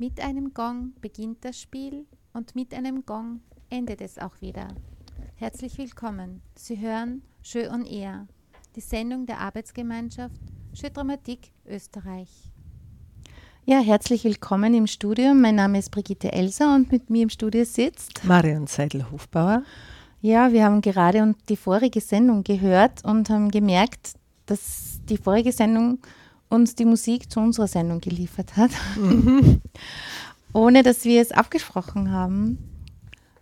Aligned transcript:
Mit 0.00 0.18
einem 0.18 0.54
Gong 0.54 0.94
beginnt 1.02 1.44
das 1.44 1.60
Spiel 1.60 2.06
und 2.32 2.56
mit 2.56 2.72
einem 2.72 3.04
Gong 3.04 3.40
endet 3.68 4.00
es 4.00 4.18
auch 4.18 4.40
wieder. 4.40 4.68
Herzlich 5.36 5.76
willkommen. 5.76 6.40
Sie 6.54 6.78
hören 6.78 7.22
Jeu 7.42 7.70
on 7.70 7.84
Air, 7.84 8.26
die 8.76 8.80
Sendung 8.80 9.26
der 9.26 9.40
Arbeitsgemeinschaft 9.40 10.40
Jeu 10.72 10.88
Dramatik 10.88 11.52
Österreich. 11.66 12.28
Ja, 13.66 13.80
herzlich 13.80 14.24
willkommen 14.24 14.72
im 14.72 14.86
Studio. 14.86 15.34
Mein 15.34 15.56
Name 15.56 15.78
ist 15.78 15.90
Brigitte 15.90 16.32
Elser 16.32 16.74
und 16.74 16.90
mit 16.90 17.10
mir 17.10 17.22
im 17.24 17.28
Studio 17.28 17.64
sitzt 17.64 18.24
Marion 18.24 18.66
Seidel-Hofbauer. 18.66 19.64
Ja, 20.22 20.52
wir 20.52 20.64
haben 20.64 20.82
gerade 20.82 21.34
die 21.48 21.56
vorige 21.56 22.00
Sendung 22.00 22.44
gehört 22.44 23.04
und 23.04 23.30
haben 23.30 23.50
gemerkt, 23.50 24.14
dass 24.46 25.00
die 25.08 25.16
vorige 25.16 25.52
Sendung 25.52 25.98
uns 26.50 26.74
die 26.74 26.84
Musik 26.84 27.30
zu 27.30 27.40
unserer 27.40 27.68
Sendung 27.68 28.00
geliefert 28.00 28.56
hat, 28.56 28.70
mhm. 28.96 29.62
ohne 30.52 30.82
dass 30.82 31.04
wir 31.04 31.22
es 31.22 31.32
abgesprochen 31.32 32.10
haben. 32.10 32.58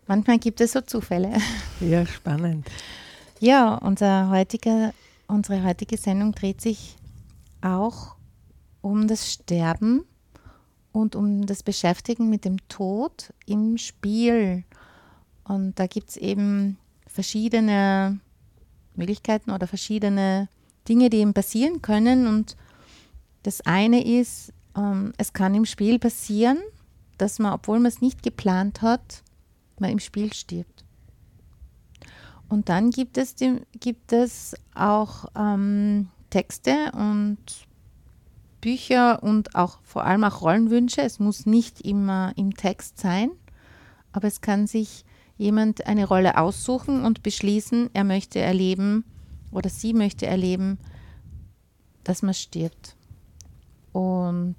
Manchmal 0.06 0.38
gibt 0.38 0.60
es 0.60 0.72
so 0.72 0.80
Zufälle. 0.80 1.32
Ja, 1.80 2.06
spannend. 2.06 2.66
Ja, 3.40 3.74
unser 3.74 4.30
heutiger, 4.30 4.92
unsere 5.26 5.64
heutige 5.64 5.96
Sendung 5.96 6.32
dreht 6.32 6.60
sich 6.60 6.96
auch 7.60 8.14
um 8.80 9.08
das 9.08 9.32
Sterben 9.32 10.04
und 10.92 11.16
um 11.16 11.46
das 11.46 11.62
Beschäftigen 11.62 12.30
mit 12.30 12.44
dem 12.44 12.56
Tod 12.68 13.32
im 13.46 13.78
Spiel. 13.78 14.64
Und 15.48 15.78
da 15.78 15.86
gibt 15.86 16.10
es 16.10 16.16
eben 16.16 16.76
verschiedene 17.06 18.20
Möglichkeiten 18.94 19.50
oder 19.50 19.66
verschiedene 19.66 20.48
Dinge, 20.88 21.10
die 21.10 21.20
ihm 21.20 21.34
passieren 21.34 21.80
können. 21.82 22.26
Und 22.26 22.56
das 23.42 23.62
eine 23.62 24.06
ist, 24.06 24.52
ähm, 24.76 25.12
es 25.16 25.32
kann 25.32 25.54
im 25.54 25.64
Spiel 25.64 25.98
passieren, 25.98 26.58
dass 27.16 27.38
man, 27.38 27.54
obwohl 27.54 27.78
man 27.78 27.86
es 27.86 28.00
nicht 28.00 28.22
geplant 28.22 28.82
hat, 28.82 29.22
man 29.78 29.90
im 29.90 29.98
Spiel 29.98 30.32
stirbt. 30.32 30.84
Und 32.48 32.68
dann 32.68 32.90
gibt 32.90 33.18
es, 33.18 33.34
die, 33.34 33.60
gibt 33.80 34.12
es 34.12 34.54
auch 34.74 35.26
ähm, 35.36 36.08
Texte 36.30 36.92
und 36.92 37.38
Bücher 38.60 39.22
und 39.22 39.54
auch 39.54 39.78
vor 39.82 40.04
allem 40.04 40.24
auch 40.24 40.42
Rollenwünsche. 40.42 41.02
Es 41.02 41.18
muss 41.18 41.46
nicht 41.46 41.80
immer 41.82 42.32
im 42.36 42.54
Text 42.54 42.98
sein, 42.98 43.30
aber 44.12 44.28
es 44.28 44.40
kann 44.40 44.66
sich 44.66 45.04
jemand 45.38 45.86
eine 45.86 46.06
Rolle 46.06 46.36
aussuchen 46.36 47.04
und 47.04 47.22
beschließen, 47.22 47.90
er 47.94 48.04
möchte 48.04 48.40
erleben 48.40 49.04
oder 49.50 49.70
sie 49.70 49.94
möchte 49.94 50.26
erleben, 50.26 50.78
dass 52.04 52.22
man 52.22 52.34
stirbt. 52.34 52.96
Und 53.92 54.56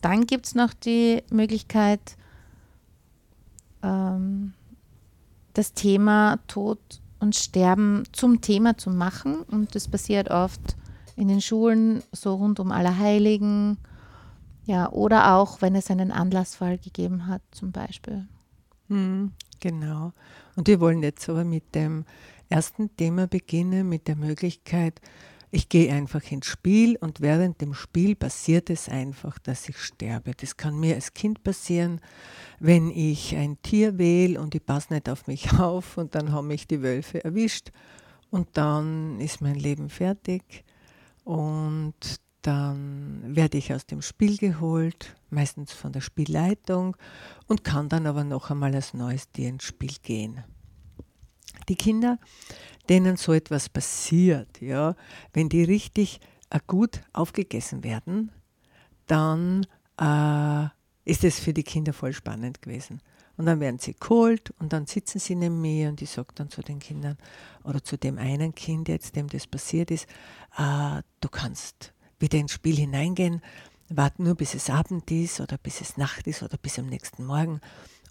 dann 0.00 0.26
gibt 0.26 0.46
es 0.46 0.54
noch 0.54 0.74
die 0.74 1.22
Möglichkeit, 1.30 2.16
ähm, 3.82 4.54
das 5.52 5.72
Thema 5.74 6.38
Tod 6.48 6.78
und 7.20 7.36
Sterben 7.36 8.02
zum 8.12 8.40
Thema 8.40 8.76
zu 8.76 8.90
machen. 8.90 9.42
Und 9.42 9.74
das 9.74 9.88
passiert 9.88 10.30
oft 10.30 10.76
in 11.16 11.28
den 11.28 11.40
Schulen, 11.40 12.02
so 12.12 12.34
rund 12.34 12.58
um 12.58 12.72
Allerheiligen. 12.72 13.78
Ja, 14.66 14.90
oder 14.90 15.34
auch, 15.34 15.60
wenn 15.62 15.74
es 15.74 15.90
einen 15.90 16.10
Anlassfall 16.10 16.78
gegeben 16.78 17.26
hat, 17.26 17.42
zum 17.50 17.70
Beispiel. 17.70 18.26
Mhm, 18.88 19.32
genau. 19.60 20.12
Und 20.56 20.68
wir 20.68 20.80
wollen 20.80 21.02
jetzt 21.02 21.28
aber 21.28 21.44
mit 21.44 21.74
dem 21.74 22.04
ersten 22.48 22.94
Thema 22.96 23.26
beginnen, 23.26 23.88
mit 23.88 24.08
der 24.08 24.16
Möglichkeit, 24.16 25.00
ich 25.54 25.68
gehe 25.68 25.92
einfach 25.92 26.32
ins 26.32 26.46
Spiel 26.46 26.96
und 26.96 27.20
während 27.20 27.60
dem 27.60 27.74
Spiel 27.74 28.16
passiert 28.16 28.70
es 28.70 28.88
einfach, 28.88 29.38
dass 29.38 29.68
ich 29.68 29.78
sterbe. 29.78 30.32
Das 30.36 30.56
kann 30.56 30.80
mir 30.80 30.96
als 30.96 31.14
Kind 31.14 31.44
passieren, 31.44 32.00
wenn 32.58 32.90
ich 32.90 33.36
ein 33.36 33.62
Tier 33.62 33.96
wähle 33.96 34.40
und 34.40 34.56
ich 34.56 34.66
passe 34.66 34.92
nicht 34.92 35.08
auf 35.08 35.28
mich 35.28 35.52
auf 35.60 35.96
und 35.96 36.16
dann 36.16 36.32
haben 36.32 36.48
mich 36.48 36.66
die 36.66 36.82
Wölfe 36.82 37.22
erwischt 37.22 37.70
und 38.30 38.48
dann 38.54 39.20
ist 39.20 39.42
mein 39.42 39.54
Leben 39.54 39.90
fertig 39.90 40.64
und 41.22 41.94
dann 42.42 43.22
werde 43.36 43.56
ich 43.56 43.72
aus 43.72 43.86
dem 43.86 44.02
Spiel 44.02 44.36
geholt, 44.36 45.14
meistens 45.34 45.72
von 45.72 45.92
der 45.92 46.00
Spielleitung 46.00 46.96
und 47.46 47.64
kann 47.64 47.88
dann 47.88 48.06
aber 48.06 48.24
noch 48.24 48.50
einmal 48.50 48.74
als 48.74 48.94
neues 48.94 49.30
Tier 49.32 49.48
ins 49.48 49.64
Spiel 49.64 49.94
gehen. 50.02 50.44
Die 51.68 51.76
Kinder 51.76 52.18
denen 52.88 53.16
so 53.16 53.32
etwas 53.32 53.68
passiert, 53.68 54.60
ja, 54.60 54.94
wenn 55.32 55.48
die 55.48 55.64
richtig 55.64 56.20
äh, 56.50 56.60
gut 56.66 57.00
aufgegessen 57.12 57.82
werden, 57.82 58.30
dann 59.06 59.66
äh, 60.00 60.68
ist 61.04 61.24
es 61.24 61.38
für 61.38 61.52
die 61.52 61.62
Kinder 61.62 61.92
voll 61.92 62.12
spannend 62.12 62.62
gewesen. 62.62 63.00
Und 63.36 63.46
dann 63.46 63.58
werden 63.58 63.80
sie 63.80 63.96
geholt 63.98 64.54
und 64.60 64.72
dann 64.72 64.86
sitzen 64.86 65.18
sie 65.18 65.34
neben 65.34 65.60
mir 65.60 65.88
und 65.88 66.00
ich 66.00 66.10
sage 66.10 66.28
dann 66.36 66.50
zu 66.50 66.62
den 66.62 66.78
Kindern 66.78 67.18
oder 67.64 67.82
zu 67.82 67.98
dem 67.98 68.16
einen 68.18 68.54
Kind 68.54 68.88
jetzt, 68.88 69.16
dem 69.16 69.28
das 69.28 69.46
passiert 69.46 69.90
ist, 69.90 70.06
äh, 70.56 71.02
du 71.20 71.28
kannst 71.28 71.92
wieder 72.20 72.38
ins 72.38 72.52
Spiel 72.52 72.76
hineingehen, 72.76 73.42
wart 73.88 74.18
nur 74.18 74.34
bis 74.34 74.54
es 74.54 74.70
Abend 74.70 75.10
ist 75.10 75.40
oder 75.40 75.58
bis 75.58 75.80
es 75.80 75.96
Nacht 75.96 76.26
ist 76.26 76.42
oder 76.42 76.56
bis 76.56 76.78
am 76.78 76.86
nächsten 76.86 77.24
Morgen 77.24 77.60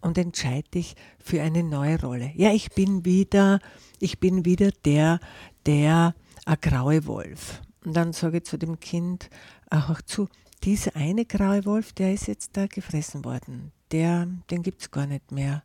und 0.01 0.17
entscheide 0.17 0.69
dich 0.69 0.95
für 1.17 1.41
eine 1.41 1.63
neue 1.63 1.99
Rolle. 2.01 2.31
Ja, 2.35 2.51
ich 2.51 2.71
bin 2.71 3.05
wieder, 3.05 3.59
ich 3.99 4.19
bin 4.19 4.45
wieder 4.45 4.71
der, 4.85 5.19
der 5.65 6.13
a 6.45 6.55
graue 6.55 7.05
Wolf. 7.05 7.61
Und 7.85 7.93
dann 7.93 8.13
sage 8.13 8.37
ich 8.37 8.43
zu 8.43 8.57
dem 8.57 8.79
Kind 8.79 9.29
auch 9.69 10.01
zu, 10.01 10.27
dieser 10.63 10.95
eine 10.95 11.25
graue 11.25 11.65
Wolf, 11.65 11.93
der 11.93 12.13
ist 12.13 12.27
jetzt 12.27 12.55
da 12.55 12.67
gefressen 12.67 13.25
worden. 13.25 13.71
Der, 13.91 14.27
den 14.49 14.63
gibt 14.63 14.81
es 14.81 14.91
gar 14.91 15.07
nicht 15.07 15.31
mehr. 15.31 15.63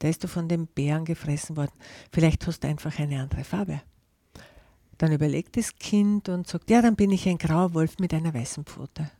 Der 0.00 0.10
ist 0.10 0.24
da 0.24 0.28
von 0.28 0.48
den 0.48 0.66
Bären 0.66 1.04
gefressen 1.04 1.56
worden. 1.56 1.72
Vielleicht 2.12 2.46
hast 2.46 2.64
du 2.64 2.68
einfach 2.68 2.98
eine 2.98 3.20
andere 3.20 3.44
Farbe. 3.44 3.82
Dann 4.98 5.12
überlegt 5.12 5.56
das 5.56 5.74
Kind 5.76 6.28
und 6.28 6.46
sagt, 6.46 6.70
ja, 6.70 6.82
dann 6.82 6.96
bin 6.96 7.10
ich 7.10 7.28
ein 7.28 7.38
grauer 7.38 7.74
Wolf 7.74 7.98
mit 7.98 8.12
einer 8.12 8.34
weißen 8.34 8.64
Pfote. 8.64 9.10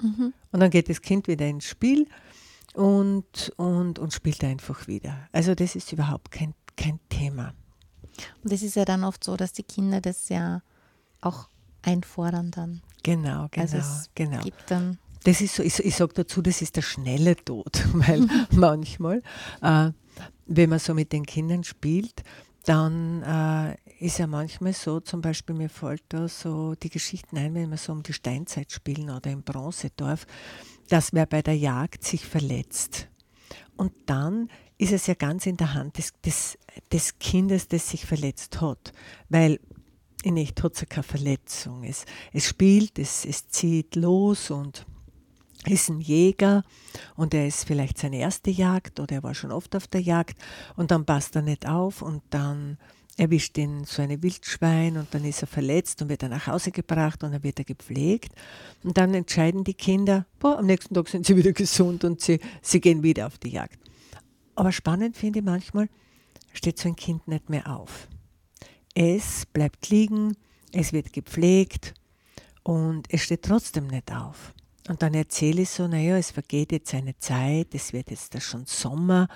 Mhm. 0.00 0.32
Und 0.52 0.60
dann 0.60 0.70
geht 0.70 0.88
das 0.88 1.02
Kind 1.02 1.28
wieder 1.28 1.46
ins 1.46 1.64
Spiel 1.64 2.06
und, 2.74 3.52
und, 3.56 3.98
und 3.98 4.12
spielt 4.12 4.42
einfach 4.44 4.86
wieder. 4.86 5.28
Also 5.32 5.54
das 5.54 5.76
ist 5.76 5.92
überhaupt 5.92 6.30
kein, 6.30 6.54
kein 6.76 7.00
Thema. 7.08 7.54
Und 8.42 8.52
es 8.52 8.62
ist 8.62 8.76
ja 8.76 8.84
dann 8.84 9.04
oft 9.04 9.24
so, 9.24 9.36
dass 9.36 9.52
die 9.52 9.62
Kinder 9.62 10.00
das 10.00 10.28
ja 10.28 10.62
auch 11.20 11.48
einfordern 11.82 12.50
dann. 12.50 12.82
Genau, 13.02 13.48
genau, 13.50 13.62
also 13.62 13.76
es 13.76 14.10
genau. 14.14 14.40
Gibt 14.42 14.70
dann 14.70 14.98
das 15.24 15.40
ist 15.40 15.54
so, 15.54 15.62
ich, 15.62 15.78
ich 15.78 15.96
sage 15.96 16.12
dazu, 16.14 16.42
das 16.42 16.62
ist 16.62 16.76
der 16.76 16.82
schnelle 16.82 17.34
Tod, 17.34 17.82
weil 17.94 18.26
manchmal, 18.52 19.22
äh, 19.62 19.90
wenn 20.46 20.70
man 20.70 20.78
so 20.78 20.94
mit 20.94 21.12
den 21.12 21.26
Kindern 21.26 21.64
spielt, 21.64 22.22
dann 22.64 23.22
äh, 23.22 23.76
ist 24.04 24.18
ja 24.18 24.26
manchmal 24.26 24.72
so, 24.72 25.00
zum 25.00 25.20
Beispiel 25.20 25.54
mir 25.54 25.68
fällt 25.68 26.02
da 26.08 26.28
so 26.28 26.74
die 26.74 26.90
Geschichten 26.90 27.36
ein, 27.36 27.54
wenn 27.54 27.70
wir 27.70 27.76
so 27.76 27.92
um 27.92 28.02
die 28.02 28.12
Steinzeit 28.12 28.72
spielen 28.72 29.10
oder 29.10 29.30
im 29.30 29.42
Bronzedorf, 29.42 30.26
dass 30.88 31.12
wer 31.12 31.26
bei 31.26 31.42
der 31.42 31.56
Jagd 31.56 32.04
sich 32.04 32.24
verletzt. 32.24 33.08
Und 33.76 33.92
dann 34.06 34.48
ist 34.78 34.92
es 34.92 35.06
ja 35.06 35.14
ganz 35.14 35.46
in 35.46 35.56
der 35.56 35.74
Hand 35.74 35.98
des, 35.98 36.12
des, 36.24 36.58
des 36.92 37.18
Kindes, 37.18 37.68
das 37.68 37.90
sich 37.90 38.06
verletzt 38.06 38.60
hat. 38.60 38.92
Weil 39.28 39.60
in 40.22 40.36
echt 40.36 40.62
hat 40.62 40.74
es 40.74 40.80
ja 40.80 40.86
keine 40.86 41.02
Verletzung. 41.02 41.84
Es, 41.84 42.06
es 42.32 42.48
spielt, 42.48 42.98
es, 42.98 43.24
es 43.24 43.48
zieht 43.48 43.94
los 43.94 44.50
und 44.50 44.86
ist 45.66 45.88
ein 45.88 46.00
Jäger 46.00 46.64
und 47.16 47.34
er 47.34 47.46
ist 47.46 47.64
vielleicht 47.66 47.98
seine 47.98 48.18
erste 48.18 48.50
Jagd 48.50 49.00
oder 49.00 49.16
er 49.16 49.22
war 49.22 49.34
schon 49.34 49.52
oft 49.52 49.74
auf 49.76 49.86
der 49.86 50.00
Jagd 50.00 50.36
und 50.76 50.90
dann 50.90 51.04
passt 51.04 51.36
er 51.36 51.42
nicht 51.42 51.66
auf 51.66 52.02
und 52.02 52.22
dann 52.30 52.78
erwischt 53.16 53.56
ihn 53.58 53.84
so 53.84 54.02
eine 54.02 54.22
Wildschwein 54.22 54.96
und 54.96 55.12
dann 55.12 55.24
ist 55.24 55.42
er 55.42 55.46
verletzt 55.46 56.02
und 56.02 56.08
wird 56.08 56.22
er 56.22 56.28
nach 56.28 56.46
Hause 56.46 56.70
gebracht 56.70 57.22
und 57.22 57.32
dann 57.32 57.42
wird 57.42 57.58
er 57.58 57.64
gepflegt. 57.64 58.32
Und 58.82 58.98
dann 58.98 59.14
entscheiden 59.14 59.64
die 59.64 59.74
Kinder, 59.74 60.26
boah, 60.40 60.58
am 60.58 60.66
nächsten 60.66 60.94
Tag 60.94 61.08
sind 61.08 61.26
sie 61.26 61.36
wieder 61.36 61.52
gesund 61.54 62.04
und 62.04 62.20
sie, 62.20 62.40
sie 62.60 62.80
gehen 62.80 63.02
wieder 63.02 63.26
auf 63.26 63.38
die 63.38 63.50
Jagd. 63.50 63.78
Aber 64.56 64.72
spannend 64.72 65.16
finde 65.16 65.40
ich 65.40 65.44
manchmal, 65.44 65.88
steht 66.52 66.78
so 66.78 66.88
ein 66.88 66.96
Kind 66.96 67.28
nicht 67.28 67.50
mehr 67.50 67.68
auf. 67.68 68.08
Es 68.94 69.46
bleibt 69.46 69.88
liegen, 69.90 70.36
es 70.72 70.92
wird 70.92 71.12
gepflegt 71.12 71.94
und 72.62 73.06
es 73.12 73.22
steht 73.22 73.42
trotzdem 73.42 73.86
nicht 73.88 74.12
auf. 74.12 74.54
Und 74.88 75.02
dann 75.02 75.14
erzähle 75.14 75.62
ich 75.62 75.70
so, 75.70 75.86
naja, 75.86 76.16
es 76.16 76.30
vergeht 76.30 76.72
jetzt 76.72 76.94
eine 76.94 77.18
Zeit, 77.18 77.74
es 77.74 77.92
wird 77.92 78.10
jetzt 78.10 78.40
schon 78.42 78.66
Sommer, 78.66 79.28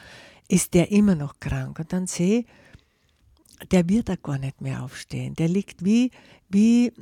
ist 0.47 0.75
der 0.75 0.91
immer 0.91 1.15
noch 1.15 1.41
krank? 1.41 1.79
Und 1.79 1.93
dann 1.93 2.06
sehe 2.06 2.41
ich, 2.41 2.47
der 3.71 3.89
wird 3.89 4.09
da 4.09 4.17
gar 4.17 4.39
nicht 4.39 4.61
mehr 4.61 4.83
aufstehen. 4.83 5.35
Der 5.35 5.49
liegt 5.49 5.85
wie, 5.85 6.11
wie 6.49 6.93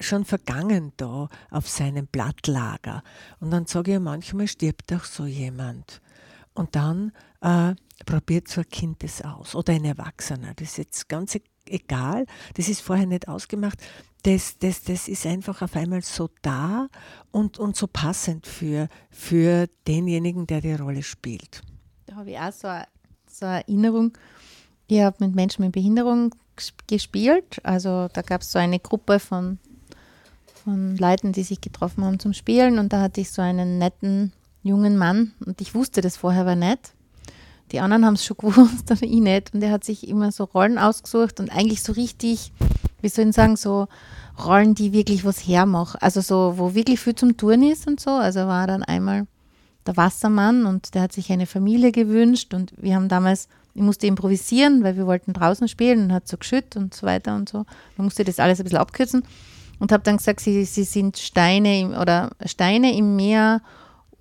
schon 0.00 0.24
vergangen 0.24 0.92
da 0.96 1.28
auf 1.50 1.68
seinem 1.68 2.06
Blattlager. 2.06 3.02
Und 3.40 3.50
dann 3.50 3.66
sage 3.66 3.94
ich 3.94 4.00
manchmal 4.00 4.48
stirbt 4.48 4.92
auch 4.92 5.04
so 5.04 5.26
jemand. 5.26 6.00
Und 6.54 6.74
dann 6.74 7.12
äh, 7.40 7.74
probiert 8.04 8.48
so 8.48 8.62
ein 8.62 8.68
Kind 8.68 9.02
das 9.02 9.22
aus 9.22 9.54
oder 9.54 9.72
ein 9.72 9.84
Erwachsener. 9.84 10.54
Das 10.54 10.70
ist 10.70 10.78
jetzt 10.78 11.08
ganz 11.08 11.34
e-, 11.34 11.42
egal, 11.66 12.26
das 12.54 12.68
ist 12.68 12.80
vorher 12.80 13.06
nicht 13.06 13.28
ausgemacht. 13.28 13.78
Das, 14.26 14.58
das, 14.58 14.82
das 14.82 15.06
ist 15.06 15.24
einfach 15.24 15.62
auf 15.62 15.76
einmal 15.76 16.02
so 16.02 16.28
da 16.42 16.88
und, 17.30 17.60
und 17.60 17.76
so 17.76 17.86
passend 17.86 18.44
für, 18.44 18.88
für 19.08 19.68
denjenigen, 19.86 20.48
der 20.48 20.60
die 20.60 20.72
Rolle 20.72 21.04
spielt. 21.04 21.62
Da 22.06 22.16
habe 22.16 22.32
ich 22.32 22.36
auch 22.36 22.50
so 22.50 22.66
eine, 22.66 22.88
so 23.30 23.46
eine 23.46 23.60
Erinnerung. 23.60 24.18
Ich 24.88 25.00
habe 25.00 25.24
mit 25.24 25.36
Menschen 25.36 25.64
mit 25.64 25.70
Behinderung 25.70 26.34
gespielt. 26.88 27.60
Also 27.62 28.08
da 28.12 28.22
gab 28.22 28.40
es 28.40 28.50
so 28.50 28.58
eine 28.58 28.80
Gruppe 28.80 29.20
von, 29.20 29.60
von 30.64 30.96
Leuten, 30.96 31.30
die 31.30 31.44
sich 31.44 31.60
getroffen 31.60 32.04
haben 32.04 32.18
zum 32.18 32.32
Spielen. 32.32 32.80
Und 32.80 32.92
da 32.92 33.02
hatte 33.02 33.20
ich 33.20 33.30
so 33.30 33.42
einen 33.42 33.78
netten 33.78 34.32
jungen 34.64 34.96
Mann 34.96 35.34
und 35.46 35.60
ich 35.60 35.72
wusste 35.72 36.00
das 36.00 36.16
vorher 36.16 36.40
aber 36.40 36.56
nicht. 36.56 36.94
Die 37.70 37.78
anderen 37.78 38.04
haben 38.04 38.14
es 38.14 38.24
schon 38.24 38.36
gewusst, 38.40 38.90
aber 38.90 39.04
ich 39.04 39.20
nicht. 39.20 39.54
Und 39.54 39.62
er 39.62 39.70
hat 39.70 39.84
sich 39.84 40.08
immer 40.08 40.32
so 40.32 40.42
Rollen 40.42 40.78
ausgesucht 40.78 41.38
und 41.38 41.50
eigentlich 41.50 41.84
so 41.84 41.92
richtig, 41.92 42.50
wie 43.06 43.10
soll 43.10 43.28
ich 43.28 43.36
sagen, 43.36 43.56
so 43.56 43.86
Rollen, 44.44 44.74
die 44.74 44.92
wirklich 44.92 45.24
was 45.24 45.38
hermachen. 45.38 45.98
Also 46.00 46.20
so, 46.20 46.54
wo 46.56 46.74
wirklich 46.74 47.00
viel 47.00 47.14
zum 47.14 47.36
Tun 47.36 47.62
ist 47.62 47.86
und 47.86 48.00
so. 48.00 48.10
Also 48.10 48.40
war 48.40 48.66
dann 48.66 48.82
einmal 48.82 49.26
der 49.86 49.96
Wassermann 49.96 50.66
und 50.66 50.94
der 50.94 51.02
hat 51.02 51.12
sich 51.12 51.30
eine 51.30 51.46
Familie 51.46 51.92
gewünscht 51.92 52.52
und 52.52 52.72
wir 52.76 52.96
haben 52.96 53.08
damals, 53.08 53.48
ich 53.72 53.82
musste 53.82 54.06
improvisieren, 54.08 54.82
weil 54.82 54.96
wir 54.96 55.06
wollten 55.06 55.32
draußen 55.32 55.68
spielen 55.68 56.04
und 56.04 56.12
hat 56.12 56.26
so 56.26 56.36
geschüttet 56.36 56.76
und 56.76 56.92
so 56.92 57.06
weiter 57.06 57.36
und 57.36 57.48
so. 57.48 57.58
Man 57.96 58.06
musste 58.06 58.24
das 58.24 58.40
alles 58.40 58.58
ein 58.58 58.64
bisschen 58.64 58.80
abkürzen 58.80 59.22
und 59.78 59.92
habe 59.92 60.02
dann 60.02 60.16
gesagt, 60.16 60.40
sie, 60.40 60.64
sie 60.64 60.84
sind 60.84 61.18
Steine 61.18 61.80
im, 61.80 61.92
oder 61.92 62.30
Steine 62.44 62.96
im 62.96 63.14
Meer 63.14 63.62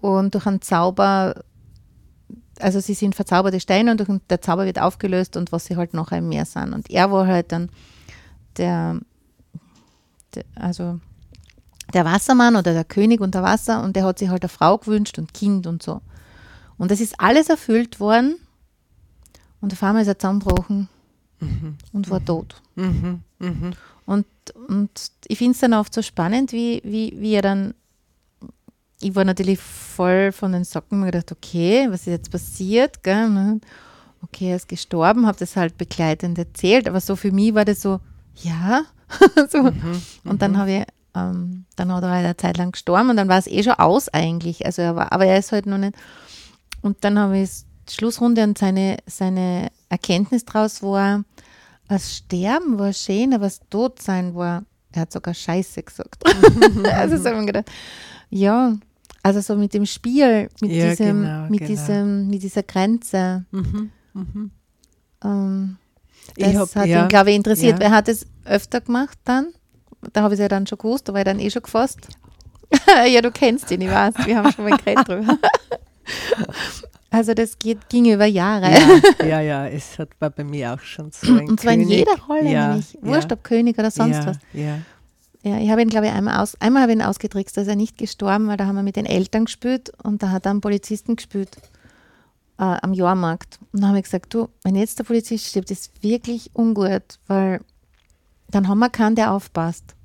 und 0.01 0.35
durch 0.35 0.45
einen 0.45 0.61
Zauber, 0.61 1.43
also 2.59 2.79
sie 2.79 2.93
sind 2.93 3.15
verzauberte 3.15 3.59
Steine 3.59 3.91
und 3.91 3.99
durch, 3.99 4.09
der 4.29 4.41
Zauber 4.41 4.65
wird 4.65 4.79
aufgelöst 4.79 5.35
und 5.35 5.51
was 5.51 5.65
sie 5.65 5.77
halt 5.77 5.95
nachher 5.95 6.19
im 6.19 6.29
Meer 6.29 6.45
sind. 6.45 6.73
Und 6.73 6.91
er 6.91 7.11
war 7.11 7.25
halt 7.25 7.51
dann 7.51 7.69
der, 8.57 8.99
der 10.33 10.43
also 10.55 10.99
der 11.93 12.05
Wassermann 12.05 12.55
oder 12.55 12.73
der 12.73 12.83
König 12.83 13.21
unter 13.21 13.43
Wasser 13.43 13.83
und 13.83 13.95
der 13.95 14.03
hat 14.03 14.19
sich 14.19 14.29
halt 14.29 14.43
eine 14.43 14.49
Frau 14.49 14.77
gewünscht 14.77 15.17
und 15.17 15.33
Kind 15.33 15.67
und 15.67 15.83
so. 15.83 16.01
Und 16.77 16.91
das 16.91 16.99
ist 16.99 17.19
alles 17.19 17.49
erfüllt 17.49 17.99
worden 17.99 18.35
und 19.61 19.71
auf 19.71 19.81
einmal 19.83 20.01
ist 20.01 20.07
er 20.07 20.19
zusammengebrochen 20.19 20.89
mhm. 21.39 21.77
und 21.93 22.09
war 22.09 22.19
mhm. 22.19 22.25
tot. 22.25 22.61
Mhm. 22.75 23.21
Mhm. 23.39 23.73
Und, 24.05 24.25
und 24.67 25.11
ich 25.27 25.37
finde 25.37 25.53
es 25.53 25.59
dann 25.59 25.73
oft 25.73 25.93
so 25.93 26.01
spannend, 26.01 26.51
wie, 26.51 26.81
wie, 26.83 27.13
wie 27.17 27.33
er 27.33 27.41
dann 27.41 27.73
ich 29.01 29.13
war 29.15 29.25
natürlich 29.25 29.59
voll 29.59 30.31
von 30.31 30.51
den 30.53 30.63
Socken 30.63 30.99
und 30.99 31.05
gedacht, 31.05 31.31
okay, 31.31 31.87
was 31.89 32.01
ist 32.01 32.07
jetzt 32.07 32.31
passiert? 32.31 33.03
Gell? 33.03 33.59
Okay, 34.23 34.49
er 34.49 34.55
ist 34.55 34.67
gestorben, 34.67 35.27
habe 35.27 35.37
das 35.37 35.55
halt 35.55 35.77
begleitend 35.77 36.37
erzählt, 36.37 36.87
aber 36.87 37.01
so 37.01 37.15
für 37.15 37.31
mich 37.31 37.53
war 37.53 37.65
das 37.65 37.81
so, 37.81 37.99
ja. 38.41 38.83
so. 39.49 39.63
Mhm, 39.63 40.01
und 40.23 40.41
dann 40.41 40.53
mhm. 40.53 40.57
habe 40.57 40.71
ich, 40.71 40.83
ähm, 41.15 41.65
dann 41.75 41.91
hat 41.91 42.03
er 42.03 42.11
halt 42.11 42.25
eine 42.25 42.37
Zeit 42.37 42.57
lang 42.57 42.71
gestorben 42.71 43.09
und 43.09 43.17
dann 43.17 43.29
war 43.29 43.37
es 43.37 43.47
eh 43.47 43.63
schon 43.63 43.73
aus 43.73 44.09
eigentlich. 44.09 44.65
Also 44.65 44.81
er 44.81 44.95
war, 44.95 45.11
aber 45.11 45.25
er 45.25 45.37
ist 45.37 45.51
halt 45.51 45.65
noch 45.65 45.77
nicht. 45.77 45.95
Und 46.81 47.03
dann 47.03 47.17
habe 47.17 47.39
ich 47.39 47.49
die 47.89 47.93
Schlussrunde 47.93 48.43
und 48.43 48.57
seine, 48.57 48.97
seine 49.05 49.69
Erkenntnis 49.89 50.45
daraus 50.45 50.81
war, 50.81 51.23
das 51.87 52.15
Sterben 52.15 52.79
war 52.79 52.93
schön, 52.93 53.33
aber 53.33 53.45
das 53.45 53.59
Todsein 53.69 54.33
war, 54.33 54.63
er 54.91 55.01
hat 55.01 55.11
sogar 55.11 55.33
Scheiße 55.33 55.83
gesagt. 55.83 56.23
also 56.93 57.17
so 57.17 57.29
habe 57.29 57.41
ich 57.41 57.47
gedacht, 57.47 57.71
ja, 58.29 58.75
also 59.21 59.41
so 59.41 59.55
mit 59.55 59.73
dem 59.73 59.85
Spiel, 59.85 60.49
mit, 60.61 60.71
ja, 60.71 60.89
diesem, 60.89 61.21
genau, 61.21 61.49
mit, 61.49 61.59
genau. 61.59 61.69
Diesem, 61.69 62.27
mit 62.27 62.43
dieser 62.43 62.63
Grenze. 62.63 63.45
Mhm, 63.51 63.91
mhm. 64.13 64.51
Ähm, 65.23 65.77
das 66.37 66.55
hab, 66.55 66.75
hat 66.75 66.87
ja, 66.87 67.03
ihn, 67.03 67.07
glaube 67.07 67.29
ich, 67.29 67.35
interessiert. 67.35 67.79
Ja. 67.79 67.85
Er 67.85 67.91
hat 67.91 68.07
es 68.07 68.25
öfter 68.45 68.81
gemacht 68.81 69.17
dann. 69.25 69.53
Da 70.13 70.21
habe 70.21 70.33
ich 70.33 70.39
es 70.39 70.43
ja 70.43 70.47
dann 70.47 70.67
schon 70.67 70.77
gewusst, 70.77 71.09
da 71.09 71.13
war 71.13 71.21
ich 71.21 71.25
dann 71.25 71.39
eh 71.39 71.49
schon 71.49 71.63
gefasst. 71.63 72.07
ja, 73.07 73.21
du 73.21 73.31
kennst 73.31 73.71
ihn, 73.71 73.81
ich 73.81 73.89
weiß. 73.89 74.13
Wir 74.25 74.37
haben 74.37 74.51
schon 74.51 74.69
mal 74.69 74.77
geredet 74.77 75.07
drüber. 75.07 75.37
Also 77.15 77.33
das 77.33 77.57
geht, 77.57 77.87
ging 77.87 78.11
über 78.11 78.25
Jahre. 78.25 78.69
Ja, 78.69 79.25
ja, 79.25 79.39
ja, 79.39 79.67
es 79.67 79.97
hat, 79.97 80.09
war 80.19 80.31
bei 80.31 80.43
mir 80.43 80.73
auch 80.73 80.81
schon 80.81 81.11
so. 81.13 81.31
Und 81.31 81.61
zwar 81.61 81.71
König. 81.71 81.87
in 81.87 81.93
jeder 81.99 82.19
Rolle, 82.27 82.51
ja, 82.51 82.67
nämlich. 82.67 82.97
Wurscht, 83.01 83.31
ob 83.31 83.41
König 83.41 83.79
oder 83.79 83.89
sonst 83.89 84.25
was. 84.25 84.37
Ja. 84.51 84.79
Ja, 85.41 85.59
ich 85.59 85.69
habe 85.69 85.81
ihn, 85.81 85.87
glaube 85.87 86.07
ich, 86.07 86.11
einmal, 86.11 86.41
aus, 86.41 86.59
einmal 86.59 86.81
habe 86.81 86.91
ihn 86.91 87.01
ausgetrickst, 87.01 87.55
da 87.55 87.61
ist 87.61 87.69
er 87.69 87.77
nicht 87.77 87.97
gestorben, 87.97 88.49
weil 88.49 88.57
da 88.57 88.65
haben 88.65 88.75
wir 88.75 88.83
mit 88.83 88.97
den 88.97 89.05
Eltern 89.05 89.45
gespielt 89.45 89.93
und 90.03 90.23
da 90.23 90.31
hat 90.31 90.45
er 90.45 90.51
einen 90.51 90.59
Polizisten 90.59 91.15
gespielt 91.15 91.55
äh, 92.57 92.63
am 92.63 92.93
Jahrmarkt. 92.93 93.59
Und 93.71 93.81
dann 93.81 93.89
habe 93.89 93.99
ich 93.99 94.05
gesagt, 94.05 94.33
du, 94.33 94.49
wenn 94.63 94.75
jetzt 94.75 94.99
der 94.99 95.03
Polizist 95.03 95.45
stirbt, 95.47 95.71
ist 95.71 95.91
wirklich 96.01 96.51
ungut, 96.53 97.19
weil 97.27 97.61
dann 98.49 98.67
haben 98.67 98.79
wir 98.79 98.89
keinen, 98.89 99.15
der 99.15 99.31
aufpasst. 99.31 99.95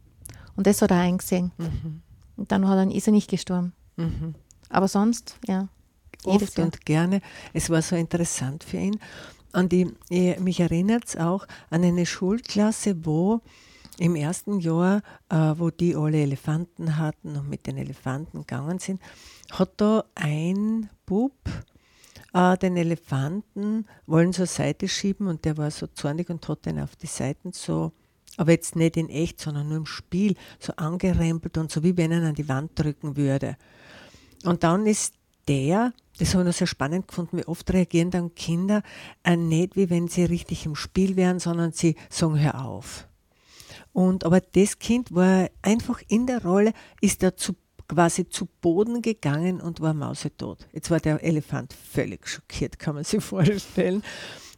Und 0.56 0.66
das 0.66 0.82
hat 0.82 0.90
er 0.90 1.00
eingesehen. 1.00 1.52
Mhm. 1.58 2.02
Und 2.36 2.52
dann, 2.52 2.66
hat 2.68 2.76
er, 2.76 2.94
ist 2.94 3.06
er 3.06 3.12
nicht 3.12 3.30
gestorben. 3.30 3.72
Mhm. 3.96 4.34
Aber 4.68 4.88
sonst, 4.88 5.36
ja. 5.46 5.68
Oft 6.24 6.58
und 6.58 6.84
gerne. 6.84 7.22
Es 7.54 7.70
war 7.70 7.80
so 7.80 7.96
interessant 7.96 8.64
für 8.64 8.76
ihn. 8.76 8.98
Und 9.52 9.72
ich, 9.72 9.88
ich, 10.10 10.38
mich 10.38 10.60
erinnert 10.60 11.04
es 11.06 11.16
auch 11.16 11.46
an 11.70 11.82
eine 11.82 12.04
Schulklasse, 12.04 13.06
wo 13.06 13.40
im 13.98 14.16
ersten 14.16 14.60
Jahr, 14.60 15.02
äh, 15.28 15.54
wo 15.56 15.70
die 15.70 15.94
alle 15.94 16.18
Elefanten 16.18 16.96
hatten 16.96 17.36
und 17.36 17.48
mit 17.48 17.66
den 17.66 17.76
Elefanten 17.76 18.40
gegangen 18.40 18.78
sind, 18.78 19.00
hat 19.50 19.72
da 19.78 20.04
ein 20.14 20.88
Bub 21.06 21.34
äh, 22.32 22.56
den 22.56 22.76
Elefanten 22.76 23.86
wollen 24.06 24.32
zur 24.32 24.46
Seite 24.46 24.88
schieben 24.88 25.26
und 25.26 25.44
der 25.44 25.56
war 25.56 25.70
so 25.70 25.86
zornig 25.86 26.30
und 26.30 26.46
hat 26.48 26.66
den 26.66 26.80
auf 26.80 26.96
die 26.96 27.06
Seiten 27.06 27.52
so, 27.52 27.92
aber 28.36 28.52
jetzt 28.52 28.76
nicht 28.76 28.96
in 28.96 29.08
echt, 29.08 29.40
sondern 29.40 29.68
nur 29.68 29.78
im 29.78 29.86
Spiel, 29.86 30.36
so 30.58 30.72
angerempelt 30.76 31.58
und 31.58 31.70
so 31.70 31.82
wie 31.82 31.96
wenn 31.96 32.12
er 32.12 32.22
an 32.22 32.34
die 32.34 32.48
Wand 32.48 32.72
drücken 32.74 33.16
würde. 33.16 33.56
Und 34.44 34.62
dann 34.62 34.86
ist 34.86 35.14
der, 35.48 35.92
das 36.18 36.34
habe 36.34 36.42
ich 36.42 36.46
noch 36.46 36.54
sehr 36.54 36.66
spannend 36.66 37.08
gefunden, 37.08 37.38
wie 37.38 37.46
oft 37.46 37.72
reagieren 37.72 38.10
dann 38.10 38.34
Kinder 38.34 38.82
äh, 39.24 39.36
nicht 39.36 39.76
wie 39.76 39.90
wenn 39.90 40.08
sie 40.08 40.24
richtig 40.24 40.66
im 40.66 40.76
Spiel 40.76 41.16
wären, 41.16 41.38
sondern 41.38 41.72
sie 41.72 41.96
sagen, 42.08 42.38
hör 42.38 42.64
auf. 42.64 43.06
Und, 43.92 44.24
aber 44.24 44.40
das 44.40 44.78
Kind 44.78 45.12
war 45.12 45.48
einfach 45.62 46.00
in 46.08 46.26
der 46.26 46.44
Rolle, 46.44 46.72
ist 47.00 47.22
er 47.22 47.36
zu, 47.36 47.54
quasi 47.90 48.28
zu 48.28 48.46
Boden 48.60 49.02
gegangen 49.02 49.60
und 49.60 49.80
war 49.80 49.94
mausetot. 49.94 50.68
Jetzt 50.72 50.92
war 50.92 51.00
der 51.00 51.24
Elefant 51.24 51.72
völlig 51.72 52.28
schockiert, 52.28 52.78
kann 52.78 52.94
man 52.94 53.02
sich 53.02 53.22
vorstellen. 53.34 54.04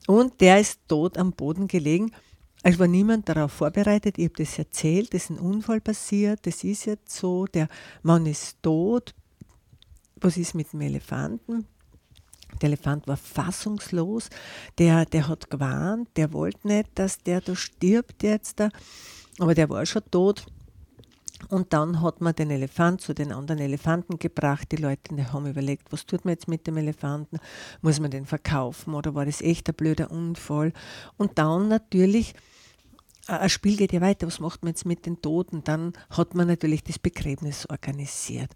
Und 0.06 0.40
der 0.42 0.60
ist 0.60 0.80
tot 0.86 1.16
am 1.16 1.32
Boden 1.32 1.66
gelegen. 1.66 2.12
Es 2.62 2.78
war 2.78 2.86
niemand 2.86 3.30
darauf 3.30 3.52
vorbereitet. 3.52 4.18
Ich 4.18 4.26
habe 4.26 4.44
das 4.44 4.58
erzählt, 4.58 5.14
das 5.14 5.24
ist 5.24 5.30
ein 5.30 5.38
Unfall 5.38 5.80
passiert, 5.80 6.40
das 6.46 6.62
ist 6.62 6.84
jetzt 6.84 7.16
so, 7.16 7.46
der 7.46 7.68
Mann 8.02 8.26
ist 8.26 8.62
tot. 8.62 9.14
Was 10.16 10.36
ist 10.36 10.54
mit 10.54 10.70
dem 10.74 10.82
Elefanten? 10.82 11.66
Der 12.60 12.68
Elefant 12.68 13.08
war 13.08 13.16
fassungslos, 13.16 14.28
der, 14.76 15.06
der 15.06 15.26
hat 15.26 15.48
gewarnt, 15.48 16.10
der 16.16 16.34
wollte 16.34 16.68
nicht, 16.68 16.90
dass 16.96 17.16
der 17.18 17.40
da 17.40 17.56
stirbt 17.56 18.22
jetzt. 18.22 18.60
Aber 19.38 19.54
der 19.54 19.70
war 19.70 19.86
schon 19.86 20.02
tot. 20.10 20.44
Und 21.48 21.72
dann 21.72 22.00
hat 22.00 22.20
man 22.20 22.34
den 22.34 22.50
Elefant 22.50 23.00
zu 23.00 23.14
den 23.14 23.32
anderen 23.32 23.60
Elefanten 23.60 24.18
gebracht. 24.18 24.72
Die 24.72 24.76
Leute 24.76 25.32
haben 25.32 25.46
überlegt, 25.46 25.92
was 25.92 26.06
tut 26.06 26.24
man 26.24 26.32
jetzt 26.32 26.48
mit 26.48 26.66
dem 26.66 26.76
Elefanten? 26.76 27.38
Muss 27.80 28.00
man 28.00 28.10
den 28.10 28.26
verkaufen 28.26 28.94
oder 28.94 29.14
war 29.14 29.26
das 29.26 29.40
echt 29.40 29.68
ein 29.68 29.74
blöder 29.74 30.10
Unfall? 30.10 30.72
Und 31.16 31.38
dann 31.38 31.68
natürlich 31.68 32.34
ein 33.28 33.48
Spiel 33.48 33.76
geht 33.76 33.92
ja 33.92 34.00
weiter, 34.00 34.26
was 34.26 34.40
macht 34.40 34.62
man 34.62 34.70
jetzt 34.70 34.84
mit 34.84 35.06
den 35.06 35.22
Toten? 35.22 35.62
Dann 35.62 35.92
hat 36.10 36.34
man 36.34 36.48
natürlich 36.48 36.82
das 36.82 36.98
Begräbnis 36.98 37.66
organisiert. 37.70 38.50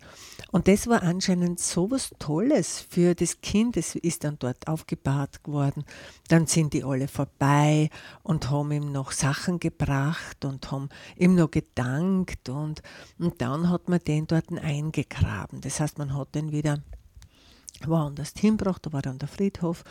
Und 0.51 0.67
das 0.67 0.89
war 0.89 1.03
anscheinend 1.03 1.61
so 1.61 1.91
was 1.91 2.11
Tolles 2.19 2.81
für 2.81 3.15
das 3.15 3.41
Kind. 3.41 3.77
Es 3.77 3.95
ist 3.95 4.25
dann 4.25 4.39
dort 4.39 4.67
aufgebahrt 4.67 5.45
geworden. 5.45 5.85
Dann 6.29 6.47
sind 6.47 6.73
die 6.73 6.83
alle 6.83 7.07
vorbei 7.07 7.91
und 8.23 8.51
haben 8.51 8.73
ihm 8.73 8.91
noch 8.91 9.13
Sachen 9.13 9.61
gebracht 9.61 10.45
und 10.45 10.71
haben 10.73 10.89
ihm 11.17 11.37
noch 11.37 11.51
gedankt. 11.51 12.49
Und, 12.49 12.83
und 13.19 13.41
dann 13.41 13.71
hat 13.71 13.89
man 13.89 14.01
den 14.01 14.27
dort 14.27 14.51
eingegraben. 14.51 15.61
Das 15.61 15.79
heißt, 15.79 15.99
man 15.99 16.15
hat 16.15 16.35
den 16.35 16.51
wieder 16.51 16.83
woanders 17.85 18.33
hingebracht, 18.37 18.87
da 18.87 18.93
war 18.93 19.03
dann 19.03 19.19
der 19.19 19.29
Friedhof, 19.29 19.85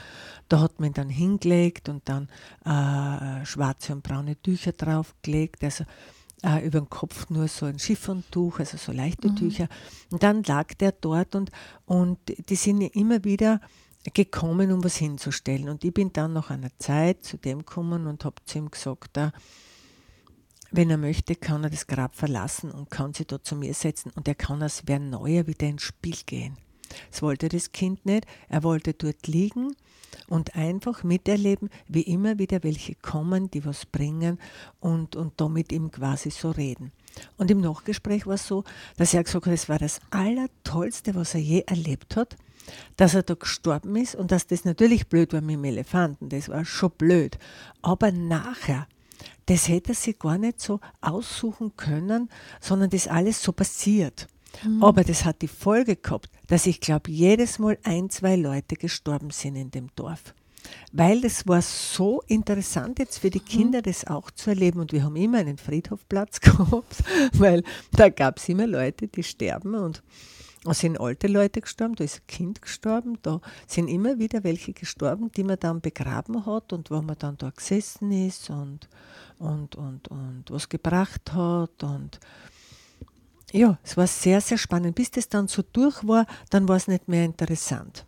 da 0.49 0.59
hat 0.61 0.79
man 0.79 0.89
ihn 0.89 0.93
dann 0.93 1.09
hingelegt 1.09 1.89
und 1.89 2.07
dann 2.07 2.29
äh, 2.65 3.45
schwarze 3.45 3.93
und 3.93 4.03
braune 4.03 4.41
Tücher 4.41 4.71
draufgelegt, 4.71 5.63
also 5.63 5.85
äh, 6.43 6.65
über 6.65 6.79
den 6.79 6.89
Kopf 6.89 7.29
nur 7.29 7.47
so 7.47 7.65
ein 7.65 7.79
Schifferntuch, 7.79 8.59
also 8.59 8.77
so 8.77 8.91
leichte 8.91 9.29
mhm. 9.29 9.35
Tücher. 9.35 9.67
Und 10.11 10.23
dann 10.23 10.43
lag 10.43 10.73
der 10.75 10.91
dort 10.93 11.35
und, 11.35 11.51
und 11.85 12.19
die 12.49 12.55
sind 12.55 12.81
ja 12.81 12.89
immer 12.93 13.23
wieder 13.23 13.61
gekommen, 14.13 14.71
um 14.71 14.83
was 14.83 14.97
hinzustellen. 14.97 15.69
Und 15.69 15.83
ich 15.83 15.93
bin 15.93 16.13
dann 16.13 16.33
nach 16.33 16.49
einer 16.49 16.69
Zeit 16.77 17.23
zu 17.23 17.37
dem 17.37 17.59
gekommen 17.59 18.07
und 18.07 18.25
habe 18.25 18.35
zu 18.45 18.59
ihm 18.59 18.69
gesagt, 18.69 19.17
äh, 19.17 19.31
wenn 20.71 20.89
er 20.89 20.97
möchte, 20.97 21.35
kann 21.35 21.63
er 21.63 21.69
das 21.69 21.87
Grab 21.87 22.15
verlassen 22.15 22.71
und 22.71 22.91
kann 22.91 23.13
sich 23.13 23.27
dort 23.27 23.45
zu 23.45 23.55
mir 23.55 23.73
setzen 23.73 24.11
und 24.15 24.27
er 24.27 24.35
kann 24.35 24.61
als 24.61 24.83
wer 24.85 24.99
Neuer 24.99 25.47
wieder 25.47 25.67
ins 25.67 25.83
Spiel 25.83 26.17
gehen. 26.25 26.57
Das 27.11 27.21
wollte 27.21 27.49
das 27.49 27.71
Kind 27.71 28.05
nicht. 28.05 28.25
Er 28.49 28.63
wollte 28.63 28.93
dort 28.93 29.27
liegen 29.27 29.75
und 30.27 30.55
einfach 30.55 31.03
miterleben, 31.03 31.69
wie 31.87 32.01
immer 32.01 32.39
wieder 32.39 32.63
welche 32.63 32.95
kommen, 32.95 33.51
die 33.51 33.65
was 33.65 33.85
bringen 33.85 34.39
und, 34.79 35.15
und 35.15 35.33
da 35.37 35.47
mit 35.49 35.71
ihm 35.71 35.91
quasi 35.91 36.31
so 36.31 36.51
reden. 36.51 36.91
Und 37.37 37.51
im 37.51 37.61
Nachgespräch 37.61 38.27
war 38.27 38.35
es 38.35 38.47
so, 38.47 38.63
dass 38.97 39.13
er 39.13 39.23
gesagt 39.23 39.45
hat, 39.45 39.53
es 39.53 39.69
war 39.69 39.79
das 39.79 39.99
Allertollste, 40.09 41.15
was 41.15 41.33
er 41.33 41.41
je 41.41 41.63
erlebt 41.65 42.15
hat, 42.15 42.35
dass 42.97 43.13
er 43.13 43.23
da 43.23 43.35
gestorben 43.35 43.95
ist 43.95 44.15
und 44.15 44.31
dass 44.31 44.47
das 44.47 44.65
natürlich 44.65 45.07
blöd 45.07 45.33
war 45.33 45.41
mit 45.41 45.55
dem 45.55 45.63
Elefanten, 45.65 46.29
das 46.29 46.49
war 46.49 46.65
schon 46.65 46.91
blöd. 46.91 47.37
Aber 47.81 48.11
nachher, 48.11 48.87
das 49.45 49.67
hätte 49.67 49.91
er 49.91 49.95
sich 49.95 50.17
gar 50.17 50.37
nicht 50.37 50.59
so 50.59 50.79
aussuchen 51.01 51.75
können, 51.77 52.29
sondern 52.59 52.89
das 52.89 53.07
alles 53.07 53.41
so 53.41 53.51
passiert. 53.51 54.27
Mhm. 54.63 54.83
Aber 54.83 55.03
das 55.03 55.25
hat 55.25 55.41
die 55.41 55.47
Folge 55.47 55.95
gehabt, 55.95 56.29
dass 56.47 56.65
ich 56.65 56.79
glaube, 56.79 57.11
jedes 57.11 57.59
Mal 57.59 57.77
ein, 57.83 58.09
zwei 58.09 58.35
Leute 58.35 58.75
gestorben 58.75 59.31
sind 59.31 59.55
in 59.55 59.71
dem 59.71 59.89
Dorf. 59.95 60.33
Weil 60.91 61.23
es 61.25 61.47
war 61.47 61.61
so 61.61 62.21
interessant 62.27 62.99
jetzt 62.99 63.19
für 63.19 63.29
die 63.29 63.39
mhm. 63.39 63.45
Kinder, 63.45 63.81
das 63.81 64.07
auch 64.07 64.31
zu 64.31 64.49
erleben. 64.49 64.79
Und 64.79 64.91
wir 64.91 65.03
haben 65.03 65.15
immer 65.15 65.39
einen 65.39 65.57
Friedhofplatz 65.57 66.39
gehabt, 66.41 67.03
weil 67.33 67.63
da 67.91 68.09
gab 68.09 68.37
es 68.37 68.49
immer 68.49 68.67
Leute, 68.67 69.07
die 69.07 69.23
sterben 69.23 69.75
und 69.75 70.03
da 70.65 70.73
sind 70.73 70.99
alte 70.99 71.27
Leute 71.27 71.61
gestorben, 71.61 71.93
da 71.93 72.03
ist 72.03 72.21
ein 72.21 72.27
Kind 72.27 72.59
gestorben, 72.59 73.19
da 73.21 73.39
sind 73.67 73.87
immer 73.87 74.17
wieder 74.17 74.43
welche 74.43 74.73
gestorben, 74.73 75.31
die 75.31 75.43
man 75.43 75.59
dann 75.59 75.79
begraben 75.79 76.43
hat 76.47 76.73
und 76.73 76.89
wo 76.89 77.03
man 77.03 77.17
dann 77.19 77.37
da 77.37 77.51
gesessen 77.51 78.11
ist 78.11 78.49
und, 78.49 78.89
und, 79.37 79.75
und, 79.75 80.07
und 80.07 80.45
was 80.49 80.67
gebracht 80.67 81.33
hat 81.33 81.83
und 81.83 82.19
ja, 83.55 83.79
es 83.83 83.95
war 83.95 84.07
sehr, 84.07 84.41
sehr 84.41 84.57
spannend. 84.57 84.95
Bis 84.95 85.11
das 85.11 85.29
dann 85.29 85.47
so 85.47 85.61
durch 85.61 86.05
war, 86.07 86.25
dann 86.49 86.67
war 86.67 86.75
es 86.75 86.87
nicht 86.87 87.07
mehr 87.07 87.23
interessant. 87.23 88.05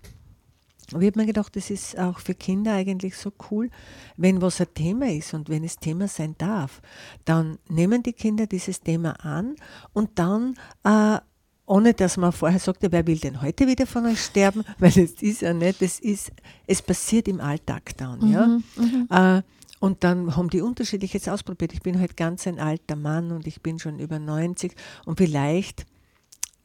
Aber 0.91 1.01
ich 1.01 1.07
habe 1.07 1.19
mir 1.19 1.25
gedacht, 1.25 1.55
das 1.55 1.69
ist 1.69 1.97
auch 1.97 2.19
für 2.19 2.33
Kinder 2.33 2.73
eigentlich 2.73 3.17
so 3.17 3.31
cool, 3.49 3.69
wenn 4.15 4.41
was 4.41 4.61
ein 4.61 4.73
Thema 4.73 5.09
ist 5.09 5.33
und 5.33 5.49
wenn 5.49 5.63
es 5.63 5.77
Thema 5.77 6.07
sein 6.07 6.35
darf, 6.37 6.81
dann 7.25 7.57
nehmen 7.67 8.03
die 8.03 8.13
Kinder 8.13 8.47
dieses 8.47 8.81
Thema 8.81 9.11
an 9.23 9.55
und 9.93 10.11
dann, 10.15 10.55
äh, 10.83 11.17
ohne 11.65 11.93
dass 11.93 12.15
man 12.15 12.31
vorher 12.31 12.59
sagte, 12.59 12.89
wer 12.93 13.05
will 13.05 13.17
denn 13.17 13.41
heute 13.41 13.67
wieder 13.67 13.85
von 13.85 14.05
euch 14.05 14.23
sterben, 14.23 14.63
weil 14.79 14.97
es 14.97 15.21
ist 15.21 15.41
ja 15.41 15.53
nicht, 15.53 15.81
es 15.81 15.99
ist, 15.99 16.31
es 16.67 16.81
passiert 16.81 17.27
im 17.27 17.41
Alltag 17.41 17.97
dann. 17.97 18.19
Mhm, 18.19 18.31
ja? 18.31 18.47
Mhm. 18.47 19.07
Äh, 19.09 19.41
und 19.79 20.03
dann 20.03 20.35
haben 20.35 20.49
die 20.49 20.61
unterschiedliches 20.61 21.27
ausprobiert. 21.27 21.73
Ich 21.73 21.81
bin 21.81 21.99
halt 21.99 22.17
ganz 22.17 22.47
ein 22.47 22.59
alter 22.59 22.95
Mann 22.95 23.31
und 23.31 23.47
ich 23.47 23.61
bin 23.61 23.79
schon 23.79 23.99
über 23.99 24.19
90 24.19 24.75
und 25.05 25.17
vielleicht, 25.17 25.85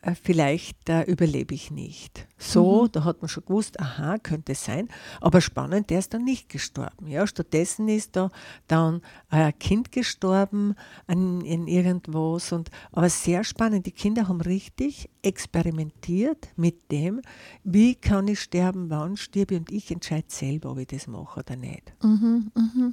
äh, 0.00 0.14
vielleicht 0.14 0.88
äh, 0.88 1.02
überlebe 1.02 1.54
ich 1.54 1.70
nicht. 1.70 2.26
So, 2.38 2.84
mhm. 2.84 2.92
da 2.92 3.04
hat 3.04 3.20
man 3.20 3.28
schon 3.28 3.44
gewusst, 3.44 3.78
aha, 3.78 4.16
könnte 4.18 4.54
sein. 4.54 4.88
Aber 5.20 5.42
spannend, 5.42 5.90
der 5.90 5.98
ist 5.98 6.14
dann 6.14 6.24
nicht 6.24 6.48
gestorben. 6.48 7.06
Ja, 7.06 7.26
stattdessen 7.26 7.86
ist 7.88 8.16
da 8.16 8.30
dann 8.66 9.02
ein 9.28 9.56
Kind 9.58 9.92
gestorben 9.92 10.74
an, 11.06 11.42
in 11.42 11.68
irgendwas. 11.68 12.50
Und, 12.52 12.70
aber 12.92 13.10
sehr 13.10 13.44
spannend, 13.44 13.84
die 13.84 13.92
Kinder 13.92 14.26
haben 14.26 14.40
richtig 14.40 15.10
experimentiert 15.20 16.48
mit 16.56 16.90
dem, 16.90 17.20
wie 17.62 17.94
kann 17.94 18.26
ich 18.26 18.40
sterben, 18.40 18.88
wann 18.88 19.18
stirbe 19.18 19.54
ich 19.54 19.60
und 19.60 19.70
ich 19.70 19.90
entscheide 19.90 20.26
selber, 20.28 20.70
ob 20.70 20.78
ich 20.78 20.86
das 20.88 21.06
mache 21.06 21.40
oder 21.40 21.56
nicht. 21.56 21.92
Mhm, 22.02 22.50
mh. 22.54 22.92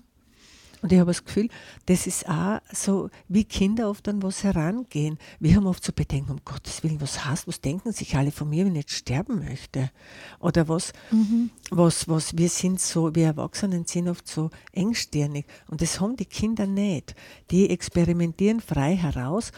Und 0.82 0.94
ich 0.94 1.00
habe 1.00 1.10
das 1.10 1.26
Gefühl, 1.26 1.50
das 1.88 2.08
ist 2.08 2.28
auch 2.30 2.60
so, 2.72 3.10
wie 3.28 3.44
Kinder 3.44 3.90
oft 3.90 4.08
an 4.08 4.24
was 4.24 4.44
herangehen. 4.44 5.18
Wir 5.40 5.56
haben 5.56 5.68
oft 5.68 5.84
so 5.84 5.92
Bedenken, 5.92 6.32
um 6.32 6.40
Gottes 6.46 6.84
Willen, 6.84 7.02
was 7.02 7.26
hast, 7.26 7.48
was 7.48 7.60
denken 7.60 7.92
sich 7.92 8.16
alle 8.16 8.32
von 8.32 8.50
mir, 8.50 8.66
wenn 8.66 8.76
ich 8.76 8.84
jetzt 8.84 8.94
sterben 8.94 9.40
möchte? 9.40 9.92
Oder 10.40 10.70
was, 10.70 10.94
mhm. 11.12 11.50
was, 11.70 12.08
was, 12.08 12.38
wir 12.38 12.48
sind 12.48 12.80
so, 12.80 13.14
wir 13.14 13.26
Erwachsenen 13.26 13.86
sind 13.86 14.08
oft 14.08 14.28
so 14.28 14.52
engstirnig. 14.72 15.46
Und 15.68 15.82
das 15.82 16.00
haben 16.00 16.16
die 16.16 16.26
Kinder 16.26 16.66
nicht. 16.66 17.14
Die 17.52 17.70
experimentieren 17.70 18.62
frei 18.62 18.96
heraus. 18.96 19.52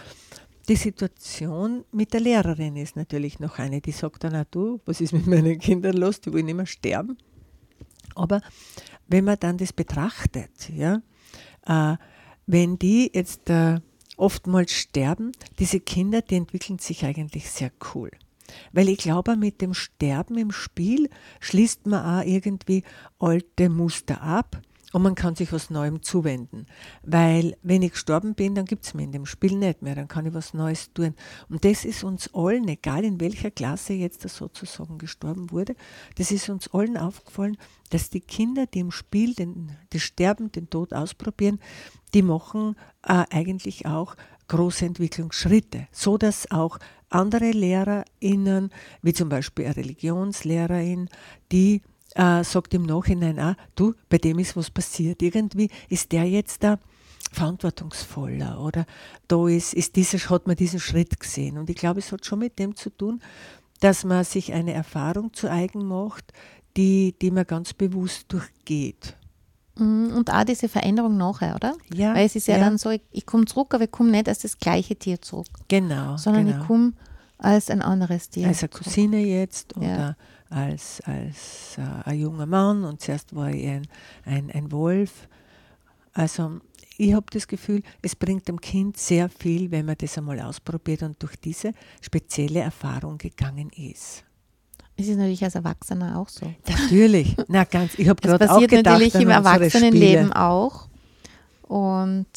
Die 0.68 0.75
Situation 0.75 1.86
mit 1.92 2.13
der 2.13 2.22
Lehrerin 2.22 2.78
ist 2.78 2.96
natürlich 2.96 3.40
noch 3.40 3.60
eine, 3.60 3.82
die 3.82 3.92
sagt 3.92 4.24
dann 4.24 4.36
auch, 4.36 4.46
du, 4.50 4.80
was 4.86 5.01
ist 5.01 5.13
mit 5.13 5.28
meinen 5.28 5.60
Kindern 5.60 5.98
los, 5.98 6.22
die 6.22 6.34
wollen 6.34 6.48
immer 6.48 6.66
sterben. 6.66 7.18
Aber 8.16 8.42
wenn 9.08 9.25
man 9.25 9.38
dann 9.40 9.58
das 9.58 9.74
betrachtet, 9.74 10.70
ja, 10.70 11.01
äh, 11.65 11.96
wenn 12.48 12.77
die 12.80 13.12
jetzt 13.13 13.50
äh, 13.50 13.80
oftmals 14.18 14.72
sterben, 14.72 15.32
diese 15.60 15.80
Kinder, 15.80 16.22
die 16.22 16.36
entwickeln 16.36 16.80
sich 16.80 17.06
eigentlich 17.06 17.50
sehr 17.50 17.72
cool. 17.94 18.12
Weil 18.74 18.89
ich 18.89 18.98
glaube, 18.98 19.36
mit 19.36 19.62
dem 19.62 19.74
Sterben 19.74 20.38
im 20.38 20.51
Spiel 20.51 21.10
schließt 21.39 21.88
man 21.88 22.20
auch 22.22 22.25
irgendwie 22.25 22.84
alte 23.20 23.70
Muster 23.70 24.22
ab 24.22 24.62
und 24.93 25.01
man 25.01 25.15
kann 25.15 25.36
sich 25.36 25.51
was 25.53 25.69
Neuem 25.69 26.01
zuwenden. 26.01 26.65
Weil 27.03 27.57
wenn 27.63 27.81
ich 27.81 27.93
gestorben 27.93 28.36
bin, 28.36 28.55
dann 28.55 28.65
gibt 28.65 28.86
es 28.86 28.93
mir 28.93 29.03
in 29.03 29.12
dem 29.12 29.25
Spiel 29.25 29.57
nicht 29.57 29.81
mehr, 29.81 29.95
dann 29.95 30.07
kann 30.07 30.25
ich 30.25 30.33
was 30.33 30.53
Neues 30.53 30.91
tun. 30.93 31.15
Und 31.50 31.63
das 31.65 31.86
ist 31.86 32.03
uns 32.03 32.33
allen, 32.33 32.67
egal 32.67 33.03
in 33.03 33.19
welcher 33.19 33.51
Klasse 33.51 33.93
jetzt 33.93 34.27
sozusagen 34.27 34.98
gestorben 34.98 35.51
wurde, 35.51 35.75
das 36.15 36.31
ist 36.31 36.50
uns 36.50 36.74
allen 36.74 36.98
aufgefallen, 36.98 37.57
dass 37.89 38.10
die 38.10 38.21
Kinder, 38.21 38.65
die 38.67 38.79
im 38.79 38.91
Spiel 38.91 39.33
den, 39.33 39.71
das 39.91 40.01
Sterben, 40.01 40.51
den 40.51 40.69
Tod 40.69 40.93
ausprobieren, 40.93 41.60
die 42.13 42.21
machen 42.21 42.75
äh, 43.03 43.25
eigentlich 43.29 43.86
auch 43.86 44.15
große 44.48 44.86
Entwicklungsschritte, 44.86 45.88
so 45.91 46.17
dass 46.17 46.51
auch 46.51 46.77
andere 47.10 47.51
LehrerInnen, 47.51 48.69
wie 49.01 49.13
zum 49.13 49.29
Beispiel 49.29 49.65
eine 49.65 49.77
Religionslehrerin, 49.77 51.10
die 51.51 51.81
äh, 52.15 52.44
sagt 52.44 52.74
im 52.74 52.84
Nachhinein 52.84 53.39
auch, 53.39 53.56
du, 53.75 53.94
bei 54.10 54.18
dem 54.18 54.39
ist 54.39 54.56
was 54.56 54.70
passiert. 54.70 55.22
Irgendwie 55.22 55.70
ist 55.89 56.12
der 56.12 56.25
jetzt 56.25 56.63
da 56.63 56.80
verantwortungsvoller 57.32 58.60
oder 58.60 58.86
da 59.27 59.48
ist, 59.48 59.74
ist 59.74 59.96
dieser, 59.96 60.18
hat 60.30 60.48
man 60.48 60.56
diesen 60.56 60.80
Schritt 60.80 61.20
gesehen. 61.20 61.58
Und 61.58 61.70
ich 61.70 61.75
glaube, 61.75 62.00
es 62.00 62.12
hat 62.12 62.25
schon 62.25 62.39
mit 62.39 62.60
dem 62.60 62.75
zu 62.75 62.89
tun, 62.89 63.22
dass 63.80 64.03
man 64.03 64.24
sich 64.24 64.53
eine 64.53 64.74
Erfahrung 64.74 65.34
zu 65.34 65.50
eigen 65.50 65.86
macht, 65.86 66.34
die, 66.77 67.15
die 67.22 67.32
man 67.32 67.46
ganz 67.46 67.74
bewusst 67.74 68.25
durchgeht. 68.32 69.15
Mhm, 69.77 70.13
und 70.15 70.32
auch 70.32 70.44
diese 70.44 70.68
Veränderung 70.68 71.18
nachher, 71.18 71.56
oder? 71.56 71.75
Ja. 71.94 72.13
Weil 72.13 72.25
es 72.25 72.36
ist 72.36 72.48
ja, 72.48 72.58
ja. 72.58 72.65
dann 72.65 72.77
so, 72.77 72.89
ich, 72.89 73.01
ich 73.12 73.25
komme 73.25 73.46
zurück, 73.46 73.74
aber 73.74 73.86
ich 73.86 73.91
komme 73.91 74.12
nicht 74.12 74.27
als 74.27 74.39
das 74.39 74.58
gleiche 74.58 74.96
Tier 74.96 75.22
zurück. 75.22 75.48
Genau. 75.70 76.18
Sondern 76.18 76.46
genau. 76.46 76.62
ich 76.62 76.68
komme 76.68 76.94
als 77.38 77.70
ein 77.70 77.82
anderes 77.82 78.30
Tier. 78.30 78.48
Als 78.48 78.62
eine 78.62 78.70
Cousine 78.70 79.20
jetzt 79.20 79.75
oder 79.77 79.88
ja 79.88 80.15
als, 80.51 81.01
als 81.05 81.77
äh, 81.77 82.10
ein 82.10 82.20
junger 82.20 82.46
Mann 82.46 82.84
und 82.84 83.01
zuerst 83.01 83.36
war 83.36 83.50
ich 83.50 83.67
ein, 83.67 83.88
ein, 84.25 84.51
ein 84.51 84.72
Wolf. 84.72 85.27
Also 86.13 86.60
ich 86.98 87.13
habe 87.13 87.25
das 87.31 87.48
Gefühl, 87.48 87.81
es 88.01 88.15
bringt 88.15 88.48
dem 88.48 88.60
Kind 88.60 88.98
sehr 88.98 89.29
viel, 89.29 89.72
wenn 89.72 89.86
man 89.86 89.96
das 89.98 90.17
einmal 90.17 90.39
ausprobiert 90.41 91.03
und 91.03 91.22
durch 91.24 91.36
diese 91.38 91.72
spezielle 92.01 92.60
Erfahrung 92.60 93.17
gegangen 93.17 93.72
ist. 93.75 94.24
Es 94.98 95.08
ist 95.08 95.17
natürlich 95.17 95.43
als 95.43 95.55
Erwachsener 95.55 96.20
auch 96.20 96.29
so. 96.29 96.53
Natürlich. 96.67 97.36
Na, 97.48 97.63
ganz, 97.63 97.98
ich 97.98 98.08
habe 98.08 98.22
gerade 98.22 98.51
auch 98.51 98.60
gedacht, 98.60 98.84
passiert 98.84 98.86
natürlich 98.86 99.15
im 99.15 99.29
Erwachsenenleben 99.29 100.34
auch. 100.34 100.89
Und 101.63 102.27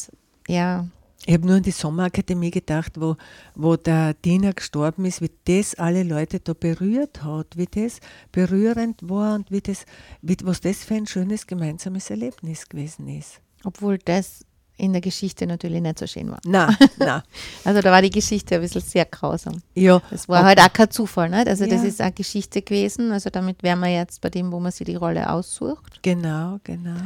ja, 0.49 0.87
ich 1.27 1.33
habe 1.33 1.47
nur 1.47 1.57
an 1.57 1.63
die 1.63 1.71
Sommerakademie 1.71 2.51
gedacht, 2.51 3.01
wo, 3.01 3.17
wo 3.55 3.77
der 3.77 4.15
Diener 4.15 4.53
gestorben 4.53 5.05
ist, 5.07 5.23
wie 5.23 5.31
das 5.45 5.75
alle 5.75 6.03
Leute 6.03 6.41
da 6.41 6.53
berührt 6.53 7.25
hat, 7.25 7.57
wie 7.57 7.67
das 7.67 8.01
berührend 8.31 9.09
war 9.09 9.37
und 9.37 9.51
wie 9.51 9.61
das, 9.61 9.87
wie, 10.21 10.37
was 10.43 10.61
das 10.61 10.85
für 10.85 10.95
ein 10.95 11.07
schönes 11.07 11.47
gemeinsames 11.47 12.11
Erlebnis 12.11 12.69
gewesen 12.69 13.09
ist. 13.09 13.41
Obwohl 13.65 13.99
das 13.99 14.45
in 14.77 14.93
der 14.93 15.01
Geschichte 15.01 15.47
natürlich 15.47 15.81
nicht 15.81 15.99
so 15.99 16.07
schön 16.07 16.31
war. 16.31 16.41
Nein, 16.45 16.77
nein. 16.99 17.23
Also 17.65 17.81
da 17.81 17.91
war 17.91 18.03
die 18.03 18.11
Geschichte 18.11 18.57
ein 18.57 18.61
bisschen 18.61 18.83
sehr 18.83 19.05
grausam. 19.05 19.63
Ja. 19.75 20.03
Das 20.11 20.29
war 20.29 20.45
halt 20.45 20.59
auch 20.61 20.73
kein 20.73 20.91
Zufall, 20.91 21.31
nicht? 21.31 21.49
Also 21.49 21.65
ja. 21.65 21.71
das 21.71 21.85
ist 21.85 22.01
eine 22.01 22.13
Geschichte 22.13 22.61
gewesen. 22.61 23.13
Also 23.13 23.31
damit 23.31 23.63
wären 23.63 23.81
wir 23.81 23.89
jetzt 23.89 24.21
bei 24.21 24.31
dem, 24.31 24.51
wo 24.53 24.59
man 24.61 24.73
sich 24.73 24.85
die 24.85 24.97
Rolle 24.97 25.31
aussucht. 25.31 26.03
Genau, 26.03 26.59
genau. 26.65 26.97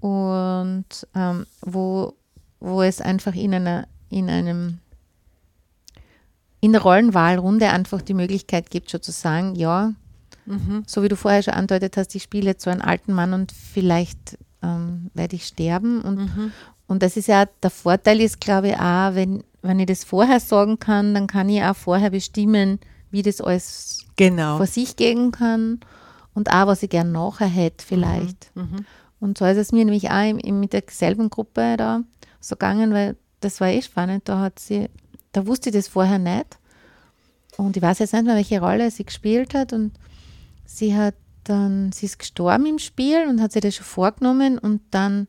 Und 0.00 1.06
ähm, 1.14 1.46
wo 1.62 2.14
wo 2.66 2.82
es 2.82 3.00
einfach 3.00 3.34
in 3.34 3.54
einer, 3.54 3.86
in 4.10 4.28
einem, 4.28 4.78
in 6.60 6.72
der 6.72 6.82
Rollenwahlrunde 6.82 7.68
einfach 7.68 8.02
die 8.02 8.14
Möglichkeit 8.14 8.70
gibt, 8.70 8.90
schon 8.90 9.02
zu 9.02 9.12
sagen, 9.12 9.54
ja, 9.54 9.92
mhm. 10.46 10.82
so 10.86 11.02
wie 11.02 11.08
du 11.08 11.16
vorher 11.16 11.42
schon 11.42 11.54
andeutet 11.54 11.96
hast, 11.96 12.14
ich 12.14 12.24
spiele 12.24 12.46
jetzt 12.46 12.64
so 12.64 12.70
einen 12.70 12.82
alten 12.82 13.12
Mann 13.12 13.32
und 13.32 13.52
vielleicht 13.52 14.36
ähm, 14.62 15.10
werde 15.14 15.36
ich 15.36 15.46
sterben. 15.46 16.00
Und, 16.00 16.16
mhm. 16.16 16.52
und 16.88 17.02
das 17.02 17.16
ist 17.16 17.28
ja, 17.28 17.46
der 17.62 17.70
Vorteil 17.70 18.20
ist, 18.20 18.40
glaube 18.40 18.68
ich, 18.68 18.74
auch, 18.74 19.14
wenn, 19.14 19.44
wenn 19.62 19.78
ich 19.78 19.86
das 19.86 20.02
vorher 20.02 20.40
sagen 20.40 20.80
kann, 20.80 21.14
dann 21.14 21.28
kann 21.28 21.48
ich 21.48 21.62
auch 21.62 21.76
vorher 21.76 22.10
bestimmen, 22.10 22.80
wie 23.12 23.22
das 23.22 23.40
alles 23.40 24.04
genau. 24.16 24.56
vor 24.56 24.66
sich 24.66 24.96
gehen 24.96 25.30
kann 25.30 25.78
und 26.34 26.50
auch, 26.52 26.66
was 26.66 26.82
ich 26.82 26.90
gern 26.90 27.12
nachher 27.12 27.46
hätte 27.46 27.84
vielleicht. 27.86 28.54
Mhm. 28.56 28.62
mhm. 28.62 28.86
Und 29.18 29.38
so 29.38 29.46
ist 29.46 29.56
es 29.56 29.72
mir 29.72 29.82
nämlich 29.84 30.10
auch 30.10 30.32
mit 30.34 30.74
derselben 30.74 31.30
Gruppe 31.30 31.76
da 31.78 32.02
so 32.40 32.56
gegangen, 32.56 32.92
weil 32.92 33.16
das 33.40 33.60
war 33.60 33.68
eh 33.68 33.82
spannend. 33.82 34.28
Da 34.28 34.40
hat 34.40 34.58
sie, 34.58 34.88
da 35.32 35.46
wusste 35.46 35.70
ich 35.70 35.76
das 35.76 35.88
vorher 35.88 36.18
nicht. 36.18 36.58
und 37.56 37.76
ich 37.76 37.82
weiß 37.82 38.00
jetzt 38.00 38.12
nicht 38.12 38.24
mehr, 38.24 38.36
welche 38.36 38.60
Rolle 38.60 38.90
sie 38.90 39.04
gespielt 39.04 39.54
hat. 39.54 39.72
Und 39.72 39.92
sie 40.64 40.96
hat 40.96 41.14
dann, 41.44 41.92
sie 41.92 42.06
ist 42.06 42.18
gestorben 42.18 42.66
im 42.66 42.78
Spiel 42.78 43.26
und 43.28 43.40
hat 43.40 43.52
sich 43.52 43.62
das 43.62 43.74
schon 43.76 43.86
vorgenommen 43.86 44.58
und 44.58 44.82
dann 44.90 45.28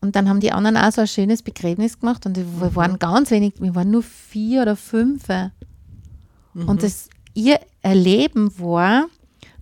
und 0.00 0.14
dann 0.14 0.28
haben 0.28 0.40
die 0.40 0.52
anderen 0.52 0.76
auch 0.76 0.92
so 0.92 1.00
ein 1.00 1.08
schönes 1.08 1.42
Begräbnis 1.42 1.98
gemacht 1.98 2.24
und 2.24 2.36
wir 2.36 2.44
mhm. 2.44 2.76
waren 2.76 2.98
ganz 2.98 3.30
wenig, 3.30 3.54
wir 3.58 3.74
waren 3.74 3.90
nur 3.90 4.04
vier 4.04 4.62
oder 4.62 4.76
fünf. 4.76 5.26
Mhm. 5.28 6.68
Und 6.68 6.82
das, 6.84 7.08
ihr 7.34 7.58
Erleben 7.82 8.56
war, 8.60 9.06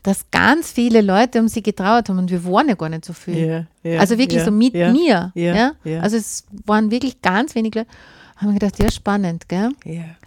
dass 0.07 0.31
ganz 0.31 0.71
viele 0.71 1.01
Leute 1.01 1.41
um 1.41 1.49
sie 1.49 1.65
getraut 1.65 2.09
haben 2.09 2.19
und 2.19 2.31
wir 2.31 2.45
waren 2.45 2.69
ja 2.69 2.77
gar 2.77 2.89
nicht 2.89 3.05
so 3.05 3.13
viel. 3.13 3.35
Yeah, 3.35 3.67
yeah, 3.85 3.99
also 3.99 4.17
wirklich 4.19 4.37
yeah, 4.37 4.45
so 4.45 4.53
mit 4.53 4.73
mir. 4.73 5.33
Ja? 5.35 5.73
Also 6.01 6.17
es 6.17 6.45
waren 6.65 6.93
wirklich 6.93 7.21
ganz 7.23 7.57
wenige 7.57 7.81
Leute. 7.81 7.91
Haben 8.37 8.53
wir 8.53 8.61
gedacht, 8.61 8.79
ja, 8.79 8.89
spannend, 8.89 9.49
gell? 9.49 9.71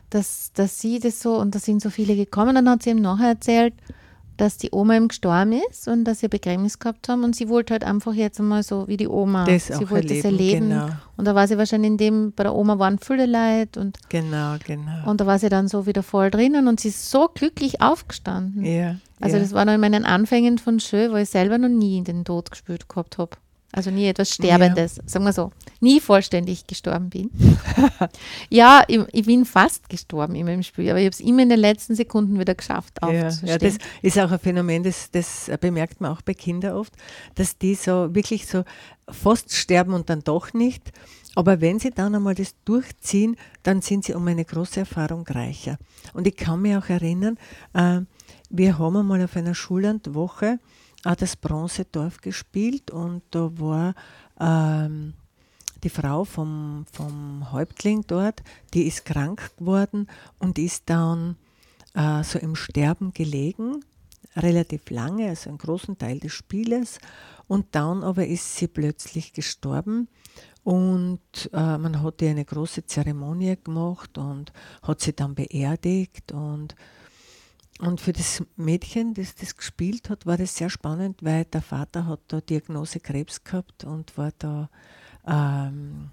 Dass, 0.09 0.51
dass 0.53 0.81
sie 0.81 0.99
das 0.99 1.21
so, 1.21 1.37
und 1.37 1.55
da 1.55 1.59
sind 1.59 1.81
so 1.81 1.89
viele 1.89 2.17
gekommen, 2.17 2.55
dann 2.55 2.69
hat 2.69 2.83
sie 2.83 2.89
ihm 2.89 3.01
nachher 3.01 3.29
erzählt, 3.29 3.73
dass 4.39 4.57
die 4.57 4.69
Oma 4.71 4.95
ihm 4.95 5.09
gestorben 5.09 5.53
ist 5.69 5.87
und 5.87 6.05
dass 6.05 6.19
sie 6.19 6.29
Begräbnis 6.29 6.79
gehabt 6.79 7.09
haben 7.09 7.23
und 7.23 7.35
sie 7.35 7.49
wollte 7.49 7.73
halt 7.73 7.83
einfach 7.83 8.13
jetzt 8.13 8.39
einmal 8.39 8.63
so 8.63 8.87
wie 8.87 8.95
die 8.95 9.07
Oma. 9.07 9.45
Das 9.45 9.67
sie 9.67 9.89
wollte 9.89 10.15
erleben, 10.15 10.15
das 10.15 10.25
erleben. 10.25 10.69
Genau. 10.69 10.89
Und 11.17 11.25
da 11.25 11.35
war 11.35 11.47
sie 11.47 11.57
wahrscheinlich 11.57 11.91
in 11.91 11.97
dem, 11.97 12.31
bei 12.31 12.43
der 12.43 12.55
Oma 12.55 12.79
waren 12.79 12.99
viele 12.99 13.25
Leute 13.25 13.79
und 13.79 13.97
genau, 14.07 14.55
genau. 14.65 15.09
Und 15.09 15.19
da 15.19 15.25
war 15.25 15.39
sie 15.39 15.49
dann 15.49 15.67
so 15.67 15.85
wieder 15.85 16.03
voll 16.03 16.31
drinnen 16.31 16.67
und 16.67 16.79
sie 16.79 16.87
ist 16.87 17.11
so 17.11 17.29
glücklich 17.33 17.81
aufgestanden. 17.81 18.63
Ja, 18.63 18.95
also 19.19 19.35
ja. 19.35 19.41
das 19.41 19.53
war 19.53 19.65
noch 19.65 19.73
in 19.73 19.81
meinen 19.81 20.05
Anfängen 20.05 20.57
von 20.57 20.79
Schö, 20.79 21.11
wo 21.11 21.17
ich 21.17 21.29
selber 21.29 21.57
noch 21.57 21.67
nie 21.67 21.97
in 21.97 22.05
den 22.05 22.23
Tod 22.23 22.51
gespürt 22.51 22.87
gehabt 22.87 23.17
habe. 23.17 23.31
Also 23.71 23.91
nie 23.91 24.07
etwas 24.07 24.33
Sterbendes, 24.33 24.97
ja. 24.97 25.03
sagen 25.05 25.25
wir 25.25 25.33
so. 25.33 25.51
Nie 25.79 25.99
vollständig 25.99 26.65
gestorben 26.65 27.09
bin. 27.09 27.29
ja, 28.49 28.83
ich, 28.87 28.99
ich, 29.11 29.25
bin 29.25 29.45
fast 29.45 29.89
gestorben 29.89 30.33
immer 30.33 30.51
im 30.51 30.63
Spiel, 30.63 30.89
aber 30.89 30.99
ich 30.99 31.05
habe 31.05 31.13
es 31.13 31.19
immer 31.19 31.43
in 31.43 31.49
den 31.49 31.59
letzten 31.59 31.93
Sekunden 31.93 32.39
wieder 32.39 32.55
geschafft 32.55 33.01
aufzustehen. 33.03 33.47
Ja, 33.47 33.53
ja, 33.53 33.57
das 33.59 33.77
ist 34.01 34.17
auch 34.17 34.31
ein 34.31 34.39
Phänomen, 34.39 34.83
das, 34.83 35.11
das 35.11 35.51
bemerkt 35.61 36.01
man 36.01 36.11
auch 36.11 36.23
bei 36.23 36.33
Kindern 36.33 36.73
oft, 36.77 36.93
dass 37.35 37.59
die 37.59 37.75
so 37.75 38.13
wirklich 38.15 38.47
so 38.47 38.63
fast 39.07 39.53
sterben 39.53 39.93
und 39.93 40.09
dann 40.09 40.21
doch 40.23 40.53
nicht. 40.53 40.91
Aber 41.35 41.61
wenn 41.61 41.77
sie 41.79 41.91
dann 41.91 42.15
einmal 42.15 42.33
das 42.33 42.55
durchziehen, 42.65 43.37
dann 43.61 43.81
sind 43.81 44.03
sie 44.03 44.15
um 44.15 44.27
eine 44.27 44.45
große 44.45 44.79
Erfahrung 44.79 45.27
reicher. 45.27 45.77
Und 46.13 46.25
ich 46.25 46.35
kann 46.35 46.61
mich 46.61 46.75
auch 46.75 46.89
erinnern, 46.89 47.37
äh, 47.73 48.01
wir 48.49 48.79
haben 48.79 48.97
einmal 48.97 49.23
auf 49.23 49.35
einer 49.35 49.53
Schullandwoche 49.53 50.59
auch 51.05 51.15
das 51.15 51.35
Bronzedorf 51.35 52.21
gespielt 52.21 52.91
und 52.91 53.23
da 53.31 53.49
war 53.59 53.95
ähm, 54.39 55.13
die 55.83 55.89
Frau 55.89 56.25
vom, 56.25 56.85
vom 56.91 57.51
Häuptling 57.51 58.03
dort, 58.07 58.43
die 58.73 58.83
ist 58.83 59.05
krank 59.05 59.51
geworden 59.57 60.07
und 60.37 60.59
ist 60.59 60.83
dann 60.87 61.37
äh, 61.93 62.23
so 62.23 62.39
im 62.39 62.55
Sterben 62.55 63.13
gelegen, 63.13 63.83
relativ 64.35 64.89
lange, 64.89 65.29
also 65.29 65.49
einen 65.49 65.57
großen 65.57 65.97
Teil 65.97 66.19
des 66.19 66.33
Spieles. 66.33 66.99
Und 67.47 67.67
dann 67.71 68.03
aber 68.03 68.27
ist 68.27 68.57
sie 68.57 68.67
plötzlich 68.67 69.33
gestorben 69.33 70.07
und 70.63 71.49
äh, 71.53 71.77
man 71.77 72.03
hat 72.03 72.21
ihr 72.21 72.29
eine 72.29 72.45
große 72.45 72.85
Zeremonie 72.85 73.57
gemacht 73.63 74.17
und 74.17 74.51
hat 74.83 75.01
sie 75.01 75.13
dann 75.13 75.33
beerdigt 75.33 76.31
und 76.31 76.75
und 77.79 78.01
für 78.01 78.11
das 78.11 78.43
Mädchen, 78.57 79.13
das 79.13 79.35
das 79.35 79.55
gespielt 79.55 80.09
hat, 80.09 80.25
war 80.25 80.37
das 80.37 80.55
sehr 80.55 80.69
spannend, 80.69 81.23
weil 81.23 81.45
der 81.45 81.61
Vater 81.61 82.07
hat 82.07 82.19
da 82.27 82.41
Diagnose 82.41 82.99
Krebs 82.99 83.45
gehabt 83.45 83.85
und 83.85 84.17
war 84.17 84.31
da, 84.37 84.69
ähm, 85.25 86.09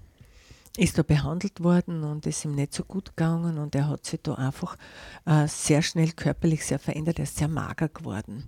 ist 0.77 0.97
da 0.97 1.03
behandelt 1.03 1.65
worden 1.65 2.05
und 2.05 2.25
ist 2.25 2.45
ihm 2.45 2.55
nicht 2.55 2.73
so 2.73 2.85
gut 2.85 3.17
gegangen 3.17 3.59
und 3.59 3.75
er 3.75 3.89
hat 3.89 4.07
sich 4.07 4.21
da 4.23 4.35
einfach 4.35 4.77
äh, 5.25 5.49
sehr 5.49 5.83
schnell 5.83 6.13
körperlich 6.13 6.65
sehr 6.65 6.79
verändert, 6.79 7.19
er 7.19 7.25
ist 7.25 7.37
sehr 7.37 7.49
mager 7.49 7.89
geworden. 7.89 8.45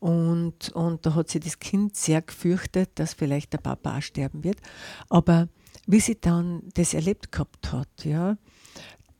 Und, 0.00 0.70
und 0.70 1.06
da 1.06 1.14
hat 1.14 1.28
sich 1.28 1.42
das 1.42 1.60
Kind 1.60 1.94
sehr 1.94 2.22
gefürchtet, 2.22 2.90
dass 2.96 3.14
vielleicht 3.14 3.52
der 3.52 3.58
Papa 3.58 3.98
auch 3.98 4.02
sterben 4.02 4.42
wird. 4.42 4.58
Aber 5.08 5.48
wie 5.86 6.00
sie 6.00 6.20
dann 6.20 6.62
das 6.74 6.92
erlebt 6.92 7.30
gehabt 7.30 7.70
hat, 7.70 8.04
ja, 8.04 8.36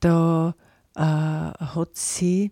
da 0.01 0.55
äh, 0.95 0.99
hat 1.01 1.95
sie 1.95 2.51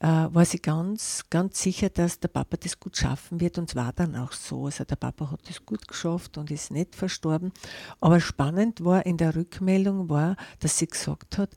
äh, 0.00 0.06
war 0.06 0.44
sie 0.44 0.60
ganz, 0.60 1.24
ganz 1.30 1.62
sicher, 1.62 1.90
dass 1.90 2.20
der 2.20 2.28
Papa 2.28 2.56
das 2.56 2.80
gut 2.80 2.96
schaffen 2.96 3.40
wird. 3.40 3.58
Und 3.58 3.70
es 3.70 3.76
war 3.76 3.92
dann 3.92 4.16
auch 4.16 4.32
so. 4.32 4.66
Also 4.66 4.84
der 4.84 4.96
Papa 4.96 5.30
hat 5.30 5.48
das 5.48 5.64
gut 5.64 5.86
geschafft 5.86 6.38
und 6.38 6.50
ist 6.50 6.70
nicht 6.70 6.96
verstorben. 6.96 7.52
Aber 8.00 8.20
spannend 8.20 8.84
war 8.84 9.04
in 9.04 9.18
der 9.18 9.36
Rückmeldung 9.36 10.08
war, 10.08 10.36
dass 10.60 10.78
sie 10.78 10.86
gesagt 10.86 11.38
hat, 11.38 11.50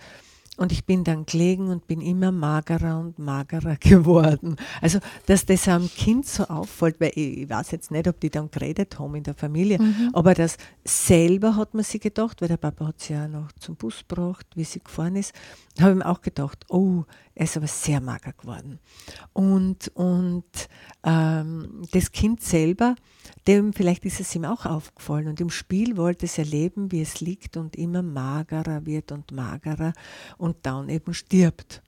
und 0.56 0.72
ich 0.72 0.86
bin 0.86 1.04
dann 1.04 1.26
gelegen 1.26 1.70
und 1.70 1.88
bin 1.88 2.00
immer 2.00 2.32
magerer 2.32 3.00
und 3.00 3.18
magerer 3.18 3.76
geworden. 3.80 4.56
Also, 4.82 5.00
dass 5.26 5.46
das 5.46 5.68
am 5.68 5.90
Kind 5.90 6.28
so 6.28 6.44
auffällt, 6.44 7.00
weil 7.00 7.12
ich, 7.16 7.40
ich 7.40 7.50
weiß 7.50 7.72
jetzt 7.72 7.90
nicht, 7.90 8.08
ob 8.08 8.20
die 8.20 8.30
dann 8.30 8.52
geredet 8.52 9.00
haben 9.00 9.16
in 9.16 9.24
der 9.24 9.34
Familie, 9.34 9.80
mhm. 9.80 10.12
aber 10.14 10.36
das 10.36 10.58
selber 10.86 11.56
hat 11.56 11.74
man 11.74 11.84
sich 11.84 12.02
gedacht, 12.02 12.42
weil 12.42 12.50
der 12.50 12.58
Papa 12.58 12.88
hat 12.88 13.02
sie 13.02 13.14
ja 13.14 13.28
noch 13.28 13.52
zum 13.54 13.76
Bus 13.76 14.04
gebracht, 14.08 14.46
wie 14.56 14.64
sie 14.64 14.80
gefahren 14.80 15.16
ist, 15.16 15.34
habe 15.80 15.92
ich 15.92 15.98
mir 15.98 16.06
auch 16.06 16.22
gedacht, 16.22 16.66
oh, 16.70 17.04
er 17.36 17.46
ist 17.46 17.58
aber 17.58 17.68
sehr 17.68 18.00
mager 18.00 18.34
geworden. 18.34 18.80
Und, 19.34 19.90
und 19.96 20.44
ähm, 21.04 21.82
das 21.92 22.12
Kind 22.12 22.42
selber, 22.42 22.96
dem 23.48 23.74
vielleicht 23.74 24.06
ist 24.06 24.20
es 24.20 24.36
ihm 24.36 24.46
auch 24.46 24.66
aufgefallen 24.66 25.28
und 25.28 25.42
im 25.42 25.50
Spiel 25.50 25.98
wollte 25.98 26.26
es 26.26 26.38
erleben, 26.38 26.92
wie 26.92 27.02
es 27.02 27.22
liegt 27.22 27.58
und 27.58 27.76
immer 27.76 28.04
magerer 28.04 28.86
wird 28.86 29.12
und 29.12 29.32
magerer 29.32 29.94
und 30.38 30.58
dann 30.64 30.90
eben 30.90 31.14
stirbt. 31.14 31.82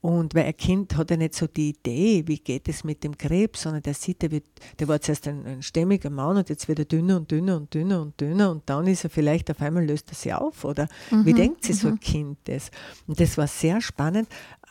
Und 0.00 0.34
weil 0.36 0.44
ein 0.44 0.56
Kind 0.56 0.96
hat 0.96 1.10
ja 1.10 1.16
nicht 1.16 1.34
so 1.34 1.48
die 1.48 1.70
Idee, 1.70 2.22
wie 2.26 2.38
geht 2.38 2.68
es 2.68 2.84
mit 2.84 3.02
dem 3.02 3.18
Krebs, 3.18 3.62
sondern 3.62 3.82
der 3.82 3.94
sieht, 3.94 4.22
der, 4.22 4.30
wird, 4.30 4.44
der 4.78 4.86
war 4.86 5.00
zuerst 5.00 5.26
ein, 5.26 5.44
ein 5.44 5.62
stämmiger 5.62 6.08
Mann 6.08 6.36
und 6.36 6.48
jetzt 6.48 6.68
wird 6.68 6.78
er 6.78 6.84
dünner 6.84 7.16
und 7.16 7.28
dünner 7.28 7.56
und 7.56 7.74
dünner 7.74 8.00
und 8.00 8.20
dünner 8.20 8.50
und 8.52 8.62
dann 8.66 8.86
ist 8.86 9.02
er 9.02 9.10
vielleicht 9.10 9.50
auf 9.50 9.60
einmal 9.60 9.84
löst 9.84 10.08
er 10.10 10.14
sich 10.14 10.32
auf 10.32 10.64
oder 10.64 10.88
mhm, 11.10 11.26
wie 11.26 11.32
denkt 11.32 11.64
sich 11.64 11.78
so 11.78 11.88
ein 11.88 11.94
mhm. 11.94 12.00
Kind 12.00 12.38
das? 12.44 12.70
Und 13.08 13.18
das 13.18 13.36
war 13.36 13.48
sehr 13.48 13.80
spannend, 13.80 14.28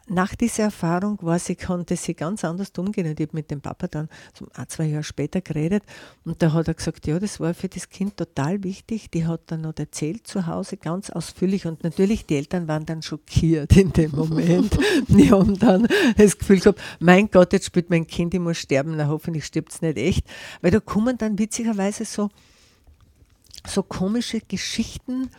nach 0.10 0.36
dieser 0.36 0.64
Erfahrung 0.64 1.18
war 1.22 1.38
sie, 1.38 1.56
konnte 1.56 1.96
sie 1.98 2.14
ganz 2.14 2.46
anders 2.46 2.72
umgehen. 2.78 3.08
Und 3.08 3.20
ich 3.20 3.28
habe 3.28 3.36
mit 3.36 3.52
dem 3.52 3.62
Papa 3.62 3.88
dann 3.88 4.08
so 4.38 4.48
ein, 4.54 4.68
zwei 4.70 4.86
Jahre 4.86 5.04
später 5.04 5.42
geredet 5.42 5.84
und 6.24 6.42
da 6.42 6.54
hat 6.54 6.68
er 6.68 6.74
gesagt, 6.74 7.08
ja, 7.08 7.20
das 7.20 7.40
war 7.40 7.54
für 7.54 7.68
das 7.68 7.90
Kind 7.90 8.18
total 8.18 8.64
wichtig. 8.64 9.12
Die 9.12 9.26
hat 9.26 9.42
dann 9.48 9.62
noch 9.62 9.78
erzählt 9.78 10.26
zu 10.26 10.48
Hause 10.48 10.78
ganz 10.78 11.10
ausführlich 11.10 11.66
und 11.66 11.84
natürlich 11.84 12.26
die 12.26 12.38
Eltern 12.38 12.68
waren 12.68 12.86
dann 12.86 13.02
schockiert 13.02 13.76
in 13.76 13.92
dem 13.92 14.12
Moment. 14.12 14.78
die 15.08 15.30
haben 15.32 15.60
dann 15.60 15.88
das 16.18 16.38
Gefühl 16.38 16.60
gehabt, 16.60 16.82
mein 17.00 17.30
Gott, 17.30 17.52
jetzt 17.54 17.66
spielt 17.66 17.90
mein 17.90 18.08
Kind, 18.08 18.34
ich 18.34 18.40
muss 18.40 18.58
sterben, 18.58 18.96
na 18.96 19.08
hoffentlich 19.08 19.46
stirbt 19.46 19.74
es 19.74 19.82
nicht 19.82 19.98
echt. 19.98 20.26
Weil 20.62 20.72
da 20.72 20.80
kommen 20.80 21.18
dann 21.18 21.38
witzigerweise 21.38 22.06
so, 22.06 22.30
so 23.66 23.84
komische 23.84 24.40
Geschichten, 24.48 25.30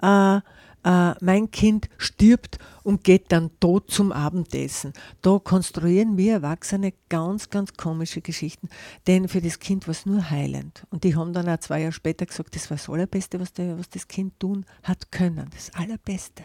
äh, 0.00 0.40
äh, 0.86 1.14
mein 1.20 1.50
Kind 1.50 1.88
stirbt 1.98 2.58
und 2.84 3.02
geht 3.04 3.32
dann 3.32 3.50
tot 3.60 3.90
zum 3.90 4.12
Abendessen. 4.12 4.92
Da 5.20 5.38
konstruieren 5.38 6.16
wir 6.16 6.34
Erwachsene 6.34 6.94
ganz, 7.08 7.50
ganz 7.50 7.74
komische 7.74 8.20
Geschichten, 8.22 8.68
denn 9.06 9.28
für 9.28 9.40
das 9.42 9.58
Kind 9.58 9.86
war 9.88 9.92
es 9.92 10.06
nur 10.06 10.30
heilend. 10.30 10.86
Und 10.90 11.04
die 11.04 11.16
haben 11.16 11.32
dann 11.32 11.48
auch 11.48 11.58
zwei 11.58 11.80
Jahre 11.80 11.92
später 11.92 12.24
gesagt, 12.24 12.54
das 12.54 12.70
war 12.70 12.76
das 12.76 12.88
Allerbeste, 12.88 13.40
was, 13.40 13.52
der, 13.52 13.78
was 13.78 13.90
das 13.90 14.06
Kind 14.06 14.38
tun 14.38 14.64
hat 14.84 15.10
können. 15.10 15.50
Das 15.52 15.74
Allerbeste 15.74 16.44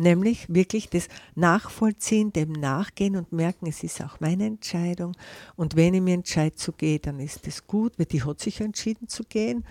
nämlich 0.00 0.46
wirklich 0.48 0.88
das 0.88 1.08
Nachvollziehen, 1.34 2.32
dem 2.32 2.52
Nachgehen 2.52 3.16
und 3.16 3.32
merken, 3.32 3.66
es 3.66 3.82
ist 3.82 4.00
auch 4.02 4.20
meine 4.20 4.46
Entscheidung. 4.46 5.16
Und 5.56 5.76
wenn 5.76 5.94
ich 5.94 6.00
mir 6.00 6.14
entscheide 6.14 6.56
zu 6.56 6.72
gehen, 6.72 7.00
dann 7.02 7.20
ist 7.20 7.46
das 7.46 7.66
gut, 7.66 7.98
weil 7.98 8.06
die 8.06 8.22
hat 8.22 8.40
sich 8.40 8.60
entschieden 8.60 9.08
zu 9.08 9.24
gehen. 9.24 9.64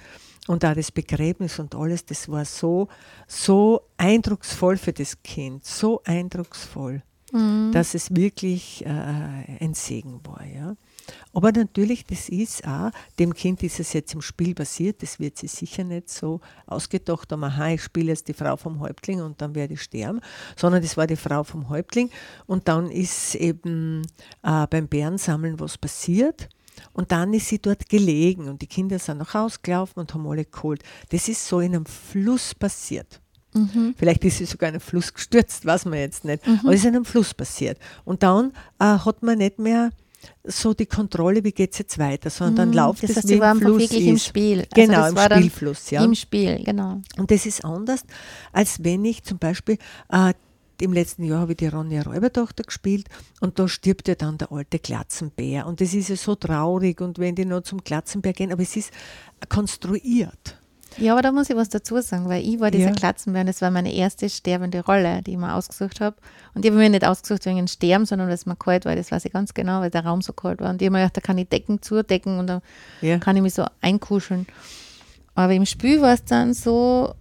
Und 0.47 0.65
auch 0.65 0.73
das 0.73 0.91
Begräbnis 0.91 1.59
und 1.59 1.75
alles, 1.75 2.05
das 2.05 2.29
war 2.29 2.45
so, 2.45 2.87
so 3.27 3.81
eindrucksvoll 3.97 4.77
für 4.77 4.93
das 4.93 5.21
Kind, 5.21 5.63
so 5.65 6.01
eindrucksvoll, 6.05 7.03
mhm. 7.31 7.71
dass 7.71 7.93
es 7.93 8.15
wirklich 8.15 8.85
äh, 8.85 8.89
ein 8.89 9.73
Segen 9.73 10.21
war. 10.23 10.43
Ja. 10.45 10.75
Aber 11.33 11.51
natürlich, 11.51 12.05
das 12.05 12.29
ist 12.29 12.65
auch, 12.65 12.91
dem 13.17 13.33
Kind 13.33 13.63
ist 13.63 13.79
es 13.79 13.93
jetzt 13.93 14.13
im 14.13 14.21
Spiel 14.21 14.53
passiert, 14.53 15.01
das 15.01 15.19
wird 15.19 15.37
sie 15.37 15.47
sicher 15.47 15.83
nicht 15.83 16.09
so 16.09 16.41
ausgedacht 16.65 17.31
haben, 17.31 17.43
aha, 17.43 17.69
ich 17.69 17.83
spiele 17.83 18.09
jetzt 18.09 18.27
die 18.27 18.33
Frau 18.33 18.55
vom 18.57 18.79
Häuptling 18.79 19.21
und 19.21 19.41
dann 19.41 19.55
werde 19.55 19.73
ich 19.73 19.81
sterben, 19.81 20.21
sondern 20.55 20.81
das 20.81 20.97
war 20.97 21.07
die 21.07 21.15
Frau 21.15 21.43
vom 21.43 21.69
Häuptling 21.69 22.09
und 22.45 22.67
dann 22.67 22.89
ist 22.91 23.35
eben 23.35 24.01
äh, 24.43 24.67
beim 24.67 24.87
Bärensammeln 24.87 25.59
was 25.59 25.77
passiert. 25.77 26.49
Und 26.93 27.11
dann 27.11 27.33
ist 27.33 27.49
sie 27.49 27.59
dort 27.59 27.89
gelegen 27.89 28.47
und 28.47 28.61
die 28.61 28.67
Kinder 28.67 28.99
sind 28.99 29.17
nach 29.17 29.33
Hause 29.33 29.59
gelaufen 29.61 29.99
und 29.99 30.13
haben 30.13 30.25
alle 30.25 30.45
geholt. 30.45 30.81
Das 31.09 31.27
ist 31.27 31.45
so 31.45 31.59
in 31.59 31.75
einem 31.75 31.85
Fluss 31.85 32.55
passiert. 32.55 33.19
Mhm. 33.53 33.95
Vielleicht 33.97 34.23
ist 34.25 34.37
sie 34.37 34.45
sogar 34.45 34.69
in 34.69 34.75
einen 34.75 34.81
Fluss 34.81 35.13
gestürzt, 35.13 35.65
weiß 35.65 35.85
man 35.85 35.99
jetzt 35.99 36.23
nicht. 36.23 36.45
Mhm. 36.45 36.59
Aber 36.63 36.73
es 36.73 36.81
ist 36.81 36.85
in 36.85 36.95
einem 36.95 37.05
Fluss 37.05 37.33
passiert. 37.33 37.79
Und 38.05 38.23
dann 38.23 38.53
äh, 38.79 38.85
hat 38.85 39.23
man 39.23 39.39
nicht 39.39 39.59
mehr 39.59 39.91
so 40.43 40.73
die 40.73 40.85
Kontrolle, 40.85 41.43
wie 41.43 41.51
geht 41.51 41.73
es 41.73 41.79
jetzt 41.79 41.97
weiter, 41.97 42.29
sondern 42.29 42.55
dann 42.55 42.69
mhm, 42.69 42.75
läuft 42.75 43.03
das 43.03 43.15
heißt, 43.15 43.25
es 43.25 43.31
wie 43.31 43.35
im 43.35 43.59
Fluss 43.59 43.81
wirklich 43.81 44.01
ist. 44.01 44.07
im 44.07 44.17
Spiel. 44.17 44.59
Also 44.59 44.69
genau, 44.73 45.07
im 45.07 45.17
Spielfluss. 45.17 45.89
Ja. 45.91 46.03
Im 46.03 46.15
Spiel, 46.15 46.63
genau. 46.63 47.01
Und 47.17 47.31
das 47.31 47.45
ist 47.45 47.63
anders, 47.63 48.03
als 48.51 48.83
wenn 48.83 49.05
ich 49.05 49.23
zum 49.23 49.37
Beispiel 49.37 49.77
äh, 50.11 50.33
im 50.81 50.93
letzten 50.93 51.23
Jahr 51.23 51.41
habe 51.41 51.53
ich 51.53 51.57
die 51.57 51.67
Ronja 51.67 52.03
Räubertochter 52.03 52.63
gespielt 52.63 53.07
und 53.41 53.59
da 53.59 53.67
stirbt 53.67 54.07
ja 54.07 54.15
dann 54.15 54.37
der 54.37 54.51
alte 54.51 54.79
Glatzenbär. 54.79 55.65
Und 55.67 55.81
das 55.81 55.93
ist 55.93 56.09
ja 56.09 56.15
so 56.15 56.35
traurig 56.35 57.01
und 57.01 57.19
wenn 57.19 57.35
die 57.35 57.45
noch 57.45 57.61
zum 57.61 57.83
Glatzenbär 57.83 58.33
gehen, 58.33 58.51
aber 58.51 58.61
es 58.61 58.75
ist 58.75 58.91
konstruiert. 59.49 60.58
Ja, 60.99 61.13
aber 61.13 61.21
da 61.21 61.31
muss 61.31 61.49
ich 61.49 61.55
was 61.55 61.69
dazu 61.69 61.99
sagen, 62.01 62.27
weil 62.27 62.45
ich 62.45 62.59
war 62.59 62.71
dieser 62.71 62.89
ja. 62.89 62.93
Glatzenbär 62.93 63.41
und 63.41 63.47
das 63.47 63.61
war 63.61 63.71
meine 63.71 63.93
erste 63.93 64.29
sterbende 64.29 64.83
Rolle, 64.83 65.21
die 65.21 65.31
ich 65.31 65.37
mir 65.37 65.53
ausgesucht 65.53 66.01
habe. 66.01 66.17
Und 66.53 66.65
ich 66.65 66.71
habe 66.71 66.79
mir 66.79 66.89
nicht 66.89 67.05
ausgesucht 67.05 67.45
wegen 67.45 67.57
dem 67.57 67.67
Sterben, 67.67 68.05
sondern 68.05 68.27
weil 68.27 68.35
es 68.35 68.45
mir 68.45 68.55
kalt 68.55 68.85
war, 68.85 68.95
das 68.95 69.11
weiß 69.11 69.25
ich 69.25 69.31
ganz 69.31 69.53
genau, 69.53 69.81
weil 69.81 69.89
der 69.89 70.05
Raum 70.05 70.21
so 70.21 70.33
kalt 70.33 70.59
war. 70.59 70.69
Und 70.69 70.81
ich 70.81 70.87
habe 70.87 70.93
mir 70.93 70.99
gedacht, 70.99 71.17
da 71.17 71.21
kann 71.21 71.37
ich 71.37 71.47
Decken 71.47 71.81
zudecken 71.81 72.39
und 72.39 72.47
da 72.47 72.61
ja. 73.01 73.17
kann 73.17 73.35
ich 73.35 73.41
mich 73.41 73.53
so 73.53 73.65
einkuscheln. 73.81 74.45
Aber 75.35 75.53
im 75.53 75.65
Spiel 75.65 76.01
war 76.01 76.13
es 76.13 76.25
dann 76.25 76.53
so, 76.53 77.13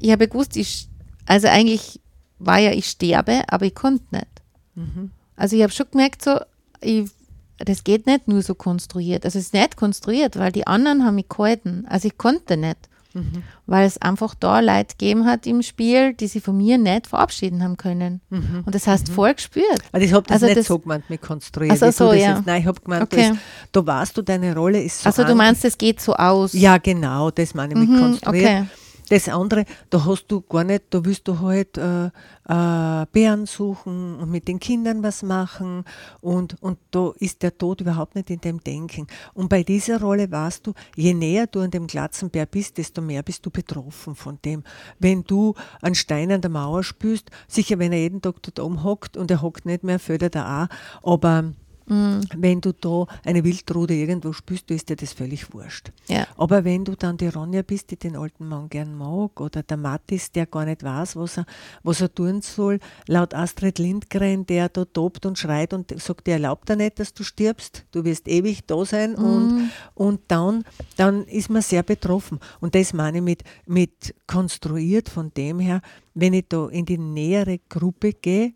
ich 0.00 0.12
habe 0.12 0.28
gewusst, 0.28 0.56
ich, 0.56 0.88
also 1.26 1.48
eigentlich 1.48 2.00
war 2.38 2.58
ja, 2.58 2.72
ich 2.72 2.86
sterbe, 2.86 3.42
aber 3.48 3.66
ich 3.66 3.74
konnte 3.74 4.04
nicht. 4.12 4.26
Mhm. 4.74 5.10
Also 5.36 5.56
ich 5.56 5.62
habe 5.62 5.72
schon 5.72 5.90
gemerkt, 5.90 6.22
so, 6.22 6.38
ich, 6.80 7.10
das 7.58 7.84
geht 7.84 8.06
nicht 8.06 8.28
nur 8.28 8.42
so 8.42 8.54
konstruiert. 8.54 9.24
Also 9.24 9.38
es 9.38 9.46
ist 9.46 9.54
nicht 9.54 9.76
konstruiert, 9.76 10.38
weil 10.38 10.52
die 10.52 10.66
anderen 10.66 11.04
haben 11.04 11.16
mich 11.16 11.28
gehalten. 11.28 11.84
Also 11.88 12.08
ich 12.08 12.18
konnte 12.18 12.56
nicht. 12.56 12.88
Mhm. 13.14 13.42
Weil 13.66 13.86
es 13.86 13.96
einfach 13.98 14.34
da 14.34 14.60
Leute 14.60 14.96
gegeben 14.98 15.24
hat 15.24 15.46
im 15.46 15.62
Spiel, 15.62 16.14
die 16.14 16.26
sich 16.26 16.42
von 16.42 16.56
mir 16.56 16.78
nicht 16.78 17.06
verabschieden 17.06 17.62
haben 17.62 17.76
können. 17.76 18.20
Mhm. 18.28 18.62
Und 18.66 18.74
das 18.74 18.86
heißt 18.86 19.08
mhm. 19.08 19.12
voll 19.12 19.34
gespürt. 19.34 19.78
Also 19.92 20.06
ich 20.06 20.12
habe 20.12 20.26
das 20.26 20.34
also 20.34 20.46
nicht 20.46 20.58
das, 20.58 20.66
so 20.66 20.78
gemeint 20.78 21.08
mit 21.08 21.22
konstruiert. 21.22 21.80
Also 21.80 21.90
so, 21.90 22.12
ja. 22.12 22.42
Nein, 22.44 22.62
ich 22.62 22.66
habe 22.66 22.80
gemeint, 22.80 23.04
okay. 23.04 23.30
das, 23.30 23.38
da 23.72 23.86
warst 23.86 24.16
du, 24.16 24.22
deine 24.22 24.54
Rolle 24.54 24.82
ist 24.82 25.02
so. 25.02 25.06
Also 25.06 25.24
du 25.24 25.34
meinst, 25.34 25.64
es 25.64 25.78
geht 25.78 26.00
so 26.00 26.14
aus. 26.14 26.52
Ja, 26.52 26.78
genau, 26.78 27.30
das 27.30 27.54
meine 27.54 27.74
ich 27.74 27.80
mit 27.80 27.88
mhm, 27.88 28.00
konstruiert. 28.00 28.44
Okay. 28.44 28.66
Das 29.08 29.28
andere, 29.28 29.66
da 29.90 30.04
hast 30.06 30.28
du 30.28 30.40
gar 30.40 30.64
nicht, 30.64 30.84
da 30.90 31.04
willst 31.04 31.28
du 31.28 31.38
halt 31.40 31.76
äh, 31.76 32.06
äh, 32.06 33.06
Bären 33.12 33.44
suchen 33.44 34.16
und 34.16 34.30
mit 34.30 34.48
den 34.48 34.58
Kindern 34.58 35.02
was 35.02 35.22
machen 35.22 35.84
und, 36.22 36.60
und 36.62 36.78
da 36.90 37.12
ist 37.18 37.42
der 37.42 37.56
Tod 37.56 37.82
überhaupt 37.82 38.14
nicht 38.14 38.30
in 38.30 38.40
dem 38.40 38.64
Denken. 38.64 39.06
Und 39.34 39.48
bei 39.50 39.62
dieser 39.62 40.00
Rolle 40.00 40.30
weißt 40.30 40.66
du, 40.66 40.72
je 40.96 41.12
näher 41.12 41.46
du 41.46 41.60
an 41.60 41.70
dem 41.70 41.86
Glatzenbär 41.86 42.46
bist, 42.46 42.78
desto 42.78 43.02
mehr 43.02 43.22
bist 43.22 43.44
du 43.44 43.50
betroffen 43.50 44.14
von 44.14 44.38
dem. 44.44 44.64
Wenn 44.98 45.24
du 45.24 45.54
einen 45.82 45.94
Stein 45.94 46.32
an 46.32 46.40
der 46.40 46.50
Mauer 46.50 46.82
spürst, 46.82 47.30
sicher 47.46 47.78
wenn 47.78 47.92
er 47.92 48.00
jeden 48.00 48.22
Tag 48.22 48.42
dort 48.42 48.58
oben 48.58 48.84
hockt 48.84 49.18
und 49.18 49.30
er 49.30 49.42
hockt 49.42 49.66
nicht 49.66 49.84
mehr, 49.84 49.98
fördert 49.98 50.34
er 50.34 50.68
auch, 51.02 51.12
aber 51.12 51.52
Mhm. 51.86 52.22
Wenn 52.36 52.60
du 52.60 52.72
da 52.72 53.06
eine 53.24 53.44
Wildrude 53.44 53.94
irgendwo 53.94 54.32
spürst, 54.32 54.70
ist 54.70 54.88
dir 54.88 54.96
das 54.96 55.12
völlig 55.12 55.52
wurscht. 55.52 55.92
Ja. 56.08 56.26
Aber 56.36 56.64
wenn 56.64 56.84
du 56.84 56.96
dann 56.96 57.16
die 57.16 57.28
Ronja 57.28 57.62
bist, 57.62 57.90
die 57.90 57.96
den 57.96 58.16
alten 58.16 58.48
Mann 58.48 58.68
gern 58.68 58.96
mag, 58.96 59.40
oder 59.40 59.62
der 59.62 59.76
Mattis, 59.76 60.32
der 60.32 60.46
gar 60.46 60.64
nicht 60.64 60.82
weiß, 60.82 61.16
was 61.16 61.38
er, 61.38 61.46
was 61.82 62.00
er 62.00 62.14
tun 62.14 62.42
soll, 62.42 62.78
laut 63.06 63.34
Astrid 63.34 63.78
Lindgren, 63.78 64.46
der 64.46 64.68
da 64.68 64.84
tobt 64.84 65.26
und 65.26 65.38
schreit 65.38 65.72
und 65.74 65.98
sagt, 66.00 66.28
er 66.28 66.34
erlaubt 66.34 66.68
dir 66.68 66.76
nicht, 66.76 66.98
dass 66.98 67.12
du 67.12 67.22
stirbst, 67.22 67.84
du 67.92 68.04
wirst 68.04 68.28
ewig 68.28 68.66
da 68.66 68.84
sein 68.84 69.12
mhm. 69.12 69.24
und, 69.24 69.70
und 69.94 70.20
dann, 70.28 70.64
dann 70.96 71.24
ist 71.24 71.50
man 71.50 71.62
sehr 71.62 71.82
betroffen. 71.82 72.38
Und 72.60 72.74
das 72.74 72.92
meine 72.92 73.18
ich 73.18 73.24
mit, 73.24 73.42
mit 73.66 74.14
konstruiert 74.26 75.08
von 75.08 75.32
dem 75.34 75.60
her, 75.60 75.82
wenn 76.14 76.32
ich 76.32 76.46
da 76.48 76.68
in 76.68 76.86
die 76.86 76.98
nähere 76.98 77.58
Gruppe 77.68 78.12
gehe, 78.12 78.54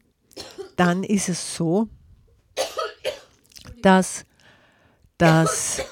dann 0.77 1.03
ist 1.03 1.29
es 1.29 1.57
so, 1.57 1.89
dass, 3.83 4.25
dass 5.19 5.83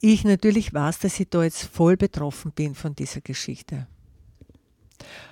ich 0.00 0.24
natürlich 0.24 0.72
weiß, 0.72 1.00
dass 1.00 1.18
ich 1.20 1.28
da 1.28 1.42
jetzt 1.42 1.64
voll 1.64 1.96
betroffen 1.96 2.52
bin 2.52 2.74
von 2.74 2.94
dieser 2.94 3.20
Geschichte. 3.20 3.86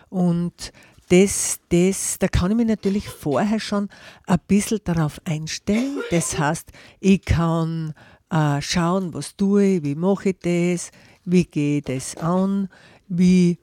Und 0.08 0.72
das, 1.08 1.60
das, 1.68 2.18
da 2.18 2.26
kann 2.26 2.50
ich 2.50 2.56
mich 2.56 2.66
natürlich 2.66 3.08
vorher 3.08 3.60
schon 3.60 3.88
ein 4.26 4.38
bisschen 4.48 4.80
darauf 4.84 5.20
einstellen. 5.24 6.00
Das 6.10 6.36
heißt, 6.38 6.72
ich 7.00 7.24
kann 7.24 7.94
äh, 8.30 8.60
schauen, 8.60 9.14
was 9.14 9.36
tue 9.36 9.64
ich, 9.64 9.84
wie 9.84 9.94
mache 9.94 10.30
ich 10.30 10.38
das, 10.40 10.90
wie 11.24 11.44
gehe 11.44 11.78
ich 11.78 11.84
das 11.84 12.16
an, 12.16 12.68
wie, 13.08 13.58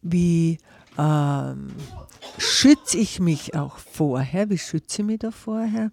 wie 0.00 0.58
ähm, 0.98 1.68
schütze 2.38 2.98
ich 2.98 3.20
mich 3.20 3.54
auch 3.54 3.78
vorher, 3.78 4.50
wie 4.50 4.58
schütze 4.58 5.02
ich 5.02 5.06
mich 5.06 5.18
da 5.18 5.30
vorher. 5.30 5.90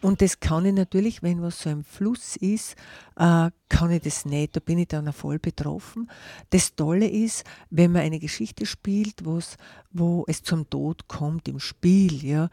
Und 0.00 0.20
das 0.20 0.40
kann 0.40 0.66
ich 0.66 0.74
natürlich, 0.74 1.22
wenn 1.22 1.42
was 1.42 1.60
so 1.60 1.70
im 1.70 1.84
Fluss 1.84 2.36
ist, 2.36 2.74
äh, 3.16 3.50
kann 3.68 3.90
ich 3.90 4.02
das 4.02 4.24
nicht, 4.24 4.56
da 4.56 4.60
bin 4.60 4.78
ich 4.78 4.88
dann 4.88 5.12
voll 5.12 5.38
betroffen. 5.38 6.10
Das 6.50 6.74
Tolle 6.74 7.08
ist, 7.08 7.44
wenn 7.70 7.92
man 7.92 8.02
eine 8.02 8.18
Geschichte 8.18 8.66
spielt, 8.66 9.24
wo 9.24 10.24
es 10.26 10.42
zum 10.42 10.68
Tod 10.68 11.08
kommt 11.08 11.48
im 11.48 11.60
Spiel, 11.60 12.24
ja, 12.24 12.50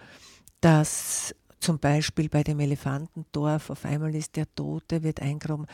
dass 0.61 1.35
zum 1.59 1.79
Beispiel 1.79 2.29
bei 2.29 2.43
dem 2.43 2.59
Elefantendorf 2.59 3.69
auf 3.69 3.85
einmal 3.85 4.15
ist 4.15 4.35
der 4.35 4.53
Tote, 4.55 5.03
wird 5.03 5.21
eingraben. 5.21 5.65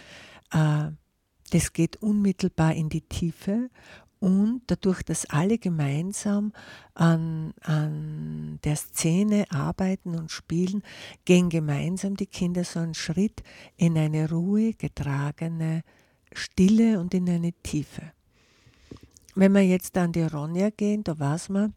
Äh, 0.51 0.91
das 1.51 1.73
geht 1.73 1.97
unmittelbar 1.97 2.73
in 2.73 2.89
die 2.89 3.01
Tiefe 3.01 3.69
und 4.19 4.63
dadurch, 4.67 5.03
dass 5.03 5.29
alle 5.29 5.58
gemeinsam 5.58 6.53
an, 6.93 7.53
an 7.62 8.60
der 8.63 8.75
Szene 8.75 9.45
arbeiten 9.51 10.15
und 10.15 10.31
spielen, 10.31 10.81
gehen 11.25 11.49
gemeinsam 11.49 12.15
die 12.15 12.25
Kinder 12.25 12.63
so 12.63 12.79
einen 12.79 12.95
Schritt 12.95 13.43
in 13.77 13.97
eine 13.97 14.29
Ruhe, 14.29 14.73
getragene 14.73 15.84
Stille 16.34 16.99
und 16.99 17.13
in 17.13 17.29
eine 17.29 17.53
Tiefe. 17.62 18.13
Wenn 19.36 19.51
wir 19.51 19.62
jetzt 19.62 19.97
an 19.97 20.12
die 20.12 20.23
Ronja 20.23 20.69
gehen, 20.69 21.03
da 21.03 21.19
weiß 21.19 21.49
man, 21.49 21.73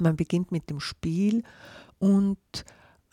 man 0.00 0.16
beginnt 0.16 0.50
mit 0.52 0.68
dem 0.68 0.80
Spiel 0.80 1.44
und 1.98 2.38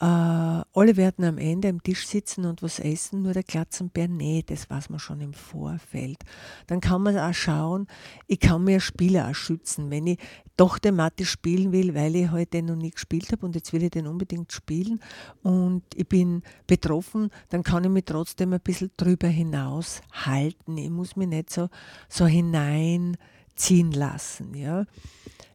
äh, 0.01 0.03
alle 0.03 0.97
werden 0.97 1.23
am 1.25 1.37
Ende 1.37 1.69
am 1.69 1.83
Tisch 1.83 2.07
sitzen 2.07 2.45
und 2.45 2.63
was 2.63 2.79
essen, 2.79 3.21
nur 3.21 3.33
der 3.33 3.43
Glatzenbär, 3.43 4.07
nee, 4.07 4.43
das 4.43 4.67
weiß 4.67 4.89
man 4.89 4.97
schon 4.97 5.21
im 5.21 5.33
Vorfeld. 5.33 6.17
Dann 6.65 6.81
kann 6.81 7.03
man 7.03 7.19
auch 7.19 7.35
schauen, 7.35 7.85
ich 8.25 8.39
kann 8.39 8.63
mir 8.63 8.79
Spieler 8.79 9.29
auch 9.29 9.35
schützen. 9.35 9.91
Wenn 9.91 10.07
ich 10.07 10.17
doch 10.57 10.79
thematisch 10.79 11.29
spielen 11.29 11.71
will, 11.71 11.93
weil 11.93 12.15
ich 12.15 12.31
heute 12.31 12.57
halt 12.57 12.65
noch 12.65 12.75
nie 12.75 12.89
gespielt 12.89 13.31
habe 13.31 13.45
und 13.45 13.53
jetzt 13.53 13.73
will 13.73 13.83
ich 13.83 13.91
den 13.91 14.07
unbedingt 14.07 14.51
spielen 14.51 14.99
und 15.43 15.83
ich 15.93 16.09
bin 16.09 16.41
betroffen, 16.65 17.29
dann 17.49 17.61
kann 17.61 17.83
ich 17.83 17.91
mich 17.91 18.05
trotzdem 18.05 18.53
ein 18.53 18.59
bisschen 18.59 18.89
drüber 18.97 19.27
hinaus 19.27 20.01
halten. 20.11 20.79
Ich 20.79 20.89
muss 20.89 21.15
mich 21.15 21.27
nicht 21.27 21.51
so, 21.51 21.69
so 22.09 22.25
hineinziehen 22.25 23.91
lassen. 23.91 24.55
Ja? 24.55 24.85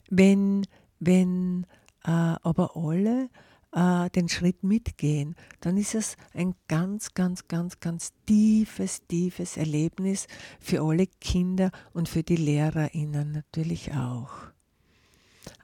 Wenn, 0.08 0.64
wenn 1.00 1.66
äh, 2.04 2.10
aber 2.10 2.76
alle 2.76 3.28
äh, 3.76 4.08
den 4.10 4.28
Schritt 4.28 4.64
mitgehen, 4.64 5.36
dann 5.60 5.76
ist 5.76 5.94
es 5.94 6.16
ein 6.32 6.54
ganz, 6.66 7.12
ganz, 7.12 7.46
ganz, 7.46 7.78
ganz 7.78 8.12
tiefes, 8.24 9.06
tiefes 9.06 9.58
Erlebnis 9.58 10.26
für 10.58 10.80
alle 10.80 11.06
Kinder 11.06 11.70
und 11.92 12.08
für 12.08 12.22
die 12.22 12.36
LehrerInnen 12.36 13.32
natürlich 13.32 13.92
auch. 13.92 14.30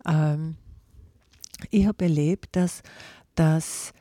Ähm, 0.06 0.56
ich 1.70 1.86
habe 1.86 2.04
erlebt, 2.04 2.54
dass, 2.54 2.82
dass 3.34 3.94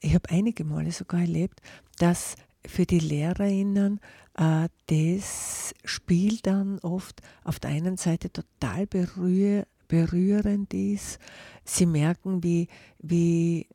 ich 0.00 0.14
habe 0.14 0.30
einige 0.30 0.64
Male 0.64 0.92
sogar 0.92 1.22
erlebt, 1.22 1.60
dass 1.98 2.36
für 2.66 2.86
die 2.86 3.00
LehrerInnen 3.00 4.00
äh, 4.34 4.68
das 4.86 5.74
Spiel 5.84 6.38
dann 6.42 6.78
oft 6.80 7.20
auf 7.42 7.58
der 7.58 7.70
einen 7.70 7.96
Seite 7.96 8.30
total 8.30 8.86
berühr, 8.86 9.66
berührend 9.88 10.72
ist. 10.74 11.18
Sie 11.64 11.86
merken, 11.86 12.42
wie, 12.42 12.68
wie 12.98 13.68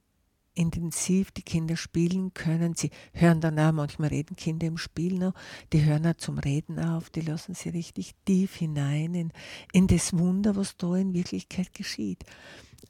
intensiv 0.60 1.32
die 1.32 1.41
Kinder 1.41 1.78
spielen 1.78 2.34
können. 2.34 2.76
Sie 2.76 2.91
hören 3.13 3.39
dann 3.39 3.58
auch, 3.58 3.72
manchmal 3.72 4.10
reden 4.10 4.36
Kinder 4.36 4.67
im 4.67 4.78
Spiel 4.78 5.17
noch, 5.17 5.34
die 5.72 5.84
hören 5.86 6.06
auch 6.06 6.17
zum 6.17 6.38
Reden 6.38 6.80
auf, 6.80 7.10
die 7.10 7.22
lassen 7.22 7.54
sie 7.54 7.69
richtig 7.69 8.13
tief 8.26 8.56
hinein 8.56 9.15
in, 9.15 9.32
in 9.72 9.88
das 9.88 10.17
Wunder, 10.17 10.56
was 10.56 10.76
da 10.76 10.95
in 10.95 11.13
Wirklichkeit 11.13 11.74
geschieht. 11.74 12.26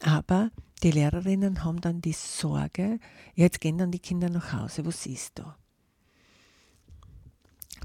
Aber 0.01 0.51
die 0.81 0.91
Lehrerinnen 0.91 1.63
haben 1.63 1.81
dann 1.81 2.01
die 2.01 2.13
Sorge, 2.13 2.99
jetzt 3.35 3.61
gehen 3.61 3.77
dann 3.77 3.91
die 3.91 3.99
Kinder 3.99 4.29
nach 4.29 4.53
Hause, 4.53 4.85
was 4.85 5.05
ist 5.05 5.37
da? 5.37 5.55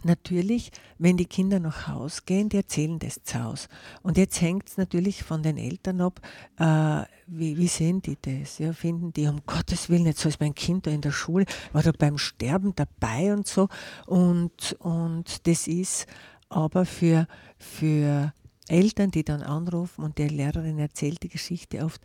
Natürlich, 0.04 0.70
wenn 0.98 1.16
die 1.16 1.26
Kinder 1.26 1.60
nach 1.60 1.88
Hause 1.88 2.22
gehen, 2.26 2.48
die 2.48 2.56
erzählen 2.56 2.98
das 2.98 3.22
zu 3.24 3.42
Hause. 3.42 3.68
Und 4.02 4.16
jetzt 4.16 4.40
hängt 4.40 4.68
es 4.68 4.76
natürlich 4.76 5.22
von 5.22 5.42
den 5.42 5.56
Eltern 5.56 6.00
ab, 6.00 6.20
äh, 6.58 7.02
wie, 7.26 7.56
wie, 7.56 7.68
sehen 7.68 8.02
die 8.02 8.18
das? 8.20 8.58
Ja, 8.58 8.72
finden 8.72 9.12
die, 9.12 9.26
um 9.26 9.40
Gottes 9.46 9.88
Willen, 9.88 10.06
jetzt 10.06 10.24
ist 10.24 10.40
mein 10.40 10.54
Kind 10.54 10.86
da 10.86 10.90
in 10.90 11.00
der 11.00 11.12
Schule, 11.12 11.46
war 11.72 11.82
da 11.82 11.92
beim 11.92 12.18
Sterben 12.18 12.74
dabei 12.74 13.32
und 13.32 13.46
so. 13.46 13.68
Und, 14.06 14.76
und 14.80 15.46
das 15.46 15.66
ist 15.66 16.06
aber 16.48 16.84
für, 16.84 17.26
für 17.58 18.32
Eltern, 18.68 19.10
die 19.10 19.24
dann 19.24 19.42
anrufen 19.42 20.04
und 20.04 20.18
der 20.18 20.30
Lehrerin 20.30 20.78
erzählt 20.78 21.22
die 21.22 21.28
Geschichte 21.28 21.84
oft, 21.84 22.00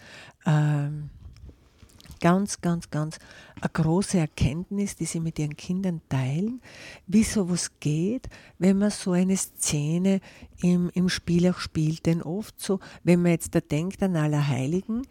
ähm, 0.46 1.10
ganz, 2.20 2.62
ganz, 2.62 2.90
ganz 2.90 3.20
eine 3.62 3.70
große 3.70 4.18
Erkenntnis, 4.18 4.96
die 4.96 5.06
sie 5.06 5.20
mit 5.20 5.40
ihren 5.40 5.58
Kindern 5.58 6.02
teilen, 6.10 6.62
wie 7.08 7.24
sowas 7.24 7.72
geht, 7.80 8.30
wenn 8.58 8.78
man 8.78 8.92
so 8.92 9.12
eine 9.12 9.38
Szene 9.38 10.22
im, 10.62 10.90
im 10.94 11.10
Spiel 11.10 11.50
auch 11.50 11.60
spielt. 11.60 12.06
Denn 12.06 12.22
oft 12.22 12.60
so, 12.60 12.80
wenn 13.04 13.22
man 13.22 13.32
jetzt 13.32 13.56
da 13.56 13.60
denkt 13.60 14.04
an 14.04 14.16
Allerheiligen, 14.16 15.08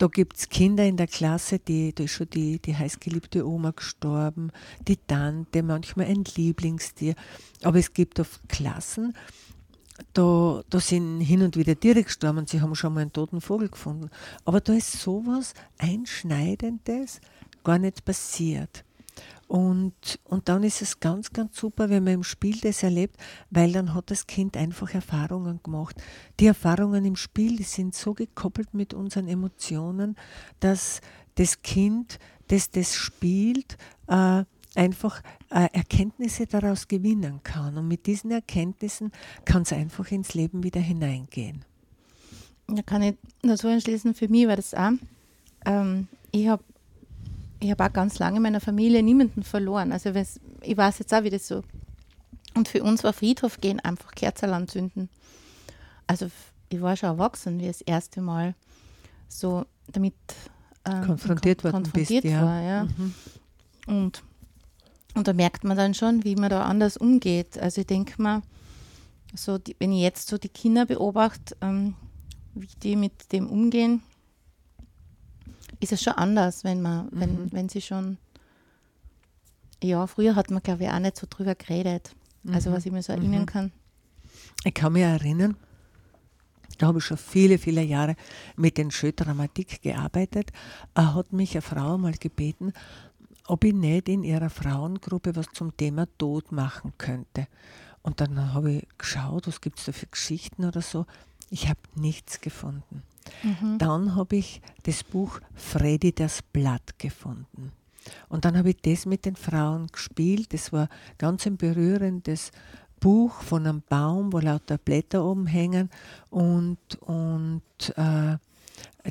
da 0.00 0.06
gibt 0.06 0.38
es 0.38 0.48
Kinder 0.48 0.86
in 0.86 0.96
der 0.96 1.06
Klasse, 1.06 1.58
die, 1.58 1.94
da 1.94 2.04
ist 2.04 2.12
schon 2.12 2.30
die, 2.30 2.58
die 2.58 2.74
heißgeliebte 2.74 3.46
Oma 3.46 3.72
gestorben, 3.72 4.50
die 4.88 4.96
Tante, 4.96 5.62
manchmal 5.62 6.06
ein 6.06 6.24
Lieblingstier. 6.36 7.14
Aber 7.62 7.78
es 7.78 7.92
gibt 7.92 8.18
oft 8.18 8.40
Klassen, 8.48 9.12
da, 10.12 10.62
da 10.68 10.80
sind 10.80 11.20
hin 11.20 11.42
und 11.42 11.56
wieder 11.56 11.78
Tiere 11.78 12.02
gestorben 12.02 12.46
sie 12.46 12.60
haben 12.60 12.74
schon 12.74 12.94
mal 12.94 13.00
einen 13.00 13.12
toten 13.12 13.40
Vogel 13.40 13.68
gefunden. 13.68 14.10
Aber 14.44 14.60
da 14.60 14.72
ist 14.72 14.92
sowas 14.92 15.54
Einschneidendes 15.78 17.20
gar 17.64 17.78
nicht 17.78 18.04
passiert. 18.04 18.84
Und, 19.48 20.20
und 20.24 20.48
dann 20.48 20.62
ist 20.62 20.80
es 20.80 21.00
ganz, 21.00 21.32
ganz 21.32 21.56
super, 21.56 21.90
wenn 21.90 22.04
man 22.04 22.14
im 22.14 22.22
Spiel 22.22 22.60
das 22.60 22.84
erlebt, 22.84 23.16
weil 23.50 23.72
dann 23.72 23.94
hat 23.94 24.12
das 24.12 24.28
Kind 24.28 24.56
einfach 24.56 24.94
Erfahrungen 24.94 25.58
gemacht. 25.64 25.96
Die 26.38 26.46
Erfahrungen 26.46 27.04
im 27.04 27.16
Spiel, 27.16 27.56
die 27.56 27.64
sind 27.64 27.96
so 27.96 28.14
gekoppelt 28.14 28.74
mit 28.74 28.94
unseren 28.94 29.26
Emotionen, 29.26 30.14
dass 30.60 31.00
das 31.34 31.62
Kind, 31.62 32.20
das 32.46 32.70
das 32.70 32.94
spielt, 32.94 33.76
äh, 34.06 34.44
einfach 34.76 35.20
Erkenntnisse 35.50 36.46
daraus 36.46 36.86
gewinnen 36.86 37.40
kann. 37.42 37.76
Und 37.76 37.88
mit 37.88 38.06
diesen 38.06 38.30
Erkenntnissen 38.30 39.12
kann 39.44 39.62
es 39.62 39.72
einfach 39.72 40.10
ins 40.10 40.34
Leben 40.34 40.62
wieder 40.62 40.80
hineingehen. 40.80 41.64
Da 42.68 42.82
kann 42.82 43.02
ich 43.02 43.16
nur 43.42 43.56
so 43.56 43.68
entschließen, 43.68 44.14
für 44.14 44.28
mich 44.28 44.46
war 44.46 44.56
das 44.56 44.74
auch. 44.74 44.92
Ähm, 45.66 46.06
ich 46.30 46.46
habe 46.46 46.62
ich 47.58 47.70
hab 47.70 47.80
auch 47.80 47.92
ganz 47.92 48.18
lange 48.18 48.36
in 48.36 48.42
meiner 48.42 48.60
Familie 48.60 49.02
niemanden 49.02 49.42
verloren. 49.42 49.92
Also 49.92 50.10
ich 50.14 50.76
weiß 50.76 51.00
jetzt 51.00 51.12
auch, 51.12 51.24
wie 51.24 51.30
das 51.30 51.46
so. 51.46 51.62
Und 52.54 52.68
für 52.68 52.82
uns 52.82 53.04
war 53.04 53.12
Friedhof 53.12 53.60
gehen 53.60 53.80
einfach 53.80 54.12
Kerzen 54.12 54.50
anzünden. 54.50 55.08
Also 56.06 56.30
ich 56.68 56.80
war 56.80 56.96
schon 56.96 57.10
erwachsen, 57.10 57.58
wie 57.60 57.66
das 57.66 57.80
erste 57.80 58.20
Mal 58.22 58.54
so 59.28 59.66
damit 59.88 60.14
ähm, 60.84 61.06
konfrontiert, 61.06 61.62
kon 61.62 61.72
konfrontiert 61.72 62.22
bist, 62.22 62.34
war. 62.34 62.62
Ja. 62.62 62.84
Mhm. 62.84 63.14
Und 63.86 64.22
und 65.14 65.26
da 65.26 65.32
merkt 65.32 65.64
man 65.64 65.76
dann 65.76 65.94
schon, 65.94 66.24
wie 66.24 66.36
man 66.36 66.50
da 66.50 66.64
anders 66.64 66.96
umgeht. 66.96 67.58
Also 67.58 67.80
ich 67.80 67.86
denke 67.86 68.20
mal, 68.20 68.42
so 69.34 69.58
die, 69.58 69.76
wenn 69.78 69.92
ich 69.92 70.02
jetzt 70.02 70.28
so 70.28 70.38
die 70.38 70.48
Kinder 70.48 70.86
beobachte, 70.86 71.56
ähm, 71.60 71.94
wie 72.54 72.68
die 72.82 72.96
mit 72.96 73.32
dem 73.32 73.48
umgehen, 73.48 74.02
ist 75.80 75.92
es 75.92 76.02
schon 76.02 76.14
anders, 76.14 76.64
wenn 76.64 76.82
man, 76.82 77.06
mhm. 77.06 77.10
wenn, 77.12 77.52
wenn 77.52 77.68
sie 77.68 77.80
schon, 77.80 78.18
ja, 79.82 80.06
früher 80.06 80.34
hat 80.36 80.50
man, 80.50 80.62
glaube 80.62 80.84
ich, 80.84 80.90
auch 80.90 80.98
nicht 80.98 81.16
so 81.16 81.26
drüber 81.28 81.54
geredet. 81.54 82.14
Also, 82.44 82.48
mhm. 82.48 82.54
Also 82.54 82.72
was 82.72 82.86
ich 82.86 82.92
mir 82.92 83.02
so 83.02 83.12
erinnern 83.12 83.42
mhm. 83.42 83.46
kann. 83.46 83.72
Ich 84.64 84.74
kann 84.74 84.92
mich 84.92 85.02
erinnern, 85.02 85.56
da 86.78 86.86
habe 86.86 86.98
ich 86.98 87.04
schon 87.04 87.16
viele, 87.16 87.58
viele 87.58 87.82
Jahre 87.82 88.16
mit 88.56 88.78
den 88.78 88.90
Schödramatik 88.90 89.82
gearbeitet. 89.82 90.50
Da 90.94 91.14
hat 91.14 91.32
mich 91.32 91.52
eine 91.52 91.62
Frau 91.62 91.98
mal 91.98 92.12
gebeten, 92.12 92.72
ob 93.50 93.64
ich 93.64 93.74
nicht 93.74 94.08
in 94.08 94.22
ihrer 94.22 94.48
Frauengruppe 94.48 95.34
was 95.34 95.46
zum 95.52 95.76
Thema 95.76 96.06
Tod 96.18 96.52
machen 96.52 96.92
könnte. 96.98 97.48
Und 98.00 98.20
dann 98.20 98.54
habe 98.54 98.72
ich 98.72 98.88
geschaut, 98.96 99.48
was 99.48 99.60
gibt 99.60 99.80
es 99.80 99.86
da 99.86 99.92
für 99.92 100.06
Geschichten 100.06 100.64
oder 100.64 100.80
so. 100.80 101.04
Ich 101.50 101.68
habe 101.68 101.80
nichts 101.96 102.40
gefunden. 102.40 103.02
Mhm. 103.42 103.78
Dann 103.78 104.14
habe 104.14 104.36
ich 104.36 104.62
das 104.84 105.02
Buch 105.02 105.40
Freddy 105.54 106.12
das 106.12 106.42
Blatt 106.42 106.98
gefunden. 106.98 107.72
Und 108.28 108.44
dann 108.44 108.56
habe 108.56 108.70
ich 108.70 108.80
das 108.82 109.04
mit 109.04 109.24
den 109.24 109.36
Frauen 109.36 109.88
gespielt. 109.88 110.54
Das 110.54 110.72
war 110.72 110.88
ganz 111.18 111.44
ein 111.44 111.56
berührendes 111.56 112.52
Buch 113.00 113.42
von 113.42 113.66
einem 113.66 113.82
Baum, 113.88 114.32
wo 114.32 114.38
lauter 114.38 114.78
Blätter 114.78 115.24
oben 115.24 115.48
hängen 115.48 115.90
und, 116.30 116.78
und 117.00 117.62
äh, 117.96 118.36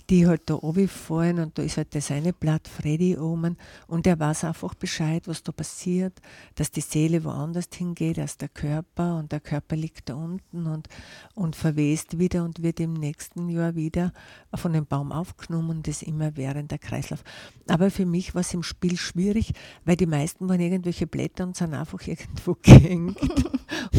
die 0.09 0.27
halt 0.27 0.49
da 0.49 0.59
fallen 0.87 1.39
und 1.39 1.57
da 1.57 1.63
ist 1.63 1.77
halt 1.77 1.95
das 1.95 2.11
eine 2.11 2.33
Blatt 2.33 2.67
Freddy 2.67 3.17
oben 3.17 3.57
und 3.87 4.05
er 4.05 4.19
weiß 4.19 4.43
einfach 4.43 4.75
Bescheid, 4.75 5.27
was 5.27 5.43
da 5.43 5.51
passiert, 5.51 6.21
dass 6.55 6.71
die 6.71 6.81
Seele 6.81 7.23
woanders 7.23 7.69
hingeht 7.73 8.19
als 8.19 8.37
der 8.37 8.49
Körper 8.49 9.17
und 9.17 9.31
der 9.31 9.39
Körper 9.39 9.75
liegt 9.75 10.09
da 10.09 10.15
unten 10.15 10.67
und, 10.67 10.87
und 11.33 11.55
verwest 11.55 12.19
wieder 12.19 12.43
und 12.43 12.61
wird 12.61 12.79
im 12.79 12.93
nächsten 12.93 13.49
Jahr 13.49 13.75
wieder 13.75 14.13
von 14.53 14.73
dem 14.73 14.85
Baum 14.85 15.11
aufgenommen 15.11 15.69
und 15.69 15.87
das 15.87 16.01
immer 16.01 16.35
während 16.37 16.71
der 16.71 16.79
Kreislauf. 16.79 17.23
Aber 17.67 17.89
für 17.89 18.05
mich 18.05 18.35
war 18.35 18.41
es 18.41 18.53
im 18.53 18.63
Spiel 18.63 18.97
schwierig, 18.97 19.53
weil 19.85 19.95
die 19.95 20.05
meisten 20.05 20.47
waren 20.49 20.59
irgendwelche 20.59 21.07
Blätter 21.07 21.45
und 21.45 21.55
sind 21.55 21.73
einfach 21.73 22.01
irgendwo 22.07 22.55
gehängt 22.61 23.17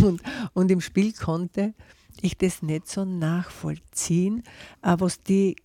und, 0.02 0.22
und 0.52 0.70
im 0.70 0.80
Spiel 0.80 1.12
konnte 1.12 1.74
ich 2.22 2.36
das 2.36 2.62
nicht 2.62 2.88
so 2.88 3.04
nachvollziehen, 3.04 4.42
äh, 4.82 4.96
was 4.98 5.22
die 5.22 5.56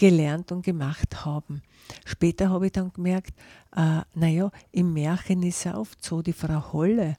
gelernt 0.00 0.50
und 0.50 0.62
gemacht 0.62 1.26
haben. 1.26 1.60
Später 2.06 2.48
habe 2.48 2.66
ich 2.66 2.72
dann 2.72 2.90
gemerkt, 2.92 3.34
äh, 3.76 4.00
naja, 4.14 4.50
im 4.72 4.94
Märchen 4.94 5.42
ist 5.42 5.66
es 5.66 5.74
oft 5.74 6.02
so, 6.02 6.22
die 6.22 6.32
Frau 6.32 6.72
Holle, 6.72 7.16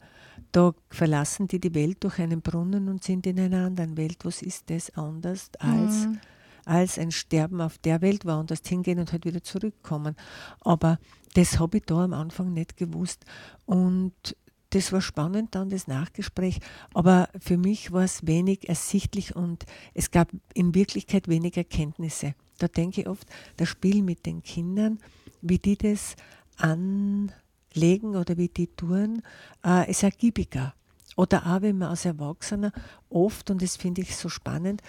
da 0.52 0.74
verlassen 0.90 1.48
die 1.48 1.60
die 1.60 1.76
Welt 1.76 2.04
durch 2.04 2.18
einen 2.18 2.42
Brunnen 2.42 2.90
und 2.90 3.04
sind 3.04 3.28
in 3.28 3.40
einer 3.40 3.68
anderen 3.68 3.98
Welt. 3.98 4.26
Was 4.26 4.42
ist 4.42 4.72
das 4.72 4.90
anders 4.98 5.52
als, 5.60 6.08
mhm. 6.08 6.20
als 6.66 6.98
ein 6.98 7.12
Sterben 7.12 7.62
auf 7.62 7.78
der 7.78 8.02
Welt, 8.02 8.26
woanders 8.26 8.62
hingehen 8.66 8.98
und 8.98 9.12
halt 9.12 9.26
wieder 9.26 9.44
zurückkommen? 9.44 10.16
Aber 10.62 10.98
das 11.36 11.60
habe 11.60 11.78
ich 11.78 11.86
da 11.86 12.04
am 12.04 12.14
Anfang 12.14 12.52
nicht 12.52 12.78
gewusst. 12.78 13.26
Und 13.66 14.36
das 14.72 14.92
war 14.92 15.02
spannend 15.02 15.54
dann, 15.54 15.70
das 15.70 15.88
Nachgespräch, 15.88 16.60
aber 16.96 17.30
für 17.40 17.58
mich 17.58 17.92
war 17.92 18.04
es 18.04 18.26
wenig 18.26 18.68
ersichtlich 18.68 19.36
und 19.36 19.66
es 19.94 20.10
gab 20.10 20.32
in 20.56 20.74
Wirklichkeit 20.74 21.28
wenig 21.28 21.58
Erkenntnisse. 21.58 22.34
Da 22.62 22.68
denke 22.68 23.02
ich 23.02 23.08
oft, 23.08 23.28
das 23.58 23.70
Spiel 23.70 24.04
mit 24.04 24.28
den 24.28 24.44
Kindern, 24.44 25.00
wie 25.42 25.58
die 25.58 25.76
das 25.78 26.16
anlegen 26.58 28.16
oder 28.16 28.38
wie 28.38 28.50
die 28.50 28.68
tun, 28.68 29.24
äh, 29.66 29.90
ist 29.90 30.04
ergiebiger. 30.04 30.76
Oder 31.16 31.48
auch, 31.48 31.64
wenn 31.64 31.80
man 31.80 31.90
als 31.90 32.06
Erwachsener 32.06 32.72
oft, 33.10 33.50
und 33.50 33.64
das 33.64 33.78
finde 33.78 34.02
ich 34.02 34.16
so 34.16 34.30
spannend, 34.30 34.84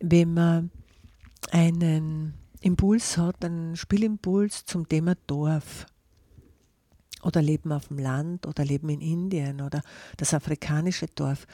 wenn 0.00 0.32
man 0.32 0.70
einen 1.50 2.32
Impuls 2.62 3.18
hat, 3.18 3.44
einen 3.44 3.76
Spielimpuls 3.76 4.64
zum 4.64 4.88
Thema 4.88 5.14
Dorf 5.26 5.86
oder 7.22 7.42
Leben 7.42 7.72
auf 7.72 7.88
dem 7.88 7.98
Land 7.98 8.46
oder 8.46 8.64
Leben 8.64 8.88
in 8.88 9.02
Indien 9.02 9.60
oder 9.60 9.82
das 10.16 10.32
afrikanische 10.32 11.08
Dorf, 11.14 11.46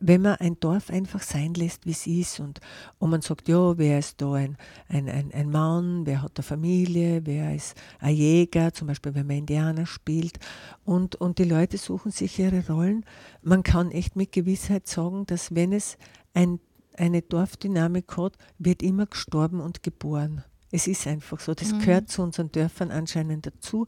wenn 0.00 0.22
man 0.22 0.36
ein 0.36 0.58
Dorf 0.60 0.90
einfach 0.90 1.22
sein 1.22 1.54
lässt, 1.54 1.86
wie 1.86 1.90
es 1.90 2.06
ist 2.06 2.40
und, 2.40 2.60
und 2.98 3.10
man 3.10 3.20
sagt, 3.20 3.48
ja, 3.48 3.76
wer 3.78 3.98
ist 3.98 4.20
da 4.20 4.34
ein, 4.34 4.56
ein, 4.88 5.08
ein, 5.08 5.32
ein 5.32 5.50
Mann, 5.50 6.06
wer 6.06 6.22
hat 6.22 6.32
eine 6.36 6.44
Familie, 6.44 7.22
wer 7.24 7.54
ist 7.54 7.76
ein 7.98 8.14
Jäger, 8.14 8.72
zum 8.72 8.88
Beispiel 8.88 9.14
wenn 9.14 9.26
man 9.26 9.38
Indianer 9.38 9.86
spielt 9.86 10.38
und, 10.84 11.16
und 11.16 11.38
die 11.38 11.44
Leute 11.44 11.78
suchen 11.78 12.12
sich 12.12 12.38
ihre 12.38 12.66
Rollen. 12.68 13.04
Man 13.42 13.62
kann 13.62 13.90
echt 13.90 14.14
mit 14.14 14.32
Gewissheit 14.32 14.86
sagen, 14.86 15.26
dass 15.26 15.54
wenn 15.54 15.72
es 15.72 15.98
ein, 16.32 16.60
eine 16.96 17.22
Dorfdynamik 17.22 18.16
hat, 18.16 18.36
wird 18.58 18.82
immer 18.82 19.06
gestorben 19.06 19.60
und 19.60 19.82
geboren. 19.82 20.44
Es 20.70 20.86
ist 20.86 21.06
einfach 21.06 21.40
so, 21.40 21.54
das 21.54 21.72
mhm. 21.72 21.78
gehört 21.80 22.10
zu 22.10 22.22
unseren 22.22 22.52
Dörfern 22.52 22.90
anscheinend 22.90 23.46
dazu, 23.46 23.86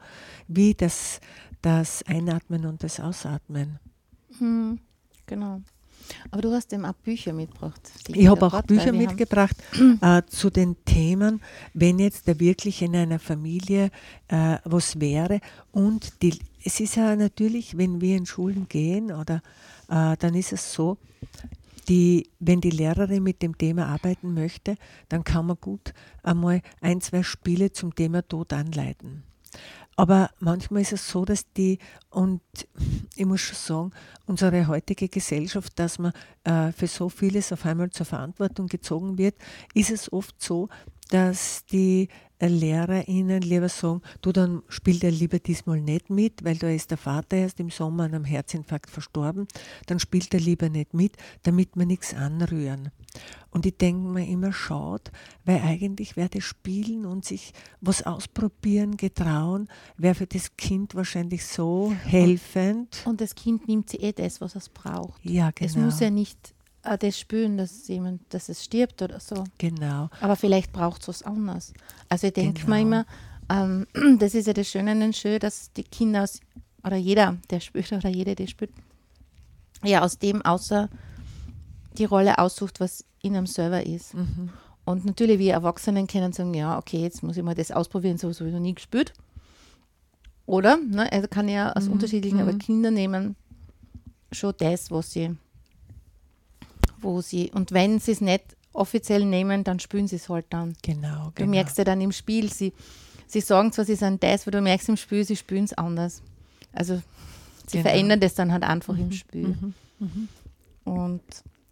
wie 0.49 0.75
das, 0.75 1.20
das 1.61 2.03
Einatmen 2.05 2.64
und 2.64 2.83
das 2.83 2.99
Ausatmen. 3.01 3.79
Mhm. 4.38 4.81
Genau. 5.27 5.61
Aber 6.31 6.42
du 6.42 6.53
hast 6.53 6.73
eben 6.73 6.85
auch 6.85 6.94
Bücher 6.94 7.33
mitgebracht. 7.33 7.81
Ich 8.09 8.29
habe 8.29 8.46
auch 8.46 8.62
Bücher 8.62 8.92
mitgebracht 8.92 9.57
äh, 10.01 10.23
zu 10.29 10.51
den 10.51 10.77
Themen, 10.85 11.40
wenn 11.75 11.99
jetzt 11.99 12.29
da 12.29 12.38
wirklich 12.38 12.83
in 12.83 12.96
einer 12.96 13.18
Familie 13.18 13.90
äh, 14.29 14.57
was 14.64 15.01
wäre. 15.01 15.40
Und 15.73 16.23
die, 16.23 16.38
es 16.64 16.81
ist 16.81 16.96
ja 16.96 17.16
natürlich, 17.16 17.77
wenn 17.77 18.01
wir 18.01 18.16
in 18.16 18.27
Schulen 18.27 18.68
gehen, 18.68 19.12
oder 19.12 19.42
äh, 19.88 20.16
dann 20.16 20.35
ist 20.35 20.53
es 20.53 20.73
so, 20.73 20.99
die, 21.88 22.31
wenn 22.38 22.61
die 22.61 22.70
Lehrerin 22.70 23.23
mit 23.23 23.42
dem 23.42 23.59
Thema 23.59 23.87
arbeiten 23.87 24.33
möchte, 24.35 24.77
dann 25.09 25.25
kann 25.25 25.46
man 25.46 25.57
gut 25.61 25.92
einmal 26.23 26.62
ein, 26.81 27.01
zwei 27.01 27.23
Spiele 27.23 27.73
zum 27.73 27.94
Thema 27.94 28.27
Tod 28.27 28.53
anleiten. 28.53 29.25
Aber 29.96 30.31
manchmal 30.38 30.83
ist 30.83 30.92
es 30.92 31.09
so, 31.09 31.24
dass 31.24 31.53
die, 31.53 31.79
und 32.09 32.40
ich 33.16 33.26
muss 33.26 33.40
schon 33.40 33.57
sagen, 33.57 33.90
unsere 34.26 34.66
heutige 34.66 35.09
Gesellschaft, 35.09 35.79
dass 35.79 35.98
man 35.98 36.12
äh, 36.44 36.72
für 36.72 36.87
so 36.87 37.09
vieles 37.09 37.53
auf 37.53 37.66
einmal 37.66 37.90
zur 37.90 38.07
Verantwortung 38.07 38.66
gezogen 38.66 39.18
wird, 39.18 39.35
ist 39.74 39.90
es 39.90 40.12
oft 40.12 40.40
so, 40.42 40.68
dass 41.11 41.66
die 41.66 42.09
LehrerInnen 42.48 43.42
lieber 43.42 43.68
sagen, 43.68 44.03
du, 44.22 44.33
dann 44.33 44.62
spielt 44.68 45.05
er 45.05 45.11
lieber 45.11 45.38
diesmal 45.38 45.81
nicht 45.81 46.11
mit, 46.11 46.44
weil 46.44 46.57
da 46.57 46.68
ist 46.68 46.90
der 46.90 46.98
Vater 46.98 47.37
erst 47.37 47.61
im 47.61 47.70
Sommer 47.70 48.05
an 48.05 48.14
einem 48.14 48.24
Herzinfarkt 48.24 48.90
verstorben, 48.90 49.46
dann 49.87 49.98
spielt 49.98 50.33
er 50.33 50.40
lieber 50.40 50.68
nicht 50.68 50.94
mit, 50.94 51.16
damit 51.42 51.70
wir 51.74 51.87
nichts 51.87 52.14
anrühren. 52.14 52.90
Und 53.50 53.66
ich 53.66 53.76
denke 53.76 54.09
mir 54.09 54.26
immer, 54.26 54.53
schaut, 54.53 55.11
weil 55.44 55.61
eigentlich 55.61 56.16
wäre 56.16 56.29
das 56.29 56.44
Spielen 56.44 57.05
und 57.05 57.24
sich 57.24 57.53
was 57.81 58.05
ausprobieren, 58.05 58.96
getrauen, 58.96 59.68
wäre 59.96 60.14
für 60.14 60.26
das 60.26 60.57
Kind 60.57 60.94
wahrscheinlich 60.94 61.44
so 61.44 61.92
helfend. 61.92 63.03
Und 63.05 63.20
das 63.20 63.35
Kind 63.35 63.66
nimmt 63.66 63.90
sich 63.90 64.03
eh 64.03 64.12
das, 64.12 64.40
was 64.40 64.55
es 64.55 64.68
braucht. 64.68 65.24
Ja, 65.24 65.50
genau. 65.50 65.68
Es 65.68 65.76
muss 65.76 66.00
ja 66.00 66.11
nicht 66.11 66.55
äh, 66.83 66.99
das 66.99 67.19
spüren, 67.19 67.57
dass 67.57 67.87
jemand, 67.88 68.23
dass 68.33 68.49
es 68.49 68.64
stirbt 68.64 69.03
oder 69.03 69.21
so. 69.21 69.45
Genau. 69.59 70.09
Aber 70.21 70.37
vielleicht 70.37 70.73
braucht 70.73 71.03
es 71.03 71.09
was 71.09 71.23
anderes. 71.23 71.73
Also 72.09 72.29
ich 72.29 72.33
denke 72.35 72.61
Genau. 72.64 72.75
mir 72.75 72.81
immer, 72.83 73.07
ähm, 73.51 73.87
das 74.19 74.35
ist 74.35 74.47
ja 74.47 74.53
das 74.53 74.69
Schöne 74.69 74.93
an 74.93 75.01
den 75.01 75.12
Schö, 75.12 75.38
dass 75.38 75.73
die 75.73 75.85
Kinder 75.85 76.23
aus, 76.25 76.40
oder 76.85 76.97
jeder, 76.97 77.37
der 77.51 77.61
spielt 77.61 77.93
oder 77.93 78.09
jede, 78.09 78.35
die 78.35 78.47
spielt, 78.49 78.73
ja 79.85 80.03
aus 80.03 80.19
dem 80.19 80.43
außer 80.43 80.88
die 81.99 82.05
Rolle 82.05 82.38
aussucht, 82.38 82.81
was 82.81 83.05
in 83.23 83.35
einem 83.37 83.47
Server 83.47 83.85
ist. 83.85 84.14
Mhm. 84.14 84.51
Und 84.85 85.05
natürlich, 85.05 85.38
wir 85.38 85.53
Erwachsenen 85.53 86.07
können 86.07 86.33
sagen, 86.33 86.55
ja, 86.55 86.79
okay, 86.79 87.03
jetzt 87.03 87.23
muss 87.23 87.37
ich 87.37 87.43
mal 87.43 87.55
das 87.55 87.71
ausprobieren, 87.71 88.16
so 88.19 88.29
habe 88.33 88.47
ich 88.49 88.53
noch 88.55 88.61
nie 88.61 88.75
gespielt. 88.75 89.12
Oder? 90.47 90.77
Ne? 90.79 91.11
Also 91.12 91.29
kann 91.29 91.49
ja 91.49 91.73
aus 91.73 91.87
Mhm, 91.87 91.93
unterschiedlichen, 91.93 92.40
aber 92.40 92.53
mhm. 92.53 92.59
Kinder 92.59 92.90
nehmen 92.90 93.37
schon 94.33 94.55
das, 94.59 94.90
was 94.90 95.12
sie, 95.12 95.37
wo 97.02 97.20
sie, 97.20 97.50
und 97.52 97.72
wenn 97.72 97.98
sie 97.98 98.12
es 98.12 98.20
nicht 98.20 98.44
offiziell 98.72 99.24
nehmen, 99.24 99.64
dann 99.64 99.80
spielen 99.80 100.06
sie 100.08 100.16
es 100.16 100.28
halt 100.28 100.46
dann. 100.50 100.76
Genau, 100.82 101.26
Du 101.26 101.32
genau. 101.42 101.50
merkst 101.50 101.76
ja 101.78 101.84
dann 101.84 102.00
im 102.00 102.12
Spiel, 102.12 102.52
sie, 102.52 102.72
sie 103.26 103.40
sagen 103.40 103.72
zwar, 103.72 103.84
sie 103.84 103.96
sind 103.96 104.22
das, 104.22 104.42
aber 104.42 104.52
du 104.52 104.60
merkst 104.62 104.88
im 104.88 104.96
Spiel, 104.96 105.24
sie 105.24 105.36
spielen 105.36 105.64
es 105.64 105.72
anders. 105.72 106.22
Also 106.72 106.96
sie 107.66 107.78
Genau. 107.78 107.82
verändern 107.90 108.20
das 108.20 108.34
dann 108.34 108.52
halt 108.52 108.62
einfach 108.62 108.96
im 108.96 109.12
Spiel. 109.12 109.48
Mhm. 109.48 109.74
Mhm. 109.98 110.28
Und 110.84 111.22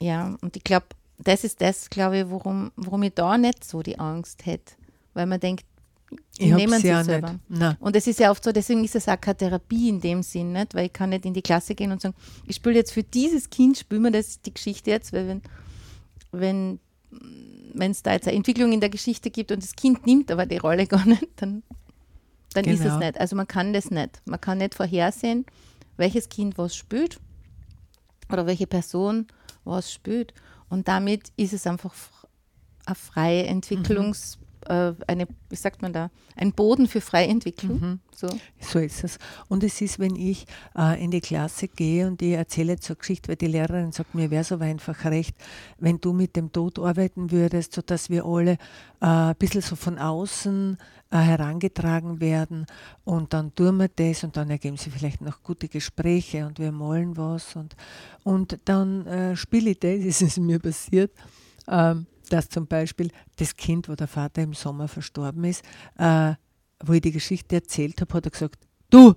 ja, 0.00 0.36
und 0.40 0.56
ich 0.56 0.64
glaube, 0.64 0.86
das 1.18 1.44
ist 1.44 1.60
das, 1.60 1.90
glaube 1.90 2.18
ich, 2.20 2.30
worum, 2.30 2.70
warum 2.76 3.02
ich 3.02 3.14
da 3.14 3.36
nicht 3.38 3.64
so 3.64 3.82
die 3.82 3.98
Angst 3.98 4.46
hätte. 4.46 4.74
Weil 5.14 5.26
man 5.26 5.40
denkt, 5.40 5.64
Ich 6.38 6.50
nehmen 6.52 6.80
sie 6.80 6.88
ja 6.88 7.04
selber. 7.04 7.38
Und 7.80 7.96
es 7.96 8.06
ist 8.06 8.20
ja 8.20 8.30
oft 8.30 8.42
so, 8.44 8.52
deswegen 8.52 8.84
ist 8.84 8.94
es 8.94 9.08
auch 9.08 9.20
keine 9.20 9.36
Therapie 9.36 9.88
in 9.88 10.00
dem 10.00 10.22
Sinn, 10.22 10.52
nicht? 10.52 10.74
weil 10.74 10.86
ich 10.86 10.92
kann 10.92 11.10
nicht 11.10 11.26
in 11.26 11.34
die 11.34 11.42
Klasse 11.42 11.74
gehen 11.74 11.92
und 11.92 12.00
sagen, 12.00 12.14
ich 12.46 12.56
spiele 12.56 12.76
jetzt 12.76 12.92
für 12.92 13.02
dieses 13.02 13.50
Kind, 13.50 13.76
spielen 13.78 14.02
wir 14.02 14.10
das, 14.10 14.40
die 14.40 14.54
Geschichte 14.54 14.90
jetzt, 14.90 15.12
weil 15.12 15.28
wenn 15.28 15.42
wenn 16.30 16.80
wenn 17.74 17.90
es 17.90 18.02
da 18.02 18.12
jetzt 18.12 18.26
eine 18.28 18.36
Entwicklung 18.36 18.72
in 18.72 18.80
der 18.80 18.90
Geschichte 18.90 19.30
gibt 19.30 19.52
und 19.52 19.62
das 19.62 19.74
Kind 19.74 20.06
nimmt 20.06 20.30
aber 20.30 20.46
die 20.46 20.56
Rolle 20.58 20.86
gar 20.88 21.06
nicht, 21.06 21.26
dann, 21.36 21.62
dann 22.54 22.64
ist 22.64 22.80
es 22.80 22.84
Genau. 22.84 22.98
nicht. 22.98 23.18
Also 23.20 23.36
man 23.36 23.46
kann 23.46 23.72
das 23.72 23.90
nicht. 23.90 24.20
Man 24.24 24.40
kann 24.40 24.58
nicht 24.58 24.74
vorhersehen, 24.74 25.44
welches 25.96 26.28
Kind 26.28 26.58
was 26.58 26.74
spielt 26.74 27.18
oder 28.30 28.46
welche 28.46 28.66
Person 28.66 29.26
was 29.64 29.92
spielt. 29.92 30.32
Und 30.68 30.88
damit 30.88 31.32
ist 31.36 31.52
es 31.52 31.66
einfach 31.66 31.94
eine 32.84 32.94
freie 32.94 33.44
Entwicklungs, 33.46 34.38
äh, 34.68 34.94
eine, 35.06 35.26
wie 35.48 35.56
sagt 35.56 35.82
man 35.82 35.92
da, 35.92 36.10
ein 36.36 36.52
Boden 36.52 36.86
für 36.86 37.00
freie 37.00 37.26
Entwicklung. 37.26 37.80
Mhm. 37.80 38.00
So. 38.14 38.28
So 38.60 38.78
ist 38.78 39.04
es. 39.04 39.18
Und 39.48 39.62
es 39.62 39.80
ist, 39.80 39.98
wenn 39.98 40.16
ich 40.16 40.46
äh, 40.76 41.02
in 41.02 41.10
die 41.10 41.20
Klasse 41.20 41.68
gehe 41.68 42.06
und 42.06 42.20
ich 42.20 42.32
erzähle 42.32 42.78
zur 42.78 42.96
Geschichte, 42.96 43.28
weil 43.28 43.36
die 43.36 43.46
Lehrerin 43.46 43.92
sagt, 43.92 44.14
mir 44.14 44.30
wäre 44.30 44.44
aber 44.54 44.64
einfach 44.64 45.04
recht, 45.04 45.36
wenn 45.78 46.00
du 46.00 46.12
mit 46.12 46.36
dem 46.36 46.52
Tod 46.52 46.78
arbeiten 46.78 47.30
würdest, 47.30 47.74
sodass 47.74 48.10
wir 48.10 48.24
alle 48.24 48.52
äh, 49.00 49.06
ein 49.06 49.36
bisschen 49.36 49.62
so 49.62 49.76
von 49.76 49.98
außen 49.98 50.76
äh, 51.10 51.16
herangetragen 51.16 52.20
werden 52.20 52.66
und 53.04 53.32
dann 53.32 53.54
tun 53.54 53.78
wir 53.78 53.88
das 53.88 54.24
und 54.24 54.36
dann 54.36 54.50
ergeben 54.50 54.76
sich 54.76 54.92
vielleicht 54.92 55.20
noch 55.20 55.42
gute 55.42 55.68
Gespräche 55.68 56.46
und 56.46 56.58
wir 56.58 56.72
malen 56.72 57.16
was 57.16 57.56
und, 57.56 57.76
und 58.24 58.58
dann 58.66 59.06
äh, 59.06 59.36
spiele 59.36 59.70
ich 59.70 59.80
das, 59.80 59.92
ist 60.04 60.22
es 60.22 60.36
mir 60.38 60.58
passiert. 60.58 61.12
Ähm, 61.66 62.06
dass 62.28 62.48
zum 62.48 62.66
Beispiel 62.66 63.10
das 63.36 63.56
Kind, 63.56 63.88
wo 63.88 63.94
der 63.94 64.08
Vater 64.08 64.42
im 64.42 64.54
Sommer 64.54 64.88
verstorben 64.88 65.44
ist, 65.44 65.64
äh, 65.96 66.34
wo 66.84 66.92
ich 66.92 67.00
die 67.00 67.12
Geschichte 67.12 67.56
erzählt 67.56 68.00
habe, 68.00 68.14
hat 68.14 68.26
er 68.26 68.30
gesagt, 68.30 68.66
du, 68.90 69.14